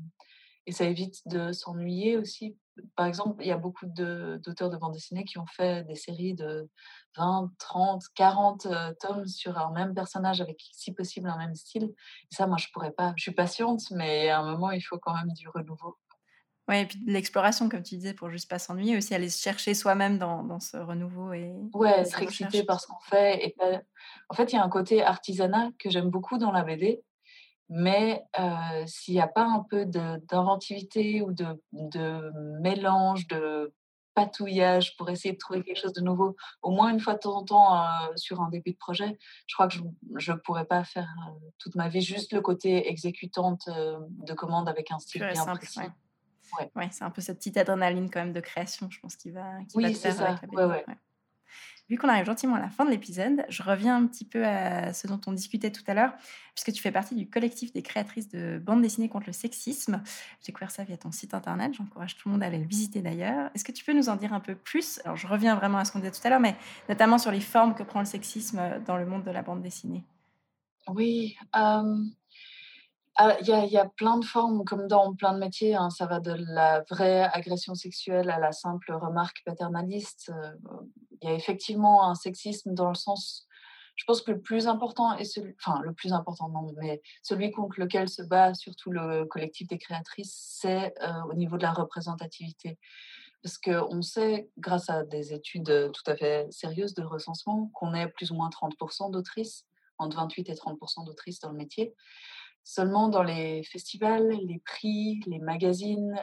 et 0.68 0.72
ça 0.72 0.84
évite 0.84 1.26
de 1.26 1.50
s'ennuyer 1.52 2.18
aussi. 2.18 2.58
Par 2.94 3.06
exemple, 3.06 3.42
il 3.42 3.48
y 3.48 3.52
a 3.52 3.56
beaucoup 3.56 3.86
d'auteurs 3.86 4.68
de, 4.68 4.76
bande 4.76 4.92
dessinée 4.92 5.24
qui 5.24 5.38
ont 5.38 5.46
fait 5.46 5.82
des 5.84 5.94
séries 5.94 6.34
de 6.34 6.68
20, 7.16 7.50
30, 7.58 8.02
40 8.14 8.68
tomes 9.00 9.26
sur 9.26 9.56
un 9.56 9.72
même 9.72 9.94
personnage 9.94 10.42
avec, 10.42 10.60
si 10.72 10.92
possible, 10.92 11.30
un 11.30 11.38
même 11.38 11.54
style. 11.54 11.84
Et 11.84 12.34
ça, 12.34 12.46
moi, 12.46 12.58
je 12.58 12.66
pourrais 12.70 12.90
pas. 12.90 13.14
Je 13.16 13.22
suis 13.22 13.32
patiente, 13.32 13.90
mais 13.92 14.28
à 14.28 14.40
un 14.40 14.50
moment, 14.50 14.70
il 14.70 14.82
faut 14.82 14.98
quand 14.98 15.14
même 15.14 15.32
du 15.32 15.48
renouveau. 15.48 15.96
Oui, 16.68 16.80
et 16.80 16.86
puis 16.86 17.02
de 17.02 17.10
l'exploration, 17.10 17.70
comme 17.70 17.82
tu 17.82 17.96
disais, 17.96 18.12
pour 18.12 18.28
juste 18.28 18.50
pas 18.50 18.58
s'ennuyer, 18.58 18.98
aussi 18.98 19.14
aller 19.14 19.30
se 19.30 19.40
chercher 19.40 19.72
soi-même 19.72 20.18
dans, 20.18 20.42
dans, 20.44 20.60
ce 20.60 20.76
renouveau. 20.76 21.32
Et, 21.32 21.50
ouais, 21.72 22.00
être 22.00 22.20
excité 22.20 22.62
par 22.62 22.78
ce 22.78 22.88
qu'on 22.88 23.00
fait. 23.00 23.42
Et 23.42 23.56
En 24.28 24.34
fait, 24.34 24.52
il 24.52 24.56
y 24.56 24.58
a 24.58 24.62
un 24.62 24.68
côté 24.68 25.02
artisanat 25.02 25.70
que 25.78 25.88
j'aime 25.88 26.10
beaucoup 26.10 26.36
dans 26.36 26.52
la 26.52 26.62
BD, 26.62 27.02
mais 27.68 28.24
euh, 28.38 28.86
s'il 28.86 29.14
n'y 29.14 29.20
a 29.20 29.28
pas 29.28 29.44
un 29.44 29.60
peu 29.60 29.84
d'inventivité 29.84 31.22
ou 31.22 31.32
de, 31.32 31.46
de, 31.72 32.32
mélange, 32.60 33.26
de 33.28 33.72
patouillage 34.14 34.96
pour 34.96 35.10
essayer 35.10 35.32
de 35.32 35.38
trouver 35.38 35.62
quelque 35.62 35.78
chose 35.78 35.92
de 35.92 36.00
nouveau, 36.00 36.34
au 36.62 36.70
moins 36.70 36.90
une 36.90 36.98
fois 36.98 37.14
de 37.14 37.20
temps 37.20 37.36
en 37.36 37.44
temps 37.44 37.76
euh, 37.76 37.86
sur 38.16 38.40
un 38.40 38.48
début 38.48 38.72
de 38.72 38.76
projet, 38.76 39.18
je 39.46 39.54
crois 39.54 39.68
que 39.68 39.74
je 40.16 40.32
ne 40.32 40.36
pourrais 40.38 40.64
pas 40.64 40.82
faire 40.84 41.08
euh, 41.28 41.32
toute 41.58 41.74
ma 41.74 41.88
vie 41.88 42.00
juste 42.00 42.32
le 42.32 42.40
côté 42.40 42.88
exécutante 42.88 43.68
de 43.68 44.34
commande 44.34 44.68
avec 44.68 44.90
un 44.90 44.98
style 44.98 45.28
bien 45.32 45.46
précis. 45.56 45.80
Ouais. 46.58 46.88
c'est 46.90 47.04
un 47.04 47.10
peu 47.10 47.20
cette 47.20 47.36
petite 47.36 47.58
adrénaline 47.58 48.10
quand 48.10 48.20
même 48.20 48.32
de 48.32 48.40
création, 48.40 48.88
je 48.90 48.98
pense, 49.00 49.16
qui 49.16 49.30
va, 49.30 49.58
qui 49.68 49.76
oui, 49.76 49.84
va 49.84 49.90
te 49.90 49.96
faire 49.96 50.14
ça. 50.14 50.28
avec 50.30 50.52
la 50.52 50.94
Vu 51.88 51.96
qu'on 51.96 52.08
arrive 52.10 52.26
gentiment 52.26 52.56
à 52.56 52.60
la 52.60 52.68
fin 52.68 52.84
de 52.84 52.90
l'épisode, 52.90 53.46
je 53.48 53.62
reviens 53.62 53.96
un 53.96 54.06
petit 54.06 54.26
peu 54.26 54.44
à 54.44 54.92
ce 54.92 55.06
dont 55.06 55.20
on 55.26 55.32
discutait 55.32 55.70
tout 55.70 55.82
à 55.86 55.94
l'heure, 55.94 56.12
puisque 56.54 56.70
tu 56.72 56.82
fais 56.82 56.92
partie 56.92 57.14
du 57.14 57.30
collectif 57.30 57.72
des 57.72 57.80
créatrices 57.80 58.28
de 58.28 58.58
bandes 58.58 58.82
dessinées 58.82 59.08
contre 59.08 59.28
le 59.28 59.32
sexisme. 59.32 60.02
J'ai 60.40 60.52
découvert 60.52 60.70
ça 60.70 60.84
via 60.84 60.98
ton 60.98 61.12
site 61.12 61.32
internet, 61.32 61.72
j'encourage 61.72 62.18
tout 62.18 62.28
le 62.28 62.34
monde 62.34 62.42
à 62.42 62.46
aller 62.46 62.58
le 62.58 62.66
visiter 62.66 63.00
d'ailleurs. 63.00 63.50
Est-ce 63.54 63.64
que 63.64 63.72
tu 63.72 63.84
peux 63.84 63.94
nous 63.94 64.10
en 64.10 64.16
dire 64.16 64.34
un 64.34 64.40
peu 64.40 64.54
plus? 64.54 65.00
Alors 65.04 65.16
je 65.16 65.26
reviens 65.26 65.54
vraiment 65.54 65.78
à 65.78 65.86
ce 65.86 65.92
qu'on 65.92 66.00
disait 66.00 66.10
tout 66.10 66.20
à 66.24 66.28
l'heure, 66.28 66.40
mais 66.40 66.56
notamment 66.90 67.16
sur 67.16 67.30
les 67.30 67.40
formes 67.40 67.74
que 67.74 67.82
prend 67.82 68.00
le 68.00 68.06
sexisme 68.06 68.60
dans 68.86 68.98
le 68.98 69.06
monde 69.06 69.24
de 69.24 69.30
la 69.30 69.40
bande 69.40 69.62
dessinée. 69.62 70.04
Oui, 70.88 71.36
euh, 71.56 72.04
il 73.40 73.48
y, 73.48 73.76
a, 73.76 73.84
plein 73.84 74.18
de 74.18 74.24
formes, 74.24 74.64
comme 74.64 74.86
dans 74.86 75.14
plein 75.14 75.32
de 75.32 75.38
métiers. 75.38 75.74
Hein. 75.74 75.90
ça 75.90 76.06
va 76.06 76.20
de 76.20 76.34
la 76.38 76.84
vraie 76.88 77.28
agression 77.32 77.74
sexuelle 77.74 78.30
à 78.30 78.38
la 78.38 78.52
simple 78.52 78.92
remarque 78.92 79.42
paternaliste. 79.44 80.30
Euh, 80.32 80.52
il 81.20 81.28
y 81.28 81.32
a 81.32 81.34
effectivement 81.34 82.08
un 82.08 82.14
sexisme 82.14 82.74
dans 82.74 82.88
le 82.88 82.94
sens, 82.94 83.48
je 83.96 84.04
pense 84.04 84.22
que 84.22 84.30
le 84.30 84.40
plus 84.40 84.68
important 84.68 85.16
enfin 85.16 85.80
le 85.82 85.92
plus 85.92 86.12
important 86.12 86.48
non, 86.48 86.72
mais 86.80 87.02
celui 87.22 87.50
contre 87.50 87.80
lequel 87.80 88.08
se 88.08 88.22
bat 88.22 88.54
surtout 88.54 88.92
le 88.92 89.24
collectif 89.24 89.66
des 89.66 89.78
créatrices, 89.78 90.36
c'est 90.60 90.94
euh, 91.02 91.22
au 91.28 91.34
niveau 91.34 91.56
de 91.56 91.62
la 91.62 91.72
représentativité. 91.72 92.78
Parce 93.42 93.58
qu'on 93.58 94.02
sait, 94.02 94.48
grâce 94.58 94.90
à 94.90 95.04
des 95.04 95.32
études 95.32 95.90
tout 95.92 96.10
à 96.10 96.16
fait 96.16 96.46
sérieuses 96.50 96.94
de 96.94 97.02
recensement, 97.02 97.70
qu'on 97.74 97.94
est 97.94 98.08
plus 98.08 98.30
ou 98.30 98.34
moins 98.34 98.50
30% 98.50 99.10
d'autrices, 99.10 99.66
entre 99.98 100.16
28 100.16 100.48
et 100.50 100.54
30% 100.54 101.04
d'autrices 101.04 101.40
dans 101.40 101.50
le 101.50 101.56
métier. 101.56 101.94
Seulement 102.70 103.08
dans 103.08 103.22
les 103.22 103.62
festivals, 103.62 104.28
les 104.28 104.58
prix, 104.58 105.22
les 105.26 105.38
magazines, 105.38 106.20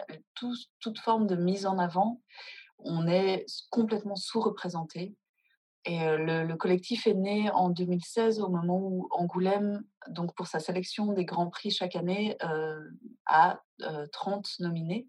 toute 0.80 1.00
forme 1.00 1.26
de 1.26 1.36
mise 1.36 1.66
en 1.66 1.80
avant, 1.80 2.22
on 2.78 3.08
est 3.08 3.48
complètement 3.72 4.16
sous-représenté. 4.16 5.16
Et 5.86 5.98
le, 5.98 6.54
collectif 6.54 7.08
est 7.08 7.16
né 7.16 7.50
en 7.50 7.72
2016 7.72 8.42
au 8.42 8.50
moment 8.50 8.78
où 8.78 9.08
Angoulême, 9.10 9.84
donc 10.08 10.36
pour 10.36 10.46
sa 10.46 10.60
sélection 10.60 11.14
des 11.14 11.26
grands 11.26 11.50
prix 11.50 11.72
chaque 11.72 11.96
année, 11.96 12.38
a 13.26 13.60
30 14.12 14.48
nominés. 14.60 15.08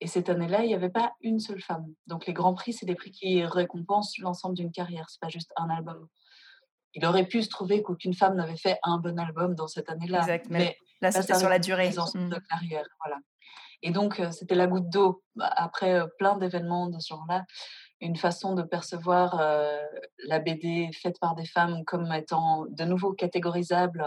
Et 0.00 0.08
cette 0.08 0.30
année-là, 0.30 0.64
il 0.64 0.66
n'y 0.66 0.74
avait 0.74 0.90
pas 0.90 1.12
une 1.20 1.38
seule 1.38 1.62
femme. 1.62 1.94
Donc 2.08 2.26
les 2.26 2.32
grands 2.32 2.54
prix, 2.54 2.72
c'est 2.72 2.86
des 2.86 2.96
prix 2.96 3.12
qui 3.12 3.44
récompensent 3.44 4.18
l'ensemble 4.18 4.56
d'une 4.56 4.72
carrière, 4.72 5.08
c'est 5.10 5.20
pas 5.20 5.28
juste 5.28 5.52
un 5.54 5.70
album 5.70 6.08
il 6.94 7.04
aurait 7.06 7.26
pu 7.26 7.42
se 7.42 7.48
trouver 7.48 7.82
qu'aucune 7.82 8.14
femme 8.14 8.36
n'avait 8.36 8.56
fait 8.56 8.78
un 8.82 8.98
bon 8.98 9.18
album 9.18 9.54
dans 9.54 9.68
cette 9.68 9.88
année-là. 9.90 10.20
Exact, 10.20 10.46
mais, 10.50 10.76
là, 11.00 11.12
c'était 11.12 11.34
sur 11.34 11.48
la 11.48 11.58
durée. 11.58 11.90
Mmh. 11.90 12.28
de 12.28 12.38
carrière, 12.48 12.86
voilà. 13.04 13.18
Et 13.82 13.90
donc, 13.90 14.20
euh, 14.20 14.30
c'était 14.30 14.54
la 14.54 14.66
goutte 14.66 14.90
d'eau, 14.90 15.22
bah, 15.36 15.50
après 15.56 15.94
euh, 15.94 16.06
plein 16.18 16.36
d'événements 16.36 16.88
de 16.88 16.98
ce 16.98 17.08
genre-là, 17.08 17.44
une 18.00 18.16
façon 18.16 18.54
de 18.54 18.62
percevoir 18.62 19.38
euh, 19.40 19.78
la 20.26 20.38
BD 20.38 20.90
faite 20.92 21.18
par 21.20 21.34
des 21.34 21.46
femmes 21.46 21.84
comme 21.84 22.12
étant 22.12 22.66
de 22.68 22.84
nouveau 22.84 23.12
catégorisable. 23.12 24.04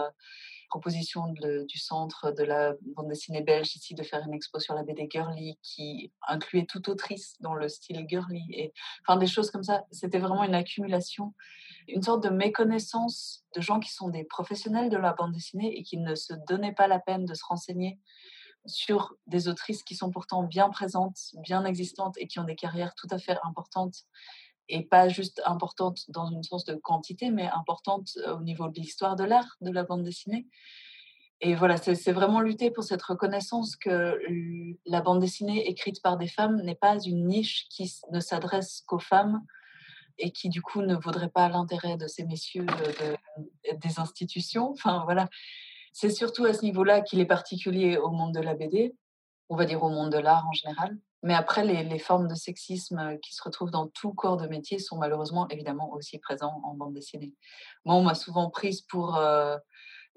Proposition 0.70 1.32
du 1.68 1.78
centre 1.78 2.32
de 2.32 2.42
la 2.42 2.72
bande 2.96 3.08
dessinée 3.08 3.42
belge 3.42 3.76
ici 3.76 3.94
de 3.94 4.02
faire 4.02 4.24
une 4.26 4.34
expo 4.34 4.58
sur 4.58 4.74
la 4.74 4.82
BD 4.82 5.06
girly 5.08 5.56
qui 5.62 6.10
incluait 6.26 6.64
toute 6.64 6.88
autrice 6.88 7.36
dans 7.38 7.54
le 7.54 7.68
style 7.68 8.04
girly 8.08 8.42
et 8.50 8.72
enfin 9.06 9.16
des 9.16 9.28
choses 9.28 9.52
comme 9.52 9.62
ça. 9.62 9.84
C'était 9.92 10.18
vraiment 10.18 10.42
une 10.42 10.54
accumulation 10.54 11.32
une 11.88 12.02
sorte 12.02 12.22
de 12.22 12.30
méconnaissance 12.30 13.44
de 13.54 13.60
gens 13.60 13.80
qui 13.80 13.92
sont 13.92 14.08
des 14.08 14.24
professionnels 14.24 14.90
de 14.90 14.96
la 14.96 15.12
bande 15.12 15.32
dessinée 15.32 15.78
et 15.78 15.82
qui 15.82 15.98
ne 15.98 16.14
se 16.14 16.34
donnaient 16.48 16.74
pas 16.74 16.88
la 16.88 16.98
peine 16.98 17.24
de 17.24 17.34
se 17.34 17.44
renseigner 17.44 17.98
sur 18.66 19.14
des 19.26 19.48
autrices 19.48 19.82
qui 19.82 19.94
sont 19.94 20.10
pourtant 20.10 20.42
bien 20.42 20.70
présentes, 20.70 21.18
bien 21.42 21.64
existantes 21.64 22.16
et 22.18 22.26
qui 22.26 22.38
ont 22.38 22.44
des 22.44 22.56
carrières 22.56 22.94
tout 22.94 23.08
à 23.10 23.18
fait 23.18 23.36
importantes 23.44 24.04
et 24.68 24.82
pas 24.82 25.08
juste 25.08 25.42
importantes 25.44 26.04
dans 26.08 26.30
une 26.30 26.42
sens 26.42 26.64
de 26.64 26.74
quantité, 26.74 27.30
mais 27.30 27.48
importantes 27.48 28.12
euh, 28.26 28.36
au 28.36 28.40
niveau 28.40 28.68
de 28.68 28.80
l'histoire 28.80 29.16
de 29.16 29.24
l'art 29.24 29.56
de 29.60 29.70
la 29.70 29.84
bande 29.84 30.02
dessinée. 30.02 30.46
Et 31.40 31.54
voilà, 31.54 31.76
c'est 31.76 32.12
vraiment 32.12 32.40
lutter 32.40 32.70
pour 32.70 32.84
cette 32.84 33.02
reconnaissance 33.02 33.76
que 33.76 34.18
la 34.86 35.02
bande 35.02 35.20
dessinée 35.20 35.68
écrite 35.68 36.00
par 36.00 36.16
des 36.16 36.28
femmes 36.28 36.62
n'est 36.62 36.76
pas 36.76 36.98
une 36.98 37.26
niche 37.26 37.66
qui 37.68 37.92
ne 38.10 38.20
s'adresse 38.20 38.82
qu'aux 38.86 39.00
femmes, 39.00 39.42
et 40.18 40.30
qui 40.30 40.48
du 40.48 40.62
coup 40.62 40.82
ne 40.82 40.94
vaudrait 40.94 41.28
pas 41.28 41.48
l'intérêt 41.48 41.96
de 41.96 42.06
ces 42.06 42.24
messieurs 42.24 42.66
des 43.76 43.98
institutions. 43.98 44.70
Enfin 44.70 45.02
voilà, 45.04 45.28
c'est 45.92 46.10
surtout 46.10 46.44
à 46.44 46.52
ce 46.52 46.62
niveau-là 46.62 47.00
qu'il 47.00 47.20
est 47.20 47.26
particulier 47.26 47.96
au 47.96 48.10
monde 48.10 48.34
de 48.34 48.40
la 48.40 48.54
BD, 48.54 48.94
on 49.48 49.56
va 49.56 49.64
dire 49.64 49.82
au 49.82 49.90
monde 49.90 50.10
de 50.10 50.18
l'art 50.18 50.46
en 50.48 50.52
général. 50.52 50.98
Mais 51.24 51.34
après, 51.34 51.64
les, 51.64 51.98
formes 51.98 52.28
de 52.28 52.34
sexisme 52.34 53.18
qui 53.22 53.34
se 53.34 53.42
retrouvent 53.42 53.70
dans 53.70 53.86
tout 53.86 54.12
corps 54.12 54.36
de 54.36 54.46
métier 54.46 54.78
sont 54.78 54.98
malheureusement 54.98 55.48
évidemment 55.48 55.90
aussi 55.94 56.18
présents 56.18 56.60
en 56.64 56.74
bande 56.74 56.92
dessinée. 56.92 57.32
Moi, 57.86 57.94
on 57.94 58.02
m'a 58.02 58.14
souvent 58.14 58.50
prise 58.50 58.82
pour 58.82 59.16
euh, 59.16 59.56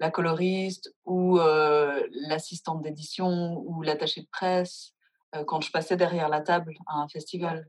la 0.00 0.10
coloriste 0.10 0.94
ou 1.06 1.38
euh, 1.38 2.06
l'assistante 2.10 2.82
d'édition 2.82 3.62
ou 3.64 3.80
l'attachée 3.80 4.20
de 4.20 4.28
presse 4.30 4.92
euh, 5.34 5.44
quand 5.44 5.62
je 5.62 5.70
passais 5.70 5.96
derrière 5.96 6.28
la 6.28 6.42
table 6.42 6.74
à 6.86 6.96
un 6.96 7.08
festival. 7.08 7.66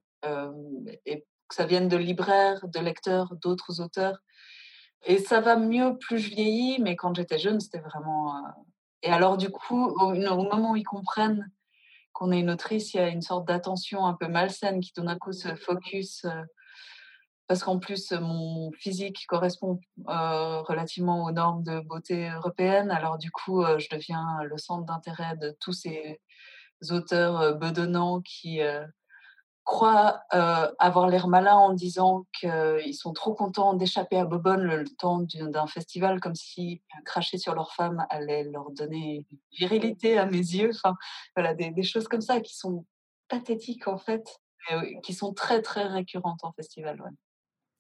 Que 1.50 1.56
ça 1.56 1.66
vienne 1.66 1.90
de 1.90 1.98
libraires, 1.98 2.66
de 2.68 2.80
lecteurs, 2.80 3.36
d'autres 3.36 3.82
auteurs. 3.82 4.20
Et 5.06 5.18
ça 5.18 5.42
va 5.42 5.56
mieux 5.56 5.98
plus 5.98 6.20
je 6.20 6.30
vieillis, 6.30 6.80
mais 6.82 6.96
quand 6.96 7.16
j'étais 7.16 7.40
jeune, 7.40 7.60
c'était 7.60 7.80
vraiment. 7.80 8.36
Euh, 8.36 8.50
et 9.04 9.12
alors, 9.12 9.38
du 9.38 9.50
coup, 9.50 9.86
au, 9.86 10.14
moment 10.14 10.72
où 10.72 10.76
ils 10.76 10.84
comprennent 10.84 11.50
qu'on 12.14 12.32
est 12.32 12.40
une 12.40 12.50
autrice, 12.50 12.94
il 12.94 12.98
y 12.98 13.00
a 13.00 13.08
une 13.08 13.22
sorte 13.22 13.48
d'attention 13.48 14.06
un 14.06 14.14
peu 14.14 14.28
malsaine 14.28 14.82
qui, 14.82 14.92
tout 14.94 15.04
d'un 15.04 15.18
coup, 15.18 15.32
se 15.32 15.56
focus. 15.56 16.26
Euh, 16.26 16.44
parce 17.48 17.64
qu'en 17.64 17.80
plus, 17.80 18.12
mon 18.12 18.72
physique 18.74 19.26
correspond 19.28 19.80
euh, 20.08 20.62
relativement 20.62 21.24
aux 21.24 21.32
normes 21.32 21.64
de 21.64 21.80
beauté 21.80 22.30
européennes. 22.30 22.92
Alors, 22.92 23.18
du 23.18 23.32
coup, 23.32 23.64
je 23.80 23.88
deviens 23.90 24.44
le 24.44 24.58
centre 24.60 24.86
d'intérêt 24.86 25.36
de 25.38 25.58
tous 25.60 25.74
ces 25.74 26.20
auteurs 26.92 27.56
bedonnants 27.56 28.22
qui 28.22 28.62
croient 29.70 30.24
euh, 30.34 30.68
avoir 30.80 31.08
l'air 31.08 31.28
malin 31.28 31.54
en 31.54 31.74
disant 31.74 32.26
qu'ils 32.34 32.96
sont 32.96 33.14
trop 33.14 33.36
contents 33.36 33.76
d'échapper 33.76 34.18
à 34.18 34.26
Bobonne 34.26 34.64
le, 34.64 34.84
temps 34.98 35.20
d'un 35.20 35.68
festival, 35.68 36.20
comme 36.20 36.34
si 36.34 36.82
cracher 37.06 37.38
sur 37.38 37.54
leur 37.54 37.72
femme 37.74 38.04
allait 38.10 38.46
leur 38.46 38.72
donner 38.72 39.28
virilité 39.52 40.18
à 40.18 40.26
mes 40.26 40.40
yeux. 40.40 40.72
Enfin, 40.74 40.96
voilà, 41.36 41.54
des, 41.54 41.84
choses 41.84 42.08
comme 42.08 42.22
ça 42.22 42.42
qui 42.42 42.58
sont 42.58 42.84
pathétiques 43.28 43.88
en 43.88 44.00
fait, 44.00 44.40
qui 45.04 45.14
sont 45.14 45.36
très 45.36 45.62
très 45.62 45.84
récurrentes 45.84 46.44
en 46.44 46.52
festival. 46.52 47.00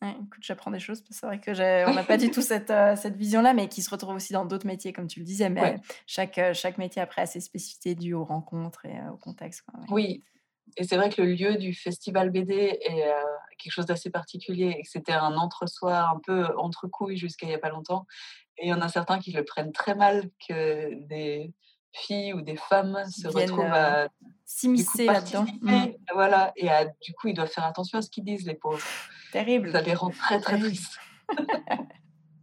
écoute, 0.03 0.41
j'apprends 0.41 0.69
des 0.69 0.79
choses. 0.79 1.03
C'est 1.09 1.25
vrai 1.25 1.39
que 1.39 1.89
on 1.89 1.95
n'a 1.95 2.03
pas 2.03 2.17
du 2.17 2.29
tout 2.29 2.43
cette, 2.43 2.69
euh, 2.69 2.95
cette 2.97 3.15
vision-là, 3.15 3.55
mais 3.55 3.67
qui 3.67 3.81
se 3.81 3.89
retrouve 3.89 4.13
aussi 4.13 4.31
dans 4.31 4.45
d'autres 4.45 4.67
métiers, 4.67 4.93
comme 4.93 5.07
tu 5.07 5.21
le 5.21 5.25
disais. 5.25 5.49
Mais 5.49 5.77
chaque, 6.05 6.37
euh, 6.37 6.53
chaque 6.53 6.77
métier 6.77 7.01
après 7.01 7.23
a 7.23 7.25
ses 7.25 7.39
spécificités 7.39 7.95
dues 7.95 8.13
aux 8.13 8.25
rencontres 8.25 8.85
et 8.85 8.95
au 9.11 9.17
contexte. 9.17 9.65
Oui, 9.89 10.23
et 10.78 10.84
c'est 10.84 10.97
vrai 10.97 11.09
que 11.09 11.22
le 11.22 11.34
lieu 11.34 11.55
du 11.55 11.74
festival 11.74 12.30
BD 12.30 12.53
est 12.53 13.13
quelque 13.57 13.72
chose 13.72 13.86
d'assez 13.86 14.09
particulier 14.09 14.76
et 14.78 14.84
que 14.84 14.89
c'était 14.89 15.13
un 15.13 15.36
entre-soi 15.36 16.09
un 16.13 16.20
peu 16.26 16.47
entre 16.57 16.88
couilles 16.88 17.17
jusqu'à 17.17 17.45
il 17.45 17.49
n'y 17.49 17.55
a 17.55 17.59
pas 17.59 17.70
longtemps. 17.70 18.05
Et 18.57 18.67
il 18.67 18.70
y 18.70 18.74
en 18.74 18.82
a 18.82 18.89
certains 18.89 19.20
qui 19.20 19.32
le 19.32 19.43
prennent 19.43 19.72
très 19.72 19.95
mal 19.95 20.30
que 20.47 20.93
des 21.07 21.53
filles 21.93 22.34
ou 22.34 22.41
des 22.41 22.55
femmes 22.55 23.03
se 23.09 23.28
retrouvent 23.28 23.65
à 23.65 24.09
s'immiscer 24.45 25.05
là-dedans. 25.05 25.45
Mmh. 25.61 25.86
Voilà, 26.13 26.51
et 26.55 26.70
du 27.01 27.13
coup, 27.13 27.28
ils 27.28 27.34
doivent 27.34 27.49
faire 27.49 27.65
attention 27.65 27.97
à 27.97 28.01
ce 28.01 28.09
qu'ils 28.09 28.24
disent, 28.24 28.45
les 28.45 28.55
pauvres. 28.55 28.86
Terrible. 29.32 29.72
Ça 29.72 29.82
les 29.82 29.93
rend 29.93 30.09
très, 30.09 30.39
très 30.39 30.59
tristes. 30.59 30.99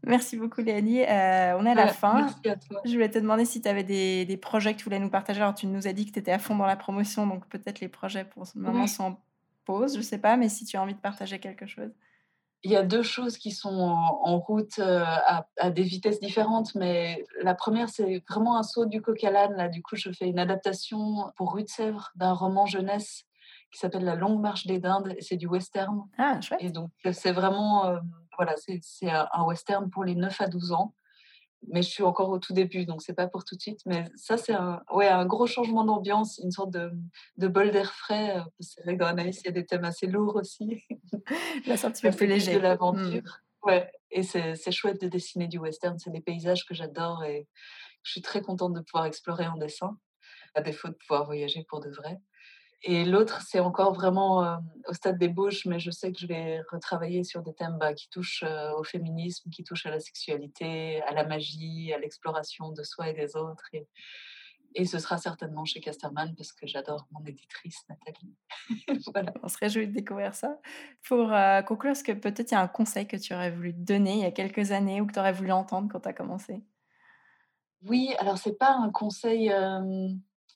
Merci 0.06 0.36
beaucoup, 0.36 0.62
Léanie. 0.62 1.02
Euh, 1.02 1.56
on 1.58 1.66
est 1.66 1.72
à 1.72 1.74
la 1.74 1.88
fin. 1.88 2.28
Je 2.84 2.92
voulais 2.92 3.10
te 3.10 3.18
demander 3.18 3.44
si 3.44 3.60
tu 3.60 3.68
avais 3.68 3.84
des, 3.84 4.24
des, 4.24 4.36
projets 4.36 4.72
que 4.72 4.78
tu 4.78 4.84
voulais 4.84 5.00
nous 5.00 5.10
partager. 5.10 5.40
Alors, 5.40 5.54
tu 5.54 5.66
nous 5.66 5.86
as 5.86 5.92
dit 5.92 6.06
que 6.06 6.12
tu 6.12 6.20
étais 6.20 6.32
à 6.32 6.38
fond 6.38 6.54
dans 6.54 6.64
la 6.64 6.76
promotion, 6.76 7.26
donc 7.26 7.46
peut-être 7.48 7.80
les 7.80 7.88
projets 7.88 8.24
pour 8.24 8.46
ce 8.46 8.56
moment 8.56 8.86
sont 8.86 9.04
en 9.04 9.20
pause, 9.66 9.94
je 9.94 9.98
ne 9.98 10.02
sais 10.02 10.18
pas, 10.18 10.36
mais 10.36 10.48
si 10.48 10.64
tu 10.64 10.76
as 10.76 10.82
envie 10.82 10.94
de 10.94 11.00
partager 11.00 11.38
quelque 11.38 11.66
chose. 11.66 11.90
Il 12.62 12.70
y 12.70 12.76
a 12.76 12.82
deux 12.82 13.02
choses 13.02 13.36
qui 13.36 13.50
sont 13.50 13.68
en, 13.78 14.38
route 14.38 14.78
euh, 14.78 15.04
à, 15.58 15.70
des 15.70 15.82
vitesses 15.82 16.20
différentes, 16.20 16.74
mais 16.74 17.24
la 17.42 17.54
première, 17.54 17.88
c'est 17.88 18.24
vraiment 18.28 18.56
un 18.58 18.62
saut 18.62 18.86
du 18.86 19.02
coq 19.02 19.22
à 19.24 19.30
l'âne. 19.30 19.54
Là, 19.56 19.68
du 19.68 19.82
coup, 19.82 19.94
je 19.94 20.10
fais 20.10 20.26
une 20.26 20.38
adaptation 20.38 21.32
pour 21.36 21.52
Rue 21.54 21.64
de 21.64 21.68
Sèvres 21.68 22.10
d'un 22.16 22.32
roman 22.32 22.66
jeunesse 22.66 23.24
qui 23.70 23.78
s'appelle 23.78 24.04
La 24.04 24.14
longue 24.14 24.40
marche 24.40 24.66
des 24.66 24.78
dindes, 24.78 25.14
c'est 25.20 25.36
du 25.36 25.46
western. 25.46 26.02
Ah, 26.18 26.40
chouette. 26.40 26.60
Et 26.62 26.70
donc, 26.70 26.90
c'est 27.12 27.32
vraiment, 27.32 27.86
euh, 27.86 27.98
voilà, 28.36 28.54
c'est 28.56 29.10
un 29.10 29.44
western 29.44 29.90
pour 29.90 30.04
les 30.04 30.14
9 30.14 30.40
à 30.40 30.48
12 30.48 30.72
ans 30.72 30.94
mais 31.68 31.82
je 31.82 31.88
suis 31.88 32.02
encore 32.02 32.28
au 32.30 32.38
tout 32.38 32.52
début, 32.52 32.84
donc 32.84 33.02
c'est 33.02 33.14
pas 33.14 33.26
pour 33.26 33.44
tout 33.44 33.56
de 33.56 33.60
suite. 33.60 33.80
Mais 33.86 34.04
ça, 34.14 34.36
c'est 34.36 34.52
un, 34.52 34.82
ouais, 34.92 35.08
un 35.08 35.26
gros 35.26 35.46
changement 35.46 35.84
d'ambiance, 35.84 36.40
une 36.42 36.50
sorte 36.50 36.70
de, 36.70 36.92
de 37.36 37.48
bol 37.48 37.70
d'air 37.70 37.92
frais. 37.92 38.38
Euh, 38.38 38.42
c'est 38.60 38.82
vrai 38.84 38.94
que 38.94 39.00
dans 39.00 39.06
Anaïs, 39.06 39.40
il 39.42 39.46
y 39.46 39.48
a 39.48 39.52
des 39.52 39.66
thèmes 39.66 39.84
assez 39.84 40.06
lourds 40.06 40.36
aussi. 40.36 40.84
Petit 41.64 42.02
peu 42.02 42.10
plus 42.16 42.26
léger. 42.26 42.54
De 42.54 42.60
l'aventure. 42.60 43.22
Mmh. 43.22 43.68
Ouais, 43.68 43.90
et 44.10 44.22
c'est 44.22 44.70
chouette 44.70 45.00
de 45.00 45.08
dessiner 45.08 45.48
du 45.48 45.58
western. 45.58 45.98
C'est 45.98 46.10
des 46.10 46.20
paysages 46.20 46.64
que 46.66 46.74
j'adore 46.74 47.24
et 47.24 47.48
je 48.04 48.12
suis 48.12 48.22
très 48.22 48.40
contente 48.42 48.74
de 48.74 48.80
pouvoir 48.80 49.06
explorer 49.06 49.46
en 49.48 49.56
dessin, 49.56 49.98
à 50.54 50.60
défaut 50.60 50.88
de 50.88 50.94
pouvoir 50.94 51.24
voyager 51.24 51.64
pour 51.68 51.80
de 51.80 51.90
vrai. 51.90 52.20
Et 52.82 53.04
l'autre, 53.04 53.40
c'est 53.42 53.60
encore 53.60 53.94
vraiment 53.94 54.44
euh, 54.44 54.56
au 54.88 54.92
stade 54.92 55.18
d'ébauche, 55.18 55.64
mais 55.66 55.78
je 55.78 55.90
sais 55.90 56.12
que 56.12 56.18
je 56.18 56.26
vais 56.26 56.60
retravailler 56.70 57.24
sur 57.24 57.42
des 57.42 57.54
thèmes 57.54 57.78
bah, 57.78 57.94
qui 57.94 58.08
touchent 58.10 58.44
euh, 58.46 58.72
au 58.76 58.84
féminisme, 58.84 59.50
qui 59.50 59.64
touchent 59.64 59.86
à 59.86 59.90
la 59.90 60.00
sexualité, 60.00 61.02
à 61.02 61.12
la 61.12 61.24
magie, 61.24 61.92
à 61.92 61.98
l'exploration 61.98 62.70
de 62.72 62.82
soi 62.82 63.08
et 63.08 63.14
des 63.14 63.34
autres. 63.34 63.64
Et, 63.72 63.88
et 64.74 64.84
ce 64.84 64.98
sera 64.98 65.16
certainement 65.16 65.64
chez 65.64 65.80
Casterman 65.80 66.34
parce 66.36 66.52
que 66.52 66.66
j'adore 66.66 67.08
mon 67.10 67.24
éditrice, 67.24 67.82
Nathalie. 67.88 68.36
voilà. 69.12 69.32
On 69.42 69.48
se 69.48 69.56
réjouit 69.58 69.88
de 69.88 69.92
découvrir 69.92 70.34
ça. 70.34 70.58
Pour 71.08 71.32
euh, 71.32 71.62
conclure, 71.62 71.92
est-ce 71.92 72.04
que 72.04 72.12
peut-être 72.12 72.50
il 72.50 72.54
y 72.54 72.58
a 72.58 72.60
un 72.60 72.68
conseil 72.68 73.08
que 73.08 73.16
tu 73.16 73.32
aurais 73.32 73.50
voulu 73.50 73.72
donner 73.72 74.12
il 74.12 74.20
y 74.20 74.26
a 74.26 74.32
quelques 74.32 74.72
années 74.72 75.00
ou 75.00 75.06
que 75.06 75.14
tu 75.14 75.18
aurais 75.18 75.32
voulu 75.32 75.50
entendre 75.50 75.88
quand 75.90 76.00
tu 76.00 76.08
as 76.08 76.12
commencé? 76.12 76.62
Oui, 77.82 78.14
alors 78.18 78.36
c'est 78.36 78.58
pas 78.58 78.72
un 78.72 78.90
conseil 78.90 79.50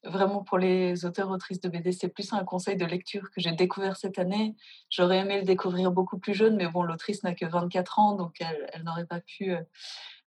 vraiment 0.05 0.43
pour 0.43 0.59
les 0.59 1.05
auteurs 1.05 1.31
autrices 1.31 1.61
de 1.61 1.69
BD, 1.69 1.93
c'est 1.93 2.09
plus 2.09 2.33
un 2.33 2.45
conseil 2.45 2.77
de 2.77 2.85
lecture 2.85 3.31
que 3.31 3.41
j'ai 3.41 3.53
découvert 3.53 3.97
cette 3.97 4.19
année. 4.19 4.57
J'aurais 4.89 5.19
aimé 5.19 5.39
le 5.39 5.45
découvrir 5.45 5.93
beaucoup 5.93 6.19
plus 6.19 6.35
jeune, 6.35 6.57
mais 6.57 6.69
bon, 6.69 6.83
l'autrice 6.83 7.23
n'a 7.23 7.35
que 7.35 7.47
24 7.47 7.99
ans, 7.99 8.15
donc 8.15 8.37
elle, 8.41 8.83
n'aurait 8.85 9.07
pas 9.07 9.21
pu. 9.21 9.53
Euh, 9.53 9.61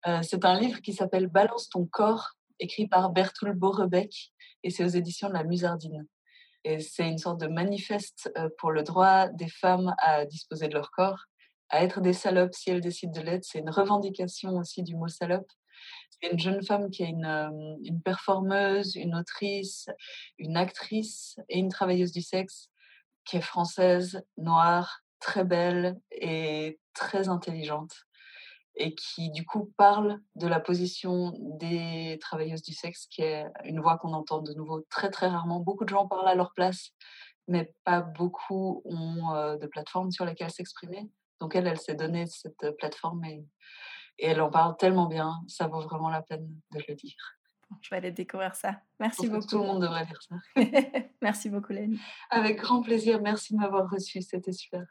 euh, 0.07 0.21
c'est 0.23 0.43
un 0.45 0.59
livre 0.59 0.81
qui 0.81 0.93
s'appelle 0.93 1.27
Balance 1.27 1.69
ton 1.69 1.85
corps, 1.85 2.31
écrit 2.59 2.87
par 2.87 3.11
Bertoul 3.11 3.53
Beaurebec, 3.53 4.33
et 4.63 4.69
c'est 4.69 4.83
aux 4.83 4.89
éditions 4.89 5.29
de 5.29 5.33
la 5.33 5.43
Musardine. 5.43 6.05
Et 6.63 6.79
c'est 6.79 7.07
une 7.07 7.17
sorte 7.17 7.39
de 7.39 7.47
manifeste 7.47 8.31
euh, 8.37 8.49
pour 8.57 8.71
le 8.71 8.83
droit 8.83 9.29
des 9.29 9.49
femmes 9.49 9.95
à 9.99 10.25
disposer 10.25 10.67
de 10.67 10.73
leur 10.73 10.91
corps, 10.91 11.25
à 11.69 11.83
être 11.83 12.01
des 12.01 12.13
salopes 12.13 12.53
si 12.53 12.69
elles 12.69 12.81
décident 12.81 13.13
de 13.13 13.25
l'être. 13.25 13.45
C'est 13.45 13.59
une 13.59 13.69
revendication 13.69 14.57
aussi 14.57 14.83
du 14.83 14.95
mot 14.95 15.07
salope. 15.07 15.49
Une 16.21 16.39
jeune 16.39 16.63
femme 16.63 16.91
qui 16.91 17.03
est 17.03 17.09
une, 17.09 17.25
euh, 17.25 17.49
une, 17.83 18.01
performeuse, 18.01 18.95
une 18.95 19.15
autrice, 19.15 19.89
une 20.37 20.55
actrice 20.55 21.39
et 21.49 21.57
une 21.59 21.69
travailleuse 21.69 22.11
du 22.11 22.21
sexe 22.21 22.69
qui 23.25 23.37
est 23.37 23.41
française, 23.41 24.23
noire, 24.37 25.01
très 25.19 25.43
belle 25.43 25.99
et 26.11 26.79
très 26.93 27.29
intelligente 27.29 27.93
et 28.75 28.95
qui 28.95 29.31
du 29.31 29.45
coup 29.45 29.71
parle 29.77 30.19
de 30.35 30.47
la 30.47 30.59
position 30.59 31.33
des 31.37 32.17
travailleuses 32.21 32.61
du 32.61 32.73
sexe, 32.73 33.07
qui 33.07 33.21
est 33.21 33.45
une 33.65 33.81
voix 33.81 33.97
qu'on 33.97 34.13
entend 34.13 34.41
de 34.41 34.53
nouveau 34.53 34.81
très 34.89 35.09
très 35.09 35.27
rarement. 35.27 35.59
Beaucoup 35.59 35.83
de 35.83 35.89
gens 35.89 36.07
parlent 36.07 36.27
à 36.27 36.35
leur 36.35 36.53
place, 36.53 36.91
mais 37.47 37.73
pas 37.83 38.01
beaucoup 38.01 38.81
ont 38.85 39.35
euh, 39.35 39.57
de 39.57 39.67
plateformes 39.67 40.11
sur 40.11 40.25
lesquelles 40.25 40.51
s'exprimer. 40.51 41.09
Donc 41.39 41.55
elle, 41.55 41.67
elle 41.67 41.79
s'est 41.79 41.95
donné 41.95 42.27
cette 42.27 42.71
plateforme 42.77 43.25
et 43.25 43.43
et 44.21 44.27
elle 44.27 44.41
en 44.41 44.49
parle 44.49 44.77
tellement 44.77 45.07
bien, 45.07 45.41
ça 45.47 45.67
vaut 45.67 45.81
vraiment 45.81 46.09
la 46.09 46.21
peine 46.21 46.47
de 46.71 46.83
le 46.87 46.95
dire. 46.95 47.17
Je 47.81 47.89
vais 47.89 47.97
aller 47.97 48.11
découvrir 48.11 48.53
ça. 48.55 48.81
Merci 48.99 49.27
beaucoup. 49.27 49.47
Tout 49.47 49.57
le 49.57 49.65
monde 49.65 49.81
devrait 49.81 50.05
lire 50.05 50.19
ça. 50.21 50.35
merci 51.21 51.49
beaucoup, 51.49 51.73
Lénie. 51.73 51.99
Avec 52.29 52.59
grand 52.59 52.81
plaisir. 52.81 53.19
Merci 53.21 53.53
de 53.53 53.59
m'avoir 53.59 53.89
reçu. 53.89 54.21
C'était 54.21 54.51
super. 54.51 54.83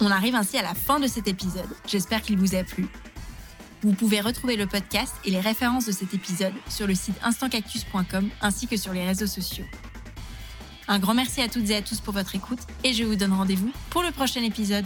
On 0.00 0.10
arrive 0.10 0.34
ainsi 0.34 0.58
à 0.58 0.62
la 0.62 0.74
fin 0.74 1.00
de 1.00 1.06
cet 1.06 1.26
épisode. 1.26 1.68
J'espère 1.86 2.22
qu'il 2.22 2.38
vous 2.38 2.54
a 2.54 2.62
plu. 2.62 2.86
Vous 3.82 3.92
pouvez 3.92 4.20
retrouver 4.20 4.56
le 4.56 4.66
podcast 4.66 5.14
et 5.24 5.30
les 5.30 5.40
références 5.40 5.86
de 5.86 5.92
cet 5.92 6.14
épisode 6.14 6.54
sur 6.68 6.86
le 6.86 6.94
site 6.94 7.16
instantcactus.com 7.22 8.30
ainsi 8.40 8.66
que 8.66 8.76
sur 8.76 8.92
les 8.92 9.04
réseaux 9.04 9.26
sociaux. 9.26 9.66
Un 10.86 10.98
grand 10.98 11.14
merci 11.14 11.40
à 11.40 11.48
toutes 11.48 11.68
et 11.70 11.76
à 11.76 11.82
tous 11.82 12.00
pour 12.00 12.12
votre 12.12 12.34
écoute 12.34 12.60
et 12.84 12.92
je 12.92 13.04
vous 13.04 13.16
donne 13.16 13.32
rendez-vous 13.32 13.72
pour 13.90 14.02
le 14.02 14.10
prochain 14.10 14.42
épisode. 14.42 14.84